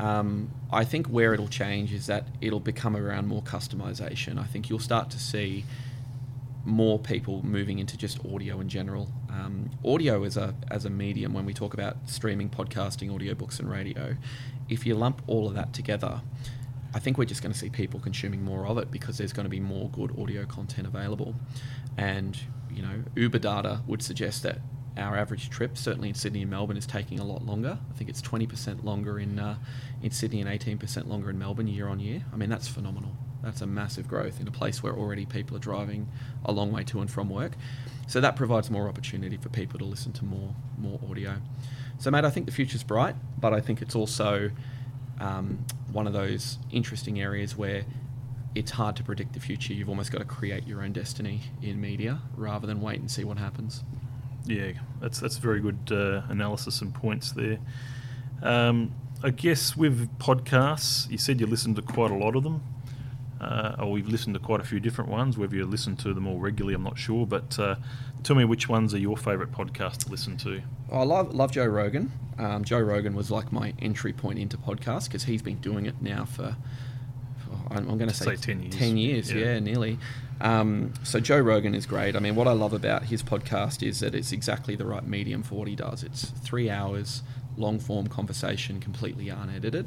Um, 0.00 0.50
I 0.72 0.84
think 0.84 1.08
where 1.08 1.34
it'll 1.34 1.48
change 1.48 1.92
is 1.92 2.06
that 2.06 2.26
it'll 2.40 2.58
become 2.58 2.96
around 2.96 3.28
more 3.28 3.42
customization. 3.42 4.38
I 4.38 4.44
think 4.44 4.70
you'll 4.70 4.78
start 4.78 5.10
to 5.10 5.18
see 5.18 5.66
more 6.64 6.98
people 6.98 7.44
moving 7.44 7.78
into 7.78 7.98
just 7.98 8.24
audio 8.24 8.60
in 8.60 8.68
general. 8.70 9.12
Um, 9.28 9.70
audio 9.84 10.24
as 10.24 10.38
a 10.38 10.54
as 10.70 10.86
a 10.86 10.90
medium, 10.90 11.34
when 11.34 11.44
we 11.44 11.52
talk 11.52 11.74
about 11.74 11.96
streaming, 12.06 12.48
podcasting, 12.48 13.10
audiobooks, 13.10 13.58
and 13.58 13.70
radio, 13.70 14.16
if 14.70 14.86
you 14.86 14.94
lump 14.94 15.20
all 15.26 15.46
of 15.46 15.54
that 15.54 15.74
together, 15.74 16.22
I 16.94 16.98
think 16.98 17.18
we're 17.18 17.26
just 17.26 17.42
going 17.42 17.52
to 17.52 17.58
see 17.58 17.68
people 17.68 18.00
consuming 18.00 18.42
more 18.42 18.66
of 18.66 18.78
it 18.78 18.90
because 18.90 19.18
there's 19.18 19.34
going 19.34 19.44
to 19.44 19.50
be 19.50 19.60
more 19.60 19.90
good 19.90 20.18
audio 20.18 20.46
content 20.46 20.86
available. 20.86 21.34
And 21.98 22.38
you 22.72 22.80
know, 22.80 23.02
Uber 23.16 23.40
data 23.40 23.82
would 23.86 24.02
suggest 24.02 24.44
that 24.44 24.60
our 24.96 25.16
average 25.16 25.50
trip, 25.50 25.78
certainly 25.78 26.08
in 26.08 26.14
Sydney 26.14 26.42
and 26.42 26.50
Melbourne, 26.50 26.76
is 26.76 26.86
taking 26.86 27.18
a 27.20 27.24
lot 27.24 27.44
longer. 27.44 27.78
I 27.90 27.96
think 27.96 28.10
it's 28.10 28.22
20% 28.22 28.84
longer 28.84 29.18
in 29.18 29.38
uh, 29.38 29.56
in 30.02 30.10
Sydney 30.10 30.40
and 30.40 30.50
18% 30.50 31.06
longer 31.06 31.30
in 31.30 31.38
Melbourne 31.38 31.68
year 31.68 31.88
on 31.88 32.00
year. 32.00 32.24
I 32.32 32.36
mean, 32.36 32.50
that's 32.50 32.68
phenomenal. 32.68 33.12
That's 33.42 33.60
a 33.60 33.66
massive 33.66 34.06
growth 34.06 34.40
in 34.40 34.48
a 34.48 34.50
place 34.50 34.82
where 34.82 34.92
already 34.92 35.24
people 35.24 35.56
are 35.56 35.60
driving 35.60 36.08
a 36.44 36.52
long 36.52 36.72
way 36.72 36.84
to 36.84 37.00
and 37.00 37.10
from 37.10 37.30
work. 37.30 37.52
So 38.06 38.20
that 38.20 38.36
provides 38.36 38.70
more 38.70 38.88
opportunity 38.88 39.36
for 39.36 39.48
people 39.48 39.78
to 39.78 39.84
listen 39.84 40.12
to 40.14 40.24
more 40.24 40.54
more 40.78 41.00
audio. 41.08 41.36
So, 41.98 42.10
mate, 42.10 42.24
I 42.24 42.30
think 42.30 42.46
the 42.46 42.52
future's 42.52 42.82
bright, 42.82 43.14
but 43.38 43.52
I 43.52 43.60
think 43.60 43.82
it's 43.82 43.94
also 43.94 44.50
um, 45.20 45.64
one 45.92 46.06
of 46.06 46.12
those 46.12 46.58
interesting 46.70 47.20
areas 47.20 47.56
where 47.56 47.84
it's 48.54 48.72
hard 48.72 48.96
to 48.96 49.04
predict 49.04 49.34
the 49.34 49.40
future. 49.40 49.72
You've 49.72 49.88
almost 49.88 50.10
got 50.10 50.18
to 50.18 50.24
create 50.24 50.66
your 50.66 50.82
own 50.82 50.92
destiny 50.92 51.42
in 51.62 51.80
media 51.80 52.20
rather 52.36 52.66
than 52.66 52.80
wait 52.80 53.00
and 53.00 53.10
see 53.10 53.22
what 53.22 53.38
happens. 53.38 53.84
Yeah, 54.46 54.72
that's 55.00 55.20
that's 55.20 55.36
very 55.38 55.60
good 55.60 55.90
uh, 55.90 56.22
analysis 56.28 56.80
and 56.80 56.94
points 56.94 57.32
there. 57.32 57.58
Um, 58.42 58.94
I 59.22 59.30
guess 59.30 59.76
with 59.76 60.18
podcasts, 60.18 61.10
you 61.10 61.18
said 61.18 61.40
you 61.40 61.46
listened 61.46 61.76
to 61.76 61.82
quite 61.82 62.10
a 62.10 62.14
lot 62.14 62.36
of 62.36 62.42
them. 62.42 62.62
Uh, 63.40 63.74
or 63.78 63.92
we've 63.92 64.08
listened 64.08 64.34
to 64.34 64.40
quite 64.40 64.60
a 64.60 64.64
few 64.64 64.80
different 64.80 65.08
ones. 65.10 65.38
Whether 65.38 65.56
you 65.56 65.64
listen 65.64 65.96
to 65.96 66.12
them 66.12 66.26
all 66.26 66.38
regularly, 66.38 66.74
I'm 66.74 66.82
not 66.82 66.98
sure. 66.98 67.26
But 67.26 67.58
uh, 67.58 67.76
tell 68.22 68.36
me 68.36 68.44
which 68.44 68.68
ones 68.68 68.92
are 68.92 68.98
your 68.98 69.16
favourite 69.16 69.50
podcasts 69.50 70.04
to 70.04 70.10
listen 70.10 70.36
to. 70.38 70.62
I 70.92 71.02
love 71.04 71.34
love 71.34 71.52
Joe 71.52 71.66
Rogan. 71.66 72.12
Um, 72.38 72.64
Joe 72.64 72.80
Rogan 72.80 73.14
was 73.14 73.30
like 73.30 73.52
my 73.52 73.74
entry 73.78 74.12
point 74.12 74.38
into 74.38 74.56
podcasts 74.56 75.04
because 75.04 75.24
he's 75.24 75.42
been 75.42 75.58
doing 75.58 75.86
it 75.86 76.00
now 76.00 76.24
for 76.24 76.56
oh, 77.52 77.60
I'm, 77.70 77.88
I'm 77.88 77.98
going 77.98 78.08
to 78.08 78.14
say, 78.14 78.36
Say 78.36 78.36
10 78.36 78.62
years. 78.62 78.74
Ten 78.76 78.96
years, 78.96 79.32
Yeah. 79.32 79.44
yeah, 79.44 79.58
nearly. 79.60 79.98
Um, 80.40 80.94
so 81.02 81.20
Joe 81.20 81.38
Rogan 81.38 81.74
is 81.74 81.84
great. 81.86 82.16
I 82.16 82.18
mean, 82.18 82.34
what 82.34 82.48
I 82.48 82.52
love 82.52 82.72
about 82.72 83.04
his 83.04 83.22
podcast 83.22 83.86
is 83.86 84.00
that 84.00 84.14
it's 84.14 84.32
exactly 84.32 84.74
the 84.74 84.86
right 84.86 85.06
medium 85.06 85.42
for 85.42 85.56
what 85.56 85.68
he 85.68 85.76
does. 85.76 86.02
It's 86.02 86.30
three 86.30 86.70
hours, 86.70 87.22
long 87.56 87.78
form 87.78 88.06
conversation, 88.06 88.80
completely 88.80 89.28
unedited. 89.28 89.86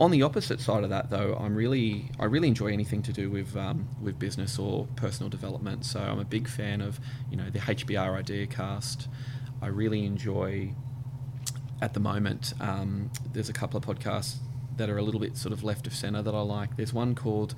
On 0.00 0.10
the 0.10 0.22
opposite 0.22 0.60
side 0.60 0.82
of 0.82 0.90
that, 0.90 1.10
though, 1.10 1.36
I'm 1.38 1.54
really 1.54 2.10
I 2.18 2.24
really 2.24 2.48
enjoy 2.48 2.72
anything 2.72 3.02
to 3.02 3.12
do 3.12 3.30
with 3.30 3.54
um, 3.56 3.86
with 4.02 4.18
business 4.18 4.58
or 4.58 4.88
personal 4.96 5.28
development. 5.30 5.84
So 5.84 6.00
I'm 6.00 6.18
a 6.18 6.24
big 6.24 6.48
fan 6.48 6.80
of 6.80 6.98
you 7.30 7.36
know 7.36 7.48
the 7.50 7.60
HBR 7.60 8.16
Idea 8.18 8.46
Cast. 8.46 9.06
I 9.62 9.66
really 9.68 10.04
enjoy 10.04 10.72
at 11.80 11.94
the 11.94 12.00
moment. 12.00 12.54
Um, 12.60 13.10
there's 13.32 13.48
a 13.48 13.52
couple 13.52 13.76
of 13.78 13.84
podcasts 13.84 14.36
that 14.76 14.90
are 14.90 14.98
a 14.98 15.02
little 15.02 15.20
bit 15.20 15.36
sort 15.36 15.52
of 15.52 15.64
left 15.64 15.86
of 15.86 15.94
center 15.94 16.22
that 16.22 16.34
I 16.34 16.40
like. 16.40 16.76
There's 16.76 16.92
one 16.92 17.14
called, 17.14 17.54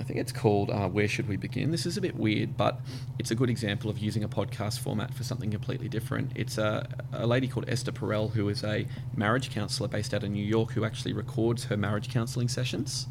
I 0.00 0.04
think 0.04 0.18
it's 0.18 0.32
called 0.32 0.70
uh, 0.70 0.88
Where 0.88 1.08
Should 1.08 1.28
We 1.28 1.36
Begin? 1.36 1.70
This 1.70 1.86
is 1.86 1.96
a 1.96 2.00
bit 2.00 2.16
weird, 2.16 2.56
but 2.56 2.80
it's 3.18 3.30
a 3.30 3.34
good 3.34 3.50
example 3.50 3.90
of 3.90 3.98
using 3.98 4.24
a 4.24 4.28
podcast 4.28 4.80
format 4.80 5.14
for 5.14 5.24
something 5.24 5.50
completely 5.50 5.88
different. 5.88 6.32
It's 6.34 6.58
a, 6.58 6.88
a 7.12 7.26
lady 7.26 7.48
called 7.48 7.68
Esther 7.68 7.92
Perel, 7.92 8.32
who 8.32 8.48
is 8.48 8.64
a 8.64 8.86
marriage 9.16 9.50
counselor 9.50 9.88
based 9.88 10.14
out 10.14 10.24
of 10.24 10.30
New 10.30 10.44
York, 10.44 10.72
who 10.72 10.84
actually 10.84 11.12
records 11.12 11.64
her 11.64 11.76
marriage 11.76 12.10
counseling 12.10 12.48
sessions. 12.48 13.06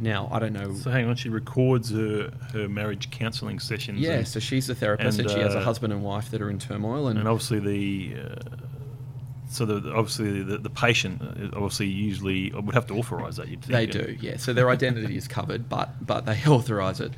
Now, 0.00 0.30
I 0.32 0.38
don't 0.38 0.54
know. 0.54 0.72
So 0.74 0.90
hang 0.90 1.08
on, 1.08 1.16
she 1.16 1.28
records 1.28 1.90
her, 1.90 2.32
her 2.54 2.68
marriage 2.68 3.10
counselling 3.10 3.58
sessions. 3.58 4.00
Yeah, 4.00 4.18
and, 4.18 4.28
so 4.28 4.40
she's 4.40 4.68
a 4.70 4.74
therapist, 4.74 5.18
and, 5.18 5.28
and, 5.28 5.36
she 5.36 5.42
has 5.42 5.54
a 5.54 5.58
uh, 5.58 5.62
husband 5.62 5.92
and 5.92 6.02
wife 6.02 6.30
that 6.30 6.40
are 6.40 6.48
in 6.48 6.58
turmoil, 6.58 7.08
and, 7.08 7.18
and 7.18 7.28
obviously 7.28 7.60
the. 7.60 8.20
Uh, 8.20 8.59
so 9.50 9.66
the, 9.66 9.92
obviously 9.92 10.44
the, 10.44 10.58
the 10.58 10.70
patient 10.70 11.20
uh, 11.20 11.56
obviously 11.56 11.88
usually 11.88 12.52
would 12.52 12.72
have 12.72 12.86
to 12.86 12.94
authorise 12.94 13.36
that. 13.36 13.48
You'd 13.48 13.62
think. 13.62 13.72
They 13.72 13.86
do, 13.86 14.16
yeah. 14.20 14.36
So 14.36 14.52
their 14.52 14.70
identity 14.70 15.16
is 15.16 15.26
covered, 15.26 15.68
but 15.68 16.06
but 16.06 16.24
they 16.24 16.40
authorise 16.46 17.00
it. 17.00 17.12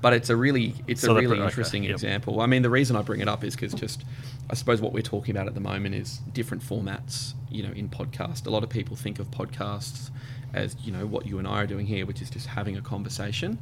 But 0.00 0.12
it's 0.12 0.28
a 0.28 0.34
really 0.34 0.74
it's 0.88 1.02
So 1.02 1.12
a 1.12 1.20
really 1.20 1.38
okay, 1.38 1.46
interesting 1.46 1.84
yep. 1.84 1.92
example. 1.92 2.40
I 2.40 2.46
mean, 2.46 2.62
the 2.62 2.70
reason 2.70 2.96
I 2.96 3.02
bring 3.02 3.20
it 3.20 3.28
up 3.28 3.44
is 3.44 3.54
because 3.54 3.72
just 3.72 4.04
I 4.50 4.54
suppose 4.54 4.80
what 4.80 4.92
we're 4.92 5.02
talking 5.02 5.30
about 5.30 5.46
at 5.46 5.54
the 5.54 5.60
moment 5.60 5.94
is 5.94 6.18
different 6.32 6.64
formats. 6.64 7.34
You 7.50 7.62
know, 7.62 7.72
in 7.72 7.88
podcast, 7.88 8.46
a 8.46 8.50
lot 8.50 8.64
of 8.64 8.68
people 8.68 8.96
think 8.96 9.20
of 9.20 9.30
podcasts 9.30 10.10
as 10.54 10.76
you 10.82 10.90
know 10.90 11.06
what 11.06 11.26
you 11.26 11.38
and 11.38 11.46
I 11.46 11.62
are 11.62 11.66
doing 11.68 11.86
here, 11.86 12.04
which 12.04 12.20
is 12.20 12.30
just 12.30 12.48
having 12.48 12.76
a 12.76 12.82
conversation. 12.82 13.58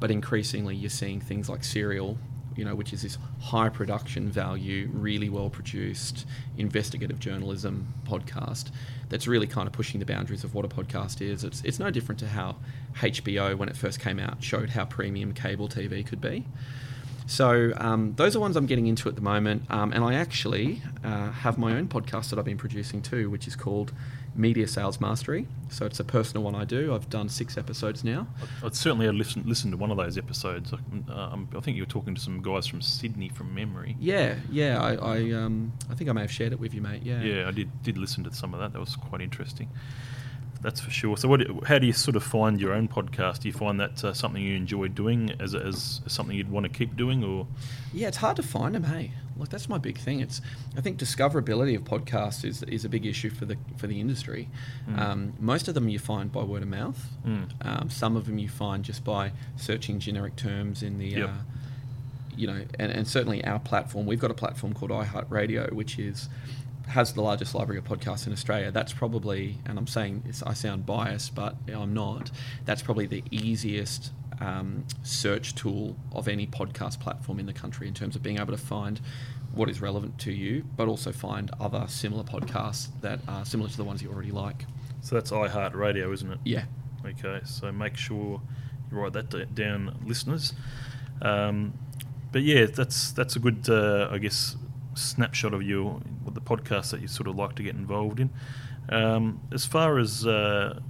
But 0.00 0.10
increasingly, 0.10 0.76
you're 0.76 0.88
seeing 0.88 1.20
things 1.20 1.50
like 1.50 1.62
Serial. 1.62 2.16
You 2.56 2.64
know, 2.64 2.74
which 2.74 2.92
is 2.92 3.02
this 3.02 3.18
high 3.40 3.68
production 3.68 4.30
value, 4.30 4.88
really 4.92 5.28
well 5.28 5.50
produced 5.50 6.26
investigative 6.56 7.20
journalism 7.20 7.92
podcast 8.04 8.70
that's 9.08 9.26
really 9.26 9.46
kind 9.46 9.66
of 9.66 9.72
pushing 9.72 10.00
the 10.00 10.06
boundaries 10.06 10.42
of 10.42 10.54
what 10.54 10.64
a 10.64 10.68
podcast 10.68 11.20
is. 11.20 11.44
It's, 11.44 11.62
it's 11.64 11.78
no 11.78 11.90
different 11.90 12.18
to 12.20 12.28
how 12.28 12.56
HBO, 12.96 13.56
when 13.56 13.68
it 13.68 13.76
first 13.76 14.00
came 14.00 14.18
out, 14.18 14.42
showed 14.42 14.70
how 14.70 14.84
premium 14.86 15.32
cable 15.32 15.68
TV 15.68 16.04
could 16.04 16.20
be. 16.20 16.46
So 17.26 17.72
um, 17.76 18.14
those 18.16 18.36
are 18.36 18.40
ones 18.40 18.56
I'm 18.56 18.66
getting 18.66 18.86
into 18.86 19.08
at 19.08 19.16
the 19.16 19.20
moment, 19.20 19.62
um, 19.68 19.92
and 19.92 20.04
I 20.04 20.14
actually 20.14 20.82
uh, 21.04 21.30
have 21.32 21.58
my 21.58 21.74
own 21.76 21.88
podcast 21.88 22.30
that 22.30 22.38
I've 22.38 22.44
been 22.44 22.56
producing 22.56 23.02
too, 23.02 23.28
which 23.30 23.48
is 23.48 23.56
called 23.56 23.92
Media 24.36 24.68
Sales 24.68 25.00
Mastery. 25.00 25.46
So 25.68 25.86
it's 25.86 25.98
a 25.98 26.04
personal 26.04 26.44
one 26.44 26.54
I 26.54 26.64
do. 26.64 26.94
I've 26.94 27.10
done 27.10 27.28
six 27.28 27.58
episodes 27.58 28.04
now. 28.04 28.28
I'd 28.62 28.76
certainly 28.76 29.08
listen 29.10 29.42
listen 29.46 29.70
to 29.72 29.76
one 29.76 29.90
of 29.90 29.96
those 29.96 30.16
episodes. 30.16 30.72
I, 30.72 30.76
um, 31.12 31.48
I 31.56 31.60
think 31.60 31.76
you 31.76 31.82
were 31.82 31.90
talking 31.90 32.14
to 32.14 32.20
some 32.20 32.42
guys 32.42 32.66
from 32.66 32.80
Sydney 32.80 33.28
from 33.28 33.54
memory. 33.54 33.96
Yeah, 33.98 34.36
yeah. 34.50 34.80
I 34.80 34.94
I, 34.94 35.32
um, 35.32 35.72
I 35.90 35.94
think 35.94 36.08
I 36.08 36.12
may 36.12 36.20
have 36.20 36.32
shared 36.32 36.52
it 36.52 36.60
with 36.60 36.74
you, 36.74 36.80
mate. 36.80 37.02
Yeah. 37.02 37.22
Yeah, 37.22 37.48
I 37.48 37.50
did 37.50 37.70
did 37.82 37.98
listen 37.98 38.22
to 38.24 38.32
some 38.32 38.54
of 38.54 38.60
that. 38.60 38.72
That 38.72 38.80
was 38.80 38.94
quite 38.94 39.20
interesting. 39.20 39.68
That's 40.62 40.80
for 40.80 40.90
sure. 40.90 41.16
So, 41.16 41.28
what? 41.28 41.42
How 41.66 41.78
do 41.78 41.86
you 41.86 41.92
sort 41.92 42.16
of 42.16 42.24
find 42.24 42.60
your 42.60 42.72
own 42.72 42.88
podcast? 42.88 43.40
Do 43.40 43.48
you 43.48 43.54
find 43.54 43.78
that 43.80 44.02
uh, 44.02 44.12
something 44.12 44.42
you 44.42 44.56
enjoy 44.56 44.88
doing 44.88 45.30
as, 45.38 45.54
as, 45.54 46.00
as 46.06 46.12
something 46.12 46.36
you'd 46.36 46.50
want 46.50 46.64
to 46.64 46.70
keep 46.70 46.96
doing, 46.96 47.22
or? 47.22 47.46
Yeah, 47.92 48.08
it's 48.08 48.16
hard 48.16 48.36
to 48.36 48.42
find 48.42 48.74
them. 48.74 48.84
Hey, 48.84 49.12
look, 49.36 49.48
that's 49.48 49.68
my 49.68 49.78
big 49.78 49.98
thing. 49.98 50.20
It's 50.20 50.40
I 50.76 50.80
think 50.80 50.98
discoverability 50.98 51.76
of 51.76 51.84
podcasts 51.84 52.44
is, 52.44 52.62
is 52.64 52.84
a 52.84 52.88
big 52.88 53.06
issue 53.06 53.30
for 53.30 53.44
the 53.44 53.56
for 53.76 53.86
the 53.86 54.00
industry. 54.00 54.48
Mm. 54.88 54.98
Um, 54.98 55.32
most 55.38 55.68
of 55.68 55.74
them 55.74 55.88
you 55.88 55.98
find 55.98 56.32
by 56.32 56.42
word 56.42 56.62
of 56.62 56.68
mouth. 56.68 57.06
Mm. 57.26 57.50
Um, 57.60 57.90
some 57.90 58.16
of 58.16 58.26
them 58.26 58.38
you 58.38 58.48
find 58.48 58.84
just 58.84 59.04
by 59.04 59.32
searching 59.56 59.98
generic 59.98 60.36
terms 60.36 60.82
in 60.82 60.98
the. 60.98 61.08
Yep. 61.08 61.28
Uh, 61.28 61.32
you 62.36 62.46
know, 62.46 62.62
and, 62.78 62.92
and 62.92 63.08
certainly 63.08 63.42
our 63.46 63.58
platform. 63.58 64.04
We've 64.04 64.20
got 64.20 64.30
a 64.30 64.34
platform 64.34 64.74
called 64.74 64.90
iHeartRadio, 64.90 65.72
which 65.72 65.98
is 65.98 66.28
has 66.88 67.12
the 67.12 67.20
largest 67.20 67.54
library 67.54 67.78
of 67.78 67.84
podcasts 67.84 68.26
in 68.26 68.32
Australia. 68.32 68.70
That's 68.70 68.92
probably, 68.92 69.58
and 69.66 69.78
I'm 69.78 69.86
saying 69.86 70.22
this, 70.26 70.42
I 70.42 70.52
sound 70.54 70.86
biased, 70.86 71.34
but 71.34 71.56
I'm 71.72 71.94
not. 71.94 72.30
That's 72.64 72.82
probably 72.82 73.06
the 73.06 73.24
easiest 73.30 74.12
um, 74.40 74.84
search 75.02 75.54
tool 75.54 75.96
of 76.12 76.28
any 76.28 76.46
podcast 76.46 77.00
platform 77.00 77.40
in 77.40 77.46
the 77.46 77.52
country 77.52 77.88
in 77.88 77.94
terms 77.94 78.16
of 78.16 78.22
being 78.22 78.38
able 78.38 78.52
to 78.52 78.62
find 78.62 79.00
what 79.52 79.70
is 79.70 79.80
relevant 79.80 80.18
to 80.18 80.32
you, 80.32 80.64
but 80.76 80.86
also 80.86 81.12
find 81.12 81.50
other 81.58 81.86
similar 81.88 82.22
podcasts 82.22 82.88
that 83.00 83.20
are 83.26 83.44
similar 83.44 83.70
to 83.70 83.76
the 83.76 83.84
ones 83.84 84.02
you 84.02 84.10
already 84.10 84.30
like. 84.30 84.66
So 85.00 85.14
that's 85.14 85.30
iHeartRadio, 85.30 86.12
isn't 86.12 86.30
it? 86.30 86.38
Yeah. 86.44 86.64
Okay, 87.04 87.40
so 87.44 87.72
make 87.72 87.96
sure 87.96 88.40
you 88.90 88.98
write 88.98 89.12
that 89.14 89.54
down, 89.54 89.96
listeners. 90.04 90.52
Um, 91.22 91.72
but 92.32 92.42
yeah, 92.42 92.66
that's 92.66 93.12
that's 93.12 93.36
a 93.36 93.38
good, 93.38 93.68
uh, 93.68 94.08
I 94.10 94.18
guess, 94.18 94.56
snapshot 94.96 95.54
of 95.54 95.62
you 95.62 96.00
what 96.22 96.34
the 96.34 96.40
podcast 96.40 96.90
that 96.90 97.00
you 97.00 97.08
sort 97.08 97.28
of 97.28 97.36
like 97.36 97.54
to 97.56 97.62
get 97.62 97.74
involved 97.74 98.20
in. 98.20 98.30
Um, 98.88 99.40
as 99.52 99.64
far 99.66 99.98
as 99.98 100.26
uh, 100.26 100.80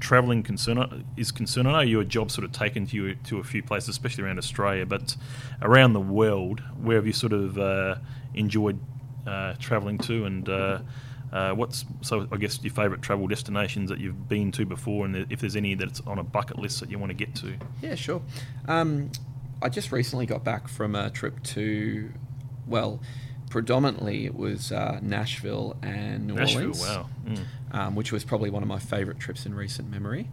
traveling 0.00 0.42
concern 0.42 1.04
is 1.16 1.32
concerned, 1.32 1.68
I 1.68 1.72
know 1.72 1.80
your 1.80 2.04
job 2.04 2.30
sort 2.30 2.44
of 2.44 2.52
taken 2.52 2.86
to 2.86 2.96
you 2.96 3.14
to 3.14 3.38
a 3.38 3.44
few 3.44 3.62
places, 3.62 3.90
especially 3.90 4.24
around 4.24 4.38
Australia, 4.38 4.86
but 4.86 5.16
around 5.62 5.92
the 5.92 6.00
world, 6.00 6.60
where 6.82 6.96
have 6.96 7.06
you 7.06 7.12
sort 7.12 7.32
of 7.32 7.58
uh, 7.58 7.96
enjoyed 8.34 8.78
uh, 9.26 9.54
traveling 9.58 9.98
to, 9.98 10.24
and 10.24 10.48
uh, 10.48 10.80
uh, 11.32 11.52
what's 11.52 11.84
so 12.00 12.28
I 12.30 12.36
guess 12.36 12.62
your 12.62 12.72
favourite 12.72 13.02
travel 13.02 13.26
destinations 13.26 13.90
that 13.90 13.98
you've 13.98 14.28
been 14.28 14.52
to 14.52 14.66
before, 14.66 15.06
and 15.06 15.30
if 15.32 15.40
there's 15.40 15.56
any 15.56 15.74
that's 15.74 16.00
on 16.06 16.18
a 16.18 16.24
bucket 16.24 16.58
list 16.58 16.80
that 16.80 16.90
you 16.90 16.98
want 16.98 17.10
to 17.10 17.14
get 17.14 17.34
to? 17.36 17.54
Yeah, 17.82 17.94
sure. 17.94 18.22
Um, 18.68 19.10
I 19.62 19.68
just 19.68 19.92
recently 19.92 20.26
got 20.26 20.44
back 20.44 20.68
from 20.68 20.94
a 20.94 21.10
trip 21.10 21.42
to, 21.42 22.12
well, 22.66 23.00
predominantly 23.54 24.24
it 24.26 24.34
was 24.34 24.72
uh, 24.72 24.98
Nashville 25.00 25.76
and 25.80 26.26
New 26.26 26.34
Nashville, 26.34 26.60
Orleans, 26.62 26.80
wow. 26.80 27.08
Mm. 27.24 27.44
um, 27.70 27.94
which 27.94 28.10
was 28.10 28.24
probably 28.24 28.50
one 28.50 28.64
of 28.64 28.68
my 28.68 28.80
favourite 28.80 29.20
trips 29.20 29.46
in 29.46 29.54
recent 29.54 29.88
memory. 29.88 30.28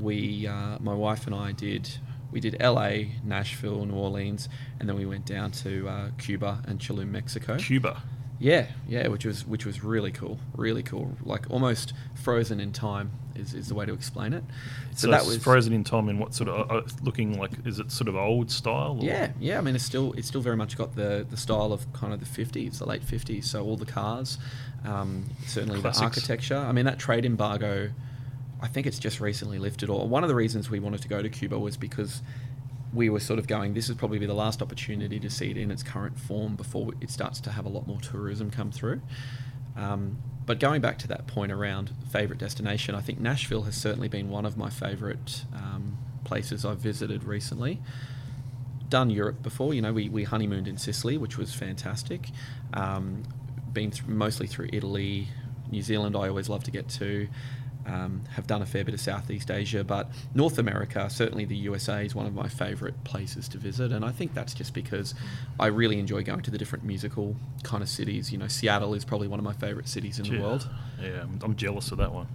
We, 0.00 0.46
uh, 0.46 0.78
my 0.80 0.94
wife 0.94 1.26
and 1.26 1.36
I 1.36 1.52
did. 1.52 1.90
We 2.30 2.40
did 2.40 2.56
LA, 2.58 3.12
Nashville, 3.22 3.84
New 3.84 3.94
Orleans, 3.94 4.48
and 4.80 4.88
then 4.88 4.96
we 4.96 5.04
went 5.04 5.26
down 5.26 5.50
to 5.50 5.86
uh, 5.86 6.10
Cuba 6.16 6.62
and 6.66 6.78
Tulum, 6.78 7.10
Mexico. 7.10 7.58
Cuba. 7.58 8.02
Yeah, 8.38 8.68
yeah, 8.88 9.06
which 9.08 9.26
was 9.26 9.46
which 9.46 9.66
was 9.66 9.84
really 9.84 10.10
cool, 10.10 10.40
really 10.56 10.82
cool. 10.82 11.14
Like 11.22 11.50
almost 11.50 11.92
frozen 12.14 12.58
in 12.58 12.72
time 12.72 13.10
is, 13.36 13.54
is 13.54 13.68
the 13.68 13.74
way 13.74 13.86
to 13.86 13.92
explain 13.92 14.32
it. 14.32 14.44
So, 14.94 15.10
that 15.10 15.24
was 15.24 15.42
frozen 15.42 15.72
in 15.72 15.84
time 15.84 16.08
in 16.08 16.18
what 16.18 16.34
sort 16.34 16.48
of 16.48 16.70
uh, 16.70 16.82
looking 17.02 17.38
like? 17.38 17.52
Is 17.64 17.78
it 17.78 17.90
sort 17.90 18.08
of 18.08 18.16
old 18.16 18.50
style? 18.50 18.98
Or? 19.00 19.04
Yeah, 19.04 19.32
yeah. 19.40 19.58
I 19.58 19.60
mean, 19.60 19.74
it's 19.74 19.84
still 19.84 20.12
it's 20.14 20.28
still 20.28 20.40
very 20.40 20.56
much 20.56 20.76
got 20.76 20.96
the 20.96 21.26
the 21.28 21.36
style 21.36 21.72
of 21.72 21.90
kind 21.92 22.12
of 22.12 22.20
the 22.20 22.26
fifties, 22.26 22.78
the 22.78 22.86
late 22.86 23.02
fifties. 23.02 23.48
So 23.48 23.64
all 23.64 23.76
the 23.76 23.86
cars, 23.86 24.38
um, 24.84 25.24
certainly 25.46 25.80
Classics. 25.80 25.98
the 25.98 26.04
architecture. 26.04 26.56
I 26.56 26.72
mean, 26.72 26.84
that 26.84 26.98
trade 26.98 27.24
embargo, 27.24 27.90
I 28.60 28.68
think 28.68 28.86
it's 28.86 28.98
just 28.98 29.20
recently 29.20 29.58
lifted. 29.58 29.88
Or 29.90 30.08
one 30.08 30.22
of 30.24 30.28
the 30.28 30.34
reasons 30.34 30.70
we 30.70 30.80
wanted 30.80 31.02
to 31.02 31.08
go 31.08 31.22
to 31.22 31.28
Cuba 31.28 31.58
was 31.58 31.76
because 31.76 32.22
we 32.92 33.08
were 33.08 33.20
sort 33.20 33.38
of 33.38 33.46
going. 33.46 33.74
This 33.74 33.88
is 33.88 33.96
probably 33.96 34.18
be 34.18 34.26
the 34.26 34.34
last 34.34 34.60
opportunity 34.62 35.18
to 35.18 35.30
see 35.30 35.50
it 35.50 35.56
in 35.56 35.70
its 35.70 35.82
current 35.82 36.18
form 36.18 36.56
before 36.56 36.92
it 37.00 37.10
starts 37.10 37.40
to 37.40 37.50
have 37.50 37.64
a 37.64 37.68
lot 37.68 37.86
more 37.86 38.00
tourism 38.00 38.50
come 38.50 38.70
through. 38.70 39.00
Um, 39.76 40.18
but 40.44 40.58
going 40.58 40.80
back 40.80 40.98
to 40.98 41.08
that 41.08 41.26
point 41.26 41.52
around 41.52 41.92
favorite 42.10 42.38
destination, 42.38 42.94
I 42.94 43.00
think 43.00 43.20
Nashville 43.20 43.62
has 43.62 43.76
certainly 43.76 44.08
been 44.08 44.28
one 44.28 44.44
of 44.44 44.56
my 44.56 44.70
favorite 44.70 45.44
um, 45.54 45.98
places 46.24 46.64
I've 46.64 46.78
visited 46.78 47.24
recently. 47.24 47.80
Done 48.88 49.10
Europe 49.10 49.42
before, 49.42 49.72
you 49.72 49.80
know, 49.80 49.92
we, 49.92 50.08
we 50.08 50.24
honeymooned 50.24 50.68
in 50.68 50.76
Sicily, 50.76 51.16
which 51.16 51.38
was 51.38 51.54
fantastic. 51.54 52.28
Um, 52.74 53.22
been 53.72 53.90
th- 53.90 54.06
mostly 54.06 54.46
through 54.46 54.68
Italy, 54.72 55.28
New 55.70 55.82
Zealand. 55.82 56.16
I 56.16 56.28
always 56.28 56.48
love 56.48 56.64
to 56.64 56.70
get 56.70 56.88
to. 56.90 57.28
Um, 57.84 58.22
have 58.36 58.46
done 58.46 58.62
a 58.62 58.66
fair 58.66 58.84
bit 58.84 58.94
of 58.94 59.00
Southeast 59.00 59.50
Asia, 59.50 59.82
but 59.82 60.08
North 60.34 60.58
America, 60.58 61.10
certainly 61.10 61.44
the 61.44 61.56
USA, 61.56 62.04
is 62.06 62.14
one 62.14 62.26
of 62.26 62.32
my 62.34 62.46
favourite 62.48 63.02
places 63.02 63.48
to 63.48 63.58
visit, 63.58 63.90
and 63.90 64.04
I 64.04 64.12
think 64.12 64.34
that's 64.34 64.54
just 64.54 64.72
because 64.72 65.14
I 65.58 65.66
really 65.66 65.98
enjoy 65.98 66.22
going 66.22 66.42
to 66.42 66.50
the 66.52 66.58
different 66.58 66.84
musical 66.84 67.34
kind 67.64 67.82
of 67.82 67.88
cities. 67.88 68.30
You 68.30 68.38
know, 68.38 68.46
Seattle 68.46 68.94
is 68.94 69.04
probably 69.04 69.26
one 69.26 69.40
of 69.40 69.44
my 69.44 69.52
favourite 69.54 69.88
cities 69.88 70.20
in 70.20 70.24
Gee, 70.26 70.36
the 70.36 70.42
world. 70.42 70.68
Yeah, 71.02 71.22
I'm, 71.22 71.38
I'm 71.42 71.56
jealous 71.56 71.90
of 71.90 71.98
that 71.98 72.12
one. 72.12 72.28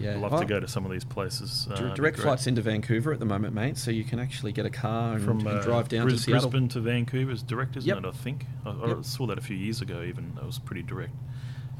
Yeah, 0.00 0.14
I'd 0.14 0.20
love 0.22 0.32
Oh, 0.32 0.40
to 0.40 0.44
go 0.46 0.58
to 0.58 0.66
some 0.66 0.84
of 0.86 0.90
these 0.90 1.04
places. 1.04 1.68
Uh, 1.70 1.74
dir- 1.76 1.84
it'd 1.84 1.92
be 1.94 1.96
direct 1.98 2.18
flights 2.18 2.46
into 2.48 2.62
Vancouver 2.62 3.12
at 3.12 3.20
the 3.20 3.26
moment, 3.26 3.54
mate, 3.54 3.76
so 3.78 3.90
you 3.92 4.02
can 4.02 4.18
actually 4.18 4.50
get 4.50 4.66
a 4.66 4.70
car 4.70 5.14
and, 5.16 5.24
from 5.24 5.38
and 5.40 5.48
uh, 5.58 5.62
drive 5.62 5.88
down 5.88 6.04
Bris- 6.06 6.16
to 6.16 6.22
Seattle. 6.22 6.50
Brisbane 6.50 6.68
to 6.70 6.80
Vancouver 6.80 7.30
is 7.30 7.42
direct, 7.44 7.76
isn't 7.76 7.86
Yep. 7.88 7.98
it? 7.98 8.06
I 8.06 8.10
think 8.10 8.46
I, 8.66 8.70
I 8.70 8.86
Yep. 8.88 9.04
saw 9.04 9.26
that 9.26 9.38
a 9.38 9.42
few 9.42 9.56
years 9.56 9.82
ago. 9.82 10.02
Even 10.02 10.34
that 10.34 10.44
was 10.46 10.58
pretty 10.58 10.82
direct. 10.82 11.12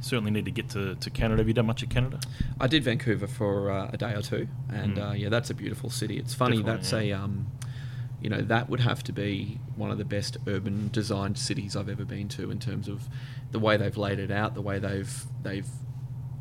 Certainly 0.00 0.30
need 0.30 0.46
to 0.46 0.50
get 0.50 0.70
to, 0.70 0.94
to 0.94 1.10
Canada. 1.10 1.40
Have 1.40 1.48
you 1.48 1.54
done 1.54 1.66
much 1.66 1.82
of 1.82 1.88
Canada? 1.90 2.20
I 2.58 2.66
did 2.66 2.82
Vancouver 2.84 3.26
for 3.26 3.70
uh, 3.70 3.90
a 3.92 3.96
day 3.96 4.14
or 4.14 4.22
two, 4.22 4.48
and 4.70 4.96
Mm. 4.96 5.10
uh, 5.10 5.12
yeah, 5.12 5.28
that's 5.28 5.50
a 5.50 5.54
beautiful 5.54 5.90
city. 5.90 6.18
It's 6.18 6.34
funny. 6.34 6.56
Definitely, 6.56 6.76
that's 6.78 6.92
yeah. 6.92 6.98
a, 6.98 7.12
um, 7.24 7.46
you 8.22 8.28
know, 8.30 8.40
that 8.40 8.68
would 8.70 8.80
have 8.80 9.02
to 9.04 9.12
be 9.12 9.58
one 9.76 9.90
of 9.90 9.98
the 9.98 10.04
best 10.04 10.36
urban 10.46 10.88
designed 10.92 11.38
cities 11.38 11.76
I've 11.76 11.88
ever 11.88 12.04
been 12.04 12.28
to 12.30 12.50
in 12.50 12.58
terms 12.58 12.88
of 12.88 13.08
the 13.50 13.58
way 13.58 13.76
they've 13.76 13.96
laid 13.96 14.18
it 14.18 14.30
out, 14.30 14.54
the 14.54 14.62
way 14.62 14.78
they've 14.78 15.24
they've 15.42 15.68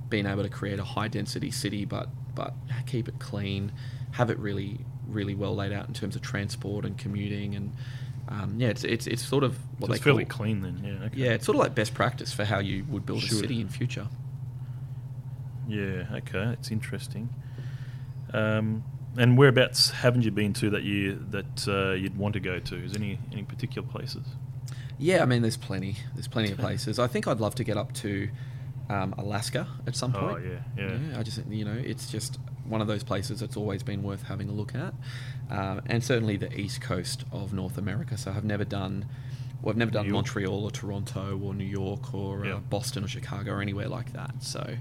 been 0.09 0.25
able 0.25 0.43
to 0.43 0.49
create 0.49 0.79
a 0.79 0.83
high 0.83 1.07
density 1.07 1.51
city, 1.51 1.85
but 1.85 2.09
but 2.35 2.53
keep 2.85 3.07
it 3.07 3.19
clean, 3.19 3.71
have 4.11 4.29
it 4.29 4.39
really 4.39 4.79
really 5.07 5.33
well 5.35 5.55
laid 5.55 5.73
out 5.73 5.87
in 5.87 5.93
terms 5.93 6.15
of 6.15 6.21
transport 6.21 6.85
and 6.85 6.97
commuting, 6.97 7.55
and 7.55 7.73
um, 8.29 8.55
yeah, 8.57 8.69
it's 8.69 8.83
it's 8.83 9.07
it's 9.07 9.21
sort 9.23 9.43
of 9.43 9.57
what 9.79 9.87
So 9.87 9.91
they 9.91 9.95
it's 9.95 10.03
fairly 10.03 10.25
call 10.25 10.37
clean 10.45 10.61
then. 10.61 10.81
Yeah. 10.83 11.05
Okay. 11.07 11.17
yeah, 11.17 11.31
it's 11.31 11.45
sort 11.45 11.55
of 11.55 11.59
like 11.59 11.75
best 11.75 11.93
practice 11.93 12.31
for 12.31 12.45
how 12.45 12.59
you 12.59 12.85
would 12.89 13.05
build 13.05 13.21
Sure. 13.23 13.37
a 13.37 13.41
city 13.41 13.59
in 13.59 13.69
future. 13.69 14.07
Yeah. 15.67 16.05
Okay. 16.13 16.53
It's 16.53 16.71
interesting. 16.71 17.29
Um, 18.33 18.83
and 19.17 19.37
whereabouts 19.37 19.89
haven't 19.89 20.21
you 20.21 20.31
been 20.31 20.53
to 20.53 20.69
that 20.69 20.83
you 20.83 21.25
that 21.31 21.67
uh, 21.67 21.93
you'd 21.93 22.17
want 22.17 22.33
to 22.33 22.39
go 22.39 22.59
to? 22.59 22.75
Is 22.83 22.93
there 22.93 23.01
any 23.01 23.19
any 23.31 23.43
particular 23.43 23.87
places? 23.87 24.25
Yeah, 24.99 25.23
I 25.23 25.25
mean, 25.25 25.41
there's 25.41 25.57
plenty. 25.57 25.95
There's 26.13 26.27
plenty 26.27 26.51
of 26.51 26.57
places. 26.57 26.99
I 26.99 27.07
think 27.07 27.27
I'd 27.27 27.39
love 27.39 27.55
to 27.55 27.63
get 27.63 27.77
up 27.77 27.93
to 27.93 28.29
um, 28.89 29.13
Alaska 29.17 29.67
at 29.87 29.95
some 29.95 30.11
point. 30.13 30.25
Oh, 30.25 30.29
point. 30.33 30.45
yeah, 30.77 30.97
yeah. 31.11 31.19
I 31.19 31.23
just, 31.23 31.45
you 31.47 31.65
know, 31.65 31.73
it's 31.77 32.09
just 32.11 32.39
one 32.65 32.81
of 32.81 32.87
those 32.87 33.03
places 33.03 33.39
that's 33.39 33.57
always 33.57 33.83
been 33.83 34.03
worth 34.03 34.23
having 34.23 34.49
a 34.49 34.51
look 34.51 34.73
at, 34.75 34.93
um, 35.49 35.81
and 35.87 36.03
certainly 36.03 36.37
the 36.37 36.51
east 36.59 36.81
coast 36.81 37.23
of 37.31 37.53
North 37.53 37.77
America. 37.77 38.17
So 38.17 38.31
I've 38.31 38.43
never 38.45 38.65
done, 38.65 39.05
well, 39.61 39.71
I've 39.71 39.77
never 39.77 39.91
done 39.91 40.11
Montreal 40.11 40.63
or 40.65 40.71
Toronto 40.71 41.39
or 41.43 41.53
New 41.53 41.63
York 41.65 42.13
or 42.13 42.45
Yeah. 42.45 42.55
uh, 42.55 42.59
Boston 42.59 43.03
or 43.03 43.07
Chicago 43.07 43.53
or 43.53 43.61
anywhere 43.61 43.87
like 43.87 44.13
that. 44.13 44.43
So, 44.43 44.77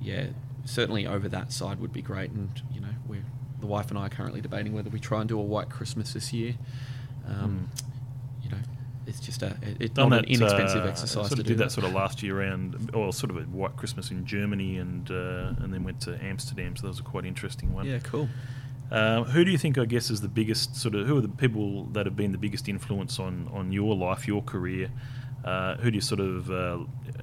yeah, 0.00 0.26
certainly 0.64 1.06
over 1.06 1.28
that 1.28 1.52
side 1.52 1.80
would 1.80 1.92
be 1.92 2.02
great. 2.02 2.30
And 2.30 2.60
you 2.72 2.80
know, 2.80 2.94
we, 3.08 3.18
the 3.60 3.66
wife 3.66 3.90
and 3.90 3.98
I 3.98 4.06
are 4.06 4.10
currently 4.10 4.40
debating 4.40 4.72
whether 4.72 4.90
we 4.90 4.98
try 4.98 5.20
and 5.20 5.28
do 5.28 5.38
a 5.38 5.42
white 5.42 5.68
Christmas 5.70 6.12
this 6.12 6.32
year. 6.32 6.54
Um, 7.26 7.68
know, 7.74 7.82
it's 9.06 9.20
just 9.20 9.42
a 9.42 9.56
it's. 9.80 9.96
Not 9.96 10.10
that 10.10 10.20
an 10.20 10.24
inexpensive 10.26 10.84
uh, 10.84 10.88
exercise 10.88 11.28
Sort 11.28 11.30
to 11.30 11.40
of 11.40 11.46
do 11.46 11.54
did 11.54 11.58
that 11.58 11.72
sort 11.72 11.86
of 11.86 11.92
last 11.92 12.22
year 12.22 12.40
around, 12.40 12.90
or 12.94 13.12
sort 13.12 13.30
of 13.30 13.36
a 13.36 13.42
white 13.42 13.76
Christmas 13.76 14.10
in 14.10 14.24
Germany, 14.24 14.78
and 14.78 15.10
uh, 15.10 15.54
and 15.58 15.72
then 15.72 15.84
went 15.84 16.00
to 16.02 16.22
Amsterdam. 16.22 16.76
So 16.76 16.82
that 16.82 16.88
was 16.88 17.00
a 17.00 17.02
quite 17.02 17.24
interesting 17.24 17.72
one. 17.72 17.86
Yeah, 17.86 17.98
cool. 18.00 18.28
Uh, 18.90 19.24
who 19.24 19.42
do 19.42 19.50
you 19.50 19.56
think, 19.56 19.78
I 19.78 19.86
guess, 19.86 20.10
is 20.10 20.20
the 20.20 20.28
biggest 20.28 20.76
sort 20.76 20.94
of 20.94 21.06
who 21.06 21.16
are 21.16 21.22
the 21.22 21.28
people 21.28 21.84
that 21.92 22.04
have 22.04 22.14
been 22.14 22.32
the 22.32 22.38
biggest 22.38 22.68
influence 22.68 23.18
on 23.18 23.48
on 23.52 23.72
your 23.72 23.96
life, 23.96 24.28
your 24.28 24.42
career? 24.42 24.90
Uh, 25.44 25.76
who 25.76 25.90
do 25.90 25.96
you 25.96 26.00
sort 26.00 26.20
of 26.20 26.50
uh, 26.50 26.78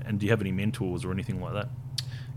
and 0.05 0.19
do 0.19 0.25
you 0.25 0.31
have 0.31 0.41
any 0.41 0.51
mentors 0.51 1.05
or 1.05 1.11
anything 1.11 1.39
like 1.41 1.53
that? 1.53 1.69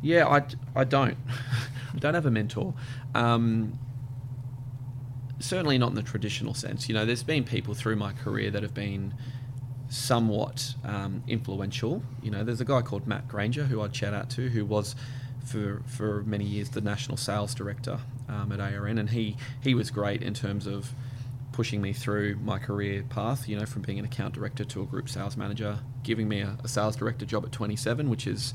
Yeah, 0.02 0.26
I, 0.26 0.42
I 0.80 0.84
don't. 0.84 1.16
I 1.94 1.98
don't 1.98 2.14
have 2.14 2.26
a 2.26 2.30
mentor. 2.30 2.74
Um, 3.14 3.78
certainly 5.42 5.78
not 5.78 5.90
in 5.90 5.94
the 5.94 6.02
traditional 6.02 6.54
sense. 6.54 6.88
You 6.88 6.94
know, 6.94 7.04
there's 7.04 7.22
been 7.22 7.44
people 7.44 7.74
through 7.74 7.96
my 7.96 8.12
career 8.12 8.50
that 8.50 8.62
have 8.62 8.74
been 8.74 9.14
somewhat 9.88 10.74
um, 10.84 11.22
influential. 11.28 12.02
You 12.22 12.30
know, 12.30 12.44
there's 12.44 12.60
a 12.60 12.64
guy 12.64 12.82
called 12.82 13.06
Matt 13.06 13.28
Granger 13.28 13.64
who 13.64 13.82
I'd 13.82 13.94
shout 13.94 14.14
out 14.14 14.30
to, 14.30 14.48
who 14.48 14.64
was 14.64 14.94
for 15.44 15.82
for 15.86 16.22
many 16.22 16.44
years 16.44 16.70
the 16.70 16.80
national 16.80 17.16
sales 17.16 17.54
director 17.54 17.98
um, 18.28 18.52
at 18.52 18.60
ARN, 18.60 18.98
and 18.98 19.10
he 19.10 19.36
he 19.62 19.74
was 19.74 19.90
great 19.90 20.22
in 20.22 20.34
terms 20.34 20.66
of 20.66 20.92
pushing 21.52 21.82
me 21.82 21.92
through 21.92 22.36
my 22.36 22.58
career 22.58 23.04
path. 23.08 23.48
You 23.48 23.58
know, 23.58 23.66
from 23.66 23.82
being 23.82 23.98
an 23.98 24.04
account 24.04 24.34
director 24.34 24.64
to 24.64 24.82
a 24.82 24.86
group 24.86 25.08
sales 25.08 25.36
manager, 25.36 25.78
giving 26.02 26.28
me 26.28 26.40
a, 26.40 26.56
a 26.64 26.68
sales 26.68 26.96
director 26.96 27.26
job 27.26 27.44
at 27.44 27.52
27, 27.52 28.08
which 28.08 28.26
is 28.26 28.54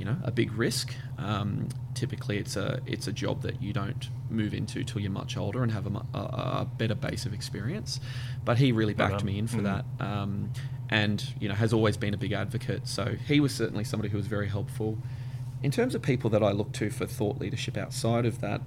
you 0.00 0.06
know 0.06 0.16
a 0.24 0.30
big 0.30 0.50
risk. 0.54 0.94
Um, 1.18 1.68
typically, 1.94 2.38
it's 2.38 2.56
a 2.56 2.80
it's 2.86 3.06
a 3.06 3.12
job 3.12 3.42
that 3.42 3.62
you 3.62 3.72
don't 3.74 4.08
move 4.30 4.54
into 4.54 4.82
till 4.82 5.00
you're 5.02 5.10
much 5.10 5.36
older 5.36 5.62
and 5.62 5.70
have 5.72 5.86
a, 5.86 5.90
a, 6.14 6.18
a 6.62 6.68
better 6.78 6.94
base 6.94 7.26
of 7.26 7.34
experience. 7.34 8.00
But 8.44 8.56
he 8.58 8.72
really 8.72 8.94
backed 8.94 9.22
me 9.24 9.38
in 9.38 9.46
for 9.46 9.58
Mhm. 9.58 9.64
that, 9.64 9.84
um, 10.06 10.50
and 10.88 11.22
you 11.38 11.48
know 11.48 11.54
has 11.54 11.72
always 11.74 11.96
been 11.98 12.14
a 12.14 12.16
big 12.16 12.32
advocate. 12.32 12.88
So 12.88 13.14
he 13.28 13.40
was 13.40 13.54
certainly 13.54 13.84
somebody 13.84 14.08
who 14.10 14.16
was 14.16 14.26
very 14.26 14.48
helpful. 14.48 14.96
In 15.62 15.70
terms 15.70 15.94
of 15.94 16.00
people 16.00 16.30
that 16.30 16.42
I 16.42 16.52
look 16.52 16.72
to 16.72 16.88
for 16.88 17.06
thought 17.06 17.38
leadership 17.38 17.76
outside 17.76 18.24
of 18.24 18.40
that, 18.40 18.62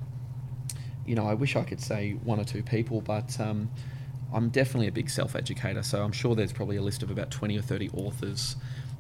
you 1.08 1.16
know, 1.16 1.26
I 1.28 1.34
wish 1.34 1.56
I 1.56 1.64
could 1.64 1.82
say 1.82 2.12
one 2.24 2.40
or 2.40 2.44
two 2.46 2.62
people, 2.62 3.02
but 3.02 3.40
um, 3.40 3.72
I'm 4.32 4.50
definitely 4.50 4.88
a 4.88 4.92
big 4.92 5.10
self 5.10 5.36
educator. 5.36 5.82
So 5.82 6.04
I'm 6.04 6.12
sure 6.12 6.36
there's 6.36 6.54
probably 6.54 6.76
a 6.78 6.84
list 6.84 7.02
of 7.02 7.10
about 7.10 7.32
20 7.32 7.58
or 7.58 7.64
30 7.64 7.90
authors 7.96 8.56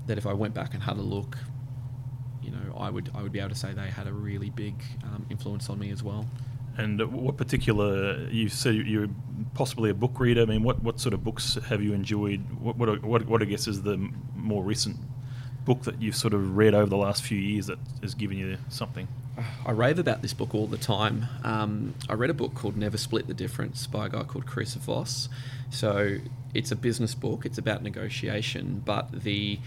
that 0.07 0.17
if 0.17 0.25
I 0.25 0.34
went 0.34 0.53
back 0.55 0.73
and 0.73 0.81
had 0.84 0.97
a 0.97 1.01
look, 1.01 1.38
I 2.78 2.89
would 2.89 3.11
I 3.15 3.21
would 3.21 3.32
be 3.32 3.39
able 3.39 3.49
to 3.49 3.55
say 3.55 3.74
they 3.74 3.89
had 3.89 4.07
a 4.07 4.13
really 4.13 4.49
big 4.49 4.76
um, 5.03 5.26
influence 5.30 5.69
on 5.69 5.80
me 5.80 5.91
as 5.91 6.03
well. 6.03 6.26
And 6.78 7.01
uh, 7.01 7.05
what 7.05 7.38
particular? 7.38 8.28
You 8.30 8.49
said 8.49 8.76
you're 8.76 9.07
possibly 9.53 9.89
a 9.89 9.93
book 9.93 10.19
reader. 10.19 10.41
I 10.41 10.45
mean, 10.45 10.63
what, 10.63 10.82
what 10.82 10.99
sort 10.99 11.13
of 11.13 11.24
books 11.24 11.57
have 11.69 11.82
you 11.84 11.93
enjoyed? 11.93 12.41
What 12.59 12.78
what, 12.78 13.03
what, 13.03 13.26
what 13.28 13.41
I 13.41 13.45
guess 13.45 13.67
is 13.67 13.84
the 13.84 13.97
more 14.36 14.63
recent 14.63 14.97
book 15.65 15.84
that 15.84 16.01
you've 16.01 16.15
sort 16.15 16.34
of 16.34 16.57
read 16.57 16.74
over 16.74 16.89
the 16.89 16.97
last 16.97 17.24
few 17.24 17.38
years 17.38 17.67
that 17.67 17.80
has 18.01 18.15
given 18.15 18.38
you 18.38 18.57
something? 18.69 19.07
I 19.65 19.71
rave 19.71 19.97
about 19.97 20.21
this 20.21 20.34
book 20.34 20.53
all 20.53 20.67
the 20.67 20.78
time. 20.78 21.26
Um, 21.43 21.95
I 22.07 22.13
read 22.13 22.30
a 22.30 22.36
book 22.36 22.53
called 22.53 22.78
Never 22.78 22.97
Split 22.97 23.28
the 23.28 23.34
Difference 23.34 23.88
by 23.88 24.05
a 24.05 24.09
guy 24.09 24.24
called 24.24 24.45
Chris 24.45 24.76
Voss. 24.76 25.28
So 25.71 26.17
it's 26.53 26.71
a 26.71 26.76
business 26.76 27.15
book. 27.15 27.45
It's 27.45 27.57
about 27.57 27.82
negotiation, 27.82 28.84
but 28.86 29.24
the 29.24 29.59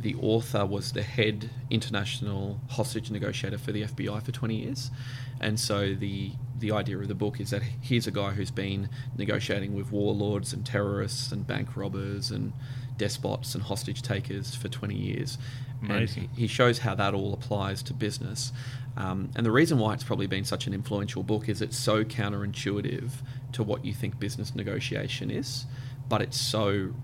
the 0.00 0.14
author 0.16 0.66
was 0.66 0.92
the 0.92 1.02
head 1.02 1.50
international 1.70 2.60
hostage 2.68 3.10
negotiator 3.10 3.58
for 3.58 3.72
the 3.72 3.82
FBI 3.82 4.22
for 4.22 4.32
20 4.32 4.54
years, 4.54 4.90
and 5.40 5.58
so 5.58 5.94
the 5.94 6.32
the 6.58 6.72
idea 6.72 6.98
of 6.98 7.08
the 7.08 7.14
book 7.14 7.40
is 7.40 7.50
that 7.50 7.62
here's 7.62 8.06
a 8.06 8.10
guy 8.10 8.30
who's 8.30 8.50
been 8.50 8.88
negotiating 9.18 9.74
with 9.74 9.90
warlords 9.90 10.52
and 10.52 10.64
terrorists 10.64 11.32
and 11.32 11.46
bank 11.46 11.76
robbers 11.76 12.30
and 12.30 12.52
despots 12.96 13.54
and 13.54 13.64
hostage 13.64 14.02
takers 14.02 14.54
for 14.54 14.68
20 14.68 14.94
years. 14.94 15.36
Amazing. 15.82 16.24
And 16.24 16.38
he 16.38 16.46
shows 16.46 16.78
how 16.78 16.94
that 16.94 17.12
all 17.12 17.34
applies 17.34 17.82
to 17.84 17.92
business. 17.92 18.52
Um, 18.96 19.30
and 19.36 19.44
the 19.44 19.50
reason 19.50 19.78
why 19.78 19.94
it's 19.94 20.04
probably 20.04 20.26
been 20.26 20.44
such 20.44 20.66
an 20.66 20.74
influential 20.74 21.22
book 21.22 21.48
is 21.48 21.60
it's 21.60 21.76
so 21.76 22.04
counterintuitive 22.04 23.10
to 23.52 23.62
what 23.62 23.84
you 23.84 23.92
think 23.92 24.18
business 24.18 24.54
negotiation 24.54 25.30
is, 25.30 25.66
but 26.08 26.22
it's 26.22 26.40
so 26.40 26.94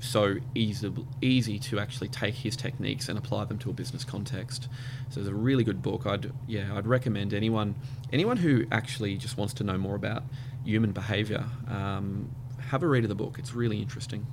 so 0.00 0.36
easy 0.54 0.92
easy 1.20 1.58
to 1.58 1.80
actually 1.80 2.08
take 2.08 2.34
his 2.34 2.56
techniques 2.56 3.08
and 3.08 3.18
apply 3.18 3.44
them 3.44 3.58
to 3.58 3.70
a 3.70 3.72
business 3.72 4.04
context. 4.04 4.68
So 5.10 5.20
it's 5.20 5.28
a 5.28 5.34
really 5.34 5.64
good 5.64 5.82
book. 5.82 6.06
I'd 6.06 6.32
yeah 6.46 6.76
I'd 6.76 6.86
recommend 6.86 7.34
anyone 7.34 7.74
anyone 8.12 8.36
who 8.36 8.66
actually 8.70 9.16
just 9.16 9.36
wants 9.36 9.54
to 9.54 9.64
know 9.64 9.78
more 9.78 9.94
about 9.94 10.22
human 10.64 10.92
behaviour. 10.92 11.44
Um, 11.68 12.30
have 12.68 12.82
a 12.82 12.86
read 12.86 13.04
of 13.04 13.08
the 13.08 13.14
book. 13.14 13.38
It's 13.38 13.54
really 13.54 13.80
interesting. 13.80 14.26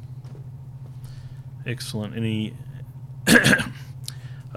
Excellent. 1.66 2.16
Any? 2.16 2.54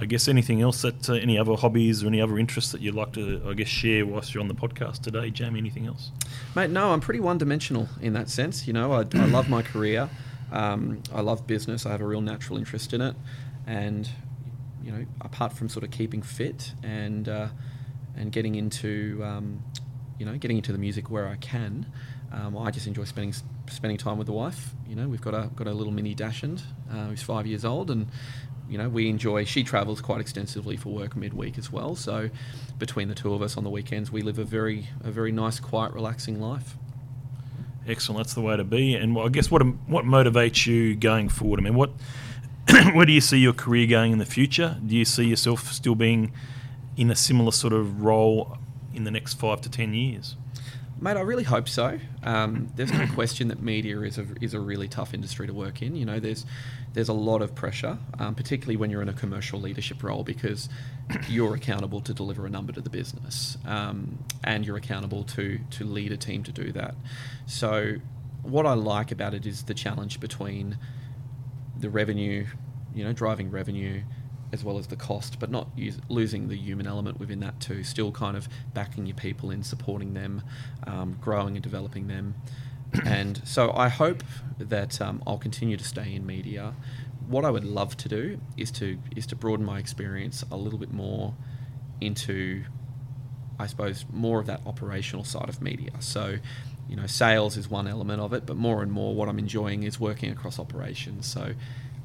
I 0.00 0.04
guess 0.06 0.28
anything 0.28 0.62
else 0.62 0.82
that 0.82 1.10
uh, 1.10 1.14
any 1.14 1.36
other 1.36 1.54
hobbies 1.54 2.04
or 2.04 2.06
any 2.06 2.20
other 2.20 2.38
interests 2.38 2.70
that 2.70 2.80
you'd 2.80 2.94
like 2.94 3.12
to, 3.14 3.42
I 3.48 3.54
guess, 3.54 3.66
share 3.66 4.06
whilst 4.06 4.32
you're 4.32 4.40
on 4.40 4.46
the 4.46 4.54
podcast 4.54 5.02
today, 5.02 5.30
Jamie? 5.30 5.58
Anything 5.58 5.86
else? 5.86 6.12
Mate, 6.54 6.70
no, 6.70 6.92
I'm 6.92 7.00
pretty 7.00 7.18
one-dimensional 7.18 7.88
in 8.00 8.12
that 8.12 8.28
sense. 8.28 8.68
You 8.68 8.74
know, 8.74 8.92
I, 8.92 9.00
I 9.14 9.24
love 9.24 9.48
my 9.48 9.60
career. 9.62 10.08
Um, 10.52 11.02
I 11.12 11.20
love 11.20 11.46
business. 11.46 11.86
I 11.86 11.90
have 11.90 12.00
a 12.00 12.06
real 12.06 12.20
natural 12.20 12.58
interest 12.58 12.92
in 12.92 13.00
it, 13.00 13.14
and 13.66 14.08
you 14.82 14.92
know, 14.92 15.04
apart 15.20 15.52
from 15.52 15.68
sort 15.68 15.84
of 15.84 15.90
keeping 15.90 16.22
fit 16.22 16.72
and 16.82 17.28
uh, 17.28 17.48
and 18.16 18.32
getting 18.32 18.54
into 18.54 19.20
um, 19.24 19.62
you 20.18 20.26
know 20.26 20.36
getting 20.38 20.56
into 20.56 20.72
the 20.72 20.78
music 20.78 21.10
where 21.10 21.28
I 21.28 21.36
can, 21.36 21.86
um, 22.32 22.56
I 22.56 22.70
just 22.70 22.86
enjoy 22.86 23.04
spending 23.04 23.34
spending 23.68 23.98
time 23.98 24.18
with 24.18 24.26
the 24.26 24.32
wife. 24.32 24.70
You 24.88 24.96
know, 24.96 25.08
we've 25.08 25.20
got 25.20 25.34
a 25.34 25.50
got 25.54 25.66
a 25.66 25.72
little 25.72 25.92
mini 25.92 26.14
Dachshund 26.14 26.62
uh, 26.90 27.06
who's 27.06 27.22
five 27.22 27.46
years 27.46 27.64
old, 27.64 27.90
and 27.90 28.06
you 28.68 28.78
know 28.78 28.88
we 28.88 29.08
enjoy. 29.08 29.44
She 29.44 29.64
travels 29.64 30.00
quite 30.00 30.20
extensively 30.20 30.76
for 30.76 30.90
work 30.90 31.16
midweek 31.16 31.58
as 31.58 31.70
well. 31.70 31.94
So 31.94 32.30
between 32.78 33.08
the 33.08 33.14
two 33.14 33.34
of 33.34 33.42
us 33.42 33.56
on 33.56 33.64
the 33.64 33.70
weekends, 33.70 34.10
we 34.10 34.22
live 34.22 34.38
a 34.38 34.44
very 34.44 34.88
a 35.02 35.10
very 35.10 35.32
nice, 35.32 35.60
quiet, 35.60 35.92
relaxing 35.92 36.40
life. 36.40 36.76
Excellent. 37.88 38.18
That's 38.18 38.34
the 38.34 38.42
way 38.42 38.56
to 38.56 38.64
be. 38.64 38.94
And 38.94 39.18
I 39.18 39.28
guess 39.28 39.50
what 39.50 39.62
what 39.88 40.04
motivates 40.04 40.66
you 40.66 40.94
going 40.94 41.28
forward? 41.30 41.58
I 41.58 41.62
mean, 41.62 41.74
what 41.74 41.90
where 42.92 43.06
do 43.06 43.12
you 43.12 43.20
see 43.20 43.38
your 43.38 43.54
career 43.54 43.86
going 43.86 44.12
in 44.12 44.18
the 44.18 44.26
future? 44.26 44.76
Do 44.86 44.94
you 44.94 45.06
see 45.06 45.24
yourself 45.24 45.72
still 45.72 45.94
being 45.94 46.32
in 46.96 47.10
a 47.10 47.16
similar 47.16 47.50
sort 47.50 47.72
of 47.72 48.02
role 48.02 48.58
in 48.94 49.04
the 49.04 49.10
next 49.10 49.34
five 49.34 49.62
to 49.62 49.70
ten 49.70 49.94
years? 49.94 50.36
Mate, 51.00 51.16
I 51.16 51.20
really 51.20 51.44
hope 51.44 51.68
so. 51.68 52.00
Um, 52.24 52.72
there's 52.74 52.92
no 52.92 53.06
question 53.14 53.48
that 53.48 53.62
media 53.62 54.00
is 54.00 54.18
a 54.18 54.26
is 54.40 54.52
a 54.52 54.58
really 54.58 54.88
tough 54.88 55.14
industry 55.14 55.46
to 55.46 55.54
work 55.54 55.80
in. 55.80 55.94
You 55.94 56.04
know, 56.04 56.18
there's 56.18 56.44
there's 56.92 57.08
a 57.08 57.12
lot 57.12 57.40
of 57.40 57.54
pressure, 57.54 57.98
um, 58.18 58.34
particularly 58.34 58.76
when 58.76 58.90
you're 58.90 59.02
in 59.02 59.08
a 59.08 59.14
commercial 59.14 59.60
leadership 59.60 60.02
role, 60.02 60.24
because 60.24 60.68
you're 61.28 61.54
accountable 61.54 62.00
to 62.00 62.12
deliver 62.12 62.46
a 62.46 62.50
number 62.50 62.72
to 62.72 62.80
the 62.80 62.90
business, 62.90 63.56
um, 63.64 64.18
and 64.42 64.66
you're 64.66 64.76
accountable 64.76 65.22
to 65.24 65.60
to 65.70 65.84
lead 65.84 66.10
a 66.10 66.16
team 66.16 66.42
to 66.42 66.52
do 66.52 66.72
that. 66.72 66.96
So, 67.46 67.94
what 68.42 68.66
I 68.66 68.74
like 68.74 69.12
about 69.12 69.34
it 69.34 69.46
is 69.46 69.62
the 69.64 69.74
challenge 69.74 70.18
between 70.18 70.78
the 71.78 71.90
revenue, 71.90 72.44
you 72.92 73.04
know, 73.04 73.12
driving 73.12 73.52
revenue, 73.52 74.02
as 74.52 74.64
well 74.64 74.78
as 74.78 74.86
the 74.86 74.96
cost, 74.96 75.38
but 75.38 75.50
not 75.50 75.68
use, 75.76 75.98
losing 76.08 76.48
the 76.48 76.56
human 76.56 76.86
element 76.86 77.18
within 77.20 77.40
that 77.40 77.60
too. 77.60 77.84
Still 77.84 78.12
kind 78.12 78.36
of 78.36 78.48
backing 78.74 79.06
your 79.06 79.16
people 79.16 79.50
in, 79.50 79.62
supporting 79.62 80.14
them, 80.14 80.42
um, 80.86 81.18
growing 81.20 81.56
and 81.56 81.62
developing 81.62 82.06
them. 82.06 82.34
and 83.04 83.40
so 83.44 83.72
I 83.72 83.88
hope 83.88 84.22
that 84.58 85.00
um, 85.00 85.22
I'll 85.26 85.38
continue 85.38 85.76
to 85.76 85.84
stay 85.84 86.14
in 86.14 86.26
media. 86.26 86.74
What 87.26 87.44
I 87.44 87.50
would 87.50 87.64
love 87.64 87.96
to 87.98 88.08
do 88.08 88.40
is 88.56 88.70
to 88.72 88.98
is 89.14 89.26
to 89.26 89.36
broaden 89.36 89.64
my 89.64 89.78
experience 89.78 90.44
a 90.50 90.56
little 90.56 90.78
bit 90.78 90.92
more 90.92 91.34
into, 92.00 92.64
I 93.58 93.66
suppose, 93.66 94.06
more 94.10 94.40
of 94.40 94.46
that 94.46 94.62
operational 94.66 95.24
side 95.24 95.48
of 95.48 95.60
media. 95.60 95.90
So, 95.98 96.38
you 96.88 96.96
know, 96.96 97.06
sales 97.06 97.56
is 97.56 97.68
one 97.68 97.86
element 97.86 98.22
of 98.22 98.32
it, 98.32 98.46
but 98.46 98.56
more 98.56 98.82
and 98.82 98.90
more 98.90 99.14
what 99.14 99.28
I'm 99.28 99.38
enjoying 99.38 99.82
is 99.82 100.00
working 100.00 100.30
across 100.30 100.58
operations. 100.58 101.26
So, 101.26 101.52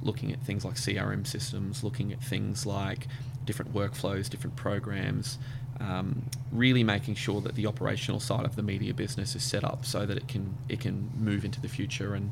looking 0.06 0.32
at 0.32 0.42
things 0.42 0.66
like 0.66 0.76
CRM 0.76 1.26
systems, 1.26 1.84
looking 1.84 2.12
at 2.12 2.22
things 2.22 2.66
like 2.66 3.08
different 3.46 3.74
workflows, 3.74 4.30
different 4.30 4.56
programs, 4.56 5.38
um, 5.80 6.24
really 6.52 6.84
making 6.84 7.16
sure 7.16 7.42
that 7.42 7.56
the 7.56 7.66
operational 7.68 8.20
side 8.20 8.46
of 8.46 8.56
the 8.56 8.64
media 8.64 8.94
business 8.94 9.36
is 9.36 9.44
set 9.44 9.64
up 9.64 9.86
so 9.86 10.06
that 10.06 10.18
it 10.18 10.28
can 10.28 10.56
it 10.70 10.80
can 10.80 11.12
move 11.18 11.44
into 11.44 11.60
the 11.60 11.68
future 11.68 12.14
and 12.14 12.32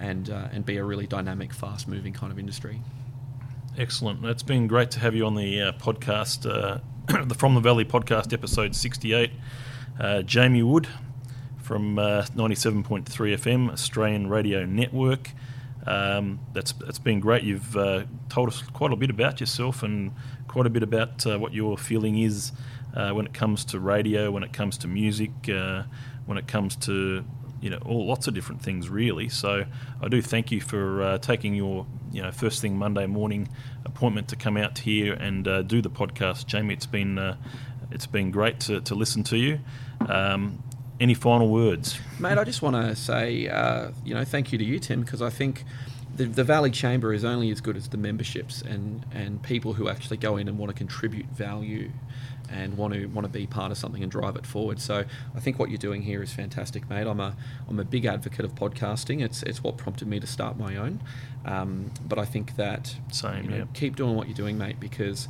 and 0.00 0.30
uh, 0.30 0.48
and 0.52 0.66
be 0.66 0.76
a 0.76 0.84
really 0.84 1.06
dynamic, 1.06 1.52
fast-moving 1.52 2.12
kind 2.12 2.32
of 2.32 2.38
industry. 2.38 2.80
Excellent. 3.78 4.24
It's 4.24 4.42
been 4.42 4.66
great 4.66 4.90
to 4.92 5.00
have 5.00 5.14
you 5.14 5.24
on 5.24 5.34
the 5.34 5.60
uh, 5.62 5.72
podcast, 5.72 6.44
uh, 6.44 6.78
the 7.24 7.34
From 7.34 7.54
the 7.54 7.60
Valley 7.60 7.84
podcast, 7.84 8.32
episode 8.32 8.74
68. 8.74 9.30
Uh, 9.98 10.22
Jamie 10.22 10.62
Wood 10.62 10.88
from 11.58 11.98
uh, 11.98 12.24
97.3 12.34 13.04
FM, 13.04 13.70
Australian 13.70 14.28
Radio 14.28 14.66
Network. 14.66 15.30
Um, 15.86 16.40
that's 16.52 16.72
that's 16.72 16.98
been 16.98 17.20
great. 17.20 17.42
You've 17.42 17.76
uh, 17.76 18.04
told 18.28 18.48
us 18.48 18.62
quite 18.62 18.92
a 18.92 18.96
bit 18.96 19.10
about 19.10 19.40
yourself 19.40 19.82
and 19.82 20.12
quite 20.48 20.66
a 20.66 20.70
bit 20.70 20.82
about 20.82 21.26
uh, 21.26 21.38
what 21.38 21.52
your 21.52 21.76
feeling 21.76 22.18
is 22.18 22.52
uh, 22.94 23.10
when 23.10 23.26
it 23.26 23.34
comes 23.34 23.64
to 23.66 23.80
radio, 23.80 24.30
when 24.30 24.42
it 24.42 24.52
comes 24.52 24.78
to 24.78 24.88
music, 24.88 25.30
uh, 25.48 25.82
when 26.26 26.38
it 26.38 26.46
comes 26.46 26.76
to 26.76 27.24
you 27.60 27.70
know 27.70 27.78
all 27.84 28.06
lots 28.06 28.28
of 28.28 28.34
different 28.34 28.62
things 28.62 28.88
really. 28.88 29.28
So 29.28 29.64
I 30.00 30.08
do 30.08 30.22
thank 30.22 30.52
you 30.52 30.60
for 30.60 31.02
uh, 31.02 31.18
taking 31.18 31.54
your 31.54 31.86
you 32.12 32.22
know 32.22 32.30
first 32.30 32.60
thing 32.60 32.76
Monday 32.76 33.06
morning 33.06 33.48
appointment 33.84 34.28
to 34.28 34.36
come 34.36 34.56
out 34.56 34.78
here 34.78 35.14
and 35.14 35.44
do 35.68 35.82
the 35.82 35.90
podcast, 35.90 36.46
Jamie. 36.46 36.74
It's 36.74 36.86
been 36.86 37.36
it's 37.90 38.06
been 38.06 38.30
great 38.30 38.60
to, 38.60 38.80
to 38.82 38.94
listen 38.94 39.22
to 39.24 39.36
you. 39.36 39.60
Um, 40.08 40.62
any 41.02 41.14
final 41.14 41.48
words? 41.48 41.98
Mate, 42.20 42.38
I 42.38 42.44
just 42.44 42.62
want 42.62 42.76
to 42.76 42.94
say, 42.94 43.48
uh, 43.48 43.90
you 44.04 44.14
know, 44.14 44.24
thank 44.24 44.52
you 44.52 44.58
to 44.58 44.64
you, 44.64 44.78
Tim, 44.78 45.02
because 45.02 45.20
I 45.20 45.30
think 45.30 45.64
the, 46.14 46.24
the 46.26 46.44
Valley 46.44 46.70
Chamber 46.70 47.12
is 47.12 47.24
only 47.24 47.50
as 47.50 47.60
good 47.60 47.76
as 47.76 47.88
the 47.88 47.96
memberships 47.96 48.62
and, 48.62 49.04
and 49.12 49.42
people 49.42 49.72
who 49.72 49.88
actually 49.88 50.18
go 50.18 50.36
in 50.36 50.46
and 50.46 50.58
want 50.58 50.70
to 50.70 50.74
contribute 50.74 51.26
value 51.26 51.90
and 52.48 52.76
want 52.76 52.92
to 52.92 53.06
want 53.06 53.24
to 53.24 53.32
be 53.32 53.46
part 53.46 53.72
of 53.72 53.78
something 53.78 54.02
and 54.02 54.12
drive 54.12 54.36
it 54.36 54.46
forward. 54.46 54.78
So 54.80 55.04
I 55.34 55.40
think 55.40 55.58
what 55.58 55.70
you're 55.70 55.78
doing 55.78 56.02
here 56.02 56.22
is 56.22 56.32
fantastic, 56.32 56.88
mate. 56.90 57.06
I'm 57.06 57.18
a 57.18 57.34
I'm 57.68 57.80
a 57.80 57.84
big 57.84 58.04
advocate 58.04 58.44
of 58.44 58.54
podcasting. 58.54 59.24
It's 59.24 59.42
it's 59.42 59.62
what 59.62 59.78
prompted 59.78 60.06
me 60.06 60.20
to 60.20 60.26
start 60.26 60.58
my 60.58 60.76
own. 60.76 61.00
Um, 61.46 61.90
but 62.06 62.18
I 62.18 62.26
think 62.26 62.56
that 62.56 62.94
Same, 63.10 63.44
you 63.44 63.50
know, 63.50 63.56
yeah. 63.56 63.64
keep 63.72 63.96
doing 63.96 64.14
what 64.14 64.28
you're 64.28 64.36
doing, 64.36 64.58
mate, 64.58 64.78
because 64.78 65.28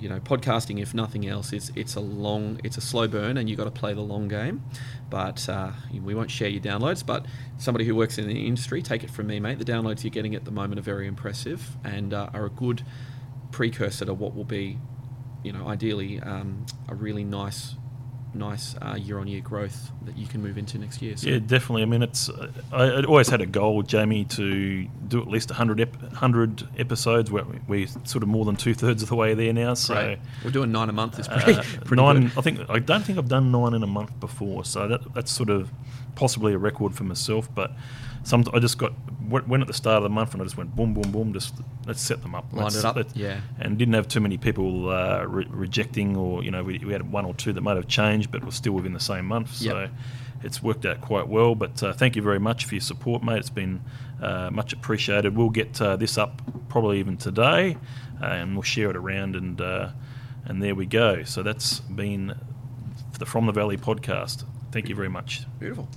you 0.00 0.08
know 0.08 0.18
podcasting, 0.20 0.80
if 0.80 0.94
nothing 0.94 1.28
else, 1.28 1.52
is 1.52 1.70
it's 1.76 1.94
a 1.94 2.00
long, 2.00 2.60
it's 2.64 2.76
a 2.76 2.80
slow 2.80 3.06
burn, 3.06 3.36
and 3.36 3.48
you've 3.48 3.58
got 3.58 3.64
to 3.64 3.70
play 3.70 3.92
the 3.94 4.00
long 4.00 4.28
game. 4.28 4.64
But 5.08 5.48
uh, 5.48 5.72
we 5.92 6.14
won't 6.14 6.30
share 6.30 6.48
your 6.48 6.62
downloads. 6.62 7.04
But 7.04 7.26
somebody 7.58 7.84
who 7.84 7.94
works 7.94 8.18
in 8.18 8.26
the 8.26 8.46
industry, 8.46 8.82
take 8.82 9.04
it 9.04 9.10
from 9.10 9.26
me, 9.26 9.40
mate. 9.40 9.58
The 9.58 9.64
downloads 9.64 10.02
you're 10.02 10.10
getting 10.10 10.34
at 10.34 10.44
the 10.44 10.50
moment 10.50 10.78
are 10.78 10.82
very 10.82 11.06
impressive 11.06 11.76
and 11.84 12.14
uh, 12.14 12.30
are 12.32 12.46
a 12.46 12.50
good 12.50 12.82
precursor 13.52 14.04
to 14.06 14.14
what 14.14 14.34
will 14.34 14.44
be, 14.44 14.78
you 15.42 15.52
know, 15.52 15.68
ideally 15.68 16.20
um, 16.20 16.64
a 16.88 16.94
really 16.94 17.24
nice, 17.24 17.74
nice 18.34 18.74
uh, 18.80 18.96
year-on-year 18.98 19.40
growth 19.40 19.90
that 20.04 20.16
you 20.16 20.26
can 20.26 20.42
move 20.42 20.56
into 20.58 20.78
next 20.78 21.02
year. 21.02 21.16
So 21.16 21.28
Yeah, 21.28 21.38
definitely. 21.38 21.82
I 21.82 21.86
mean, 21.86 22.02
it's 22.02 22.28
uh, 22.28 22.50
I, 22.72 22.84
I 22.84 23.02
always 23.04 23.28
had 23.28 23.40
a 23.40 23.46
goal, 23.46 23.82
Jamie, 23.82 24.24
to 24.26 24.84
do 25.08 25.20
at 25.20 25.28
least 25.28 25.50
100, 25.50 25.80
ep- 25.80 26.00
100 26.02 26.68
episodes. 26.78 27.30
We're, 27.30 27.44
we're 27.66 27.86
sort 28.04 28.22
of 28.22 28.28
more 28.28 28.44
than 28.44 28.56
two 28.56 28.74
thirds 28.74 29.02
of 29.02 29.08
the 29.08 29.16
way 29.16 29.34
there 29.34 29.52
now. 29.52 29.74
So 29.74 29.94
Great. 29.94 30.18
we're 30.44 30.50
doing 30.50 30.72
nine 30.72 30.88
a 30.88 30.92
month. 30.92 31.18
Is 31.18 31.28
pretty, 31.28 31.54
uh, 31.54 31.62
pretty 31.84 32.02
nine. 32.02 32.28
good. 32.28 32.38
I 32.38 32.40
think 32.42 32.60
I 32.70 32.78
don't 32.78 33.02
think 33.04 33.18
I've 33.18 33.28
done 33.28 33.50
nine 33.50 33.74
in 33.74 33.82
a 33.82 33.86
month 33.88 34.18
before. 34.20 34.64
So 34.64 34.86
that 34.88 35.14
that's 35.14 35.30
sort 35.32 35.50
of 35.50 35.70
possibly 36.14 36.52
a 36.52 36.58
record 36.58 36.94
for 36.94 37.04
myself. 37.04 37.48
But 37.54 37.72
some 38.22 38.44
I 38.52 38.58
just 38.58 38.78
got 38.78 38.92
went 39.28 39.48
went 39.48 39.60
at 39.62 39.66
the 39.66 39.72
start 39.74 39.96
of 39.98 40.02
the 40.02 40.08
month 40.10 40.32
and 40.34 40.42
I 40.42 40.44
just 40.44 40.56
went 40.56 40.74
boom, 40.76 40.92
boom, 40.94 41.10
boom. 41.12 41.32
Just 41.32 41.54
let's 41.86 42.00
set 42.00 42.22
them 42.22 42.34
up. 42.34 42.52
Lined 42.52 42.74
it 42.74 42.84
up, 42.84 42.96
let's- 42.96 43.14
yeah. 43.16 43.40
And 43.58 43.78
didn't 43.78 43.94
have 43.94 44.08
too 44.08 44.20
many 44.20 44.36
people 44.38 44.90
uh, 44.90 45.24
re- 45.26 45.46
rejecting, 45.50 46.16
or 46.16 46.42
you 46.44 46.50
know, 46.50 46.62
we, 46.62 46.78
we 46.78 46.92
had 46.92 47.10
one 47.10 47.24
or 47.24 47.34
two 47.34 47.52
that 47.52 47.60
might 47.60 47.76
have 47.76 47.88
changed, 47.88 48.30
but 48.30 48.44
were 48.44 48.50
still 48.50 48.72
within 48.72 48.92
the 48.92 49.00
same 49.00 49.26
month. 49.26 49.54
So. 49.54 49.78
Yep. 49.80 49.90
It's 50.42 50.62
worked 50.62 50.86
out 50.86 51.02
quite 51.02 51.28
well, 51.28 51.54
but 51.54 51.82
uh, 51.82 51.92
thank 51.92 52.16
you 52.16 52.22
very 52.22 52.40
much 52.40 52.64
for 52.64 52.74
your 52.74 52.80
support, 52.80 53.22
mate. 53.22 53.36
It's 53.40 53.50
been 53.50 53.82
uh, 54.22 54.48
much 54.50 54.72
appreciated. 54.72 55.36
We'll 55.36 55.50
get 55.50 55.78
uh, 55.82 55.96
this 55.96 56.16
up 56.16 56.40
probably 56.70 56.98
even 56.98 57.18
today, 57.18 57.76
uh, 58.22 58.24
and 58.24 58.54
we'll 58.54 58.62
share 58.62 58.88
it 58.88 58.96
around, 58.96 59.36
and 59.36 59.60
uh, 59.60 59.90
and 60.46 60.62
there 60.62 60.74
we 60.74 60.86
go. 60.86 61.24
So 61.24 61.42
that's 61.42 61.80
been 61.80 62.34
the 63.18 63.26
From 63.26 63.44
the 63.44 63.52
Valley 63.52 63.76
podcast. 63.76 64.44
Thank 64.72 64.88
you 64.88 64.94
very 64.94 65.10
much. 65.10 65.42
Beautiful. 65.58 65.88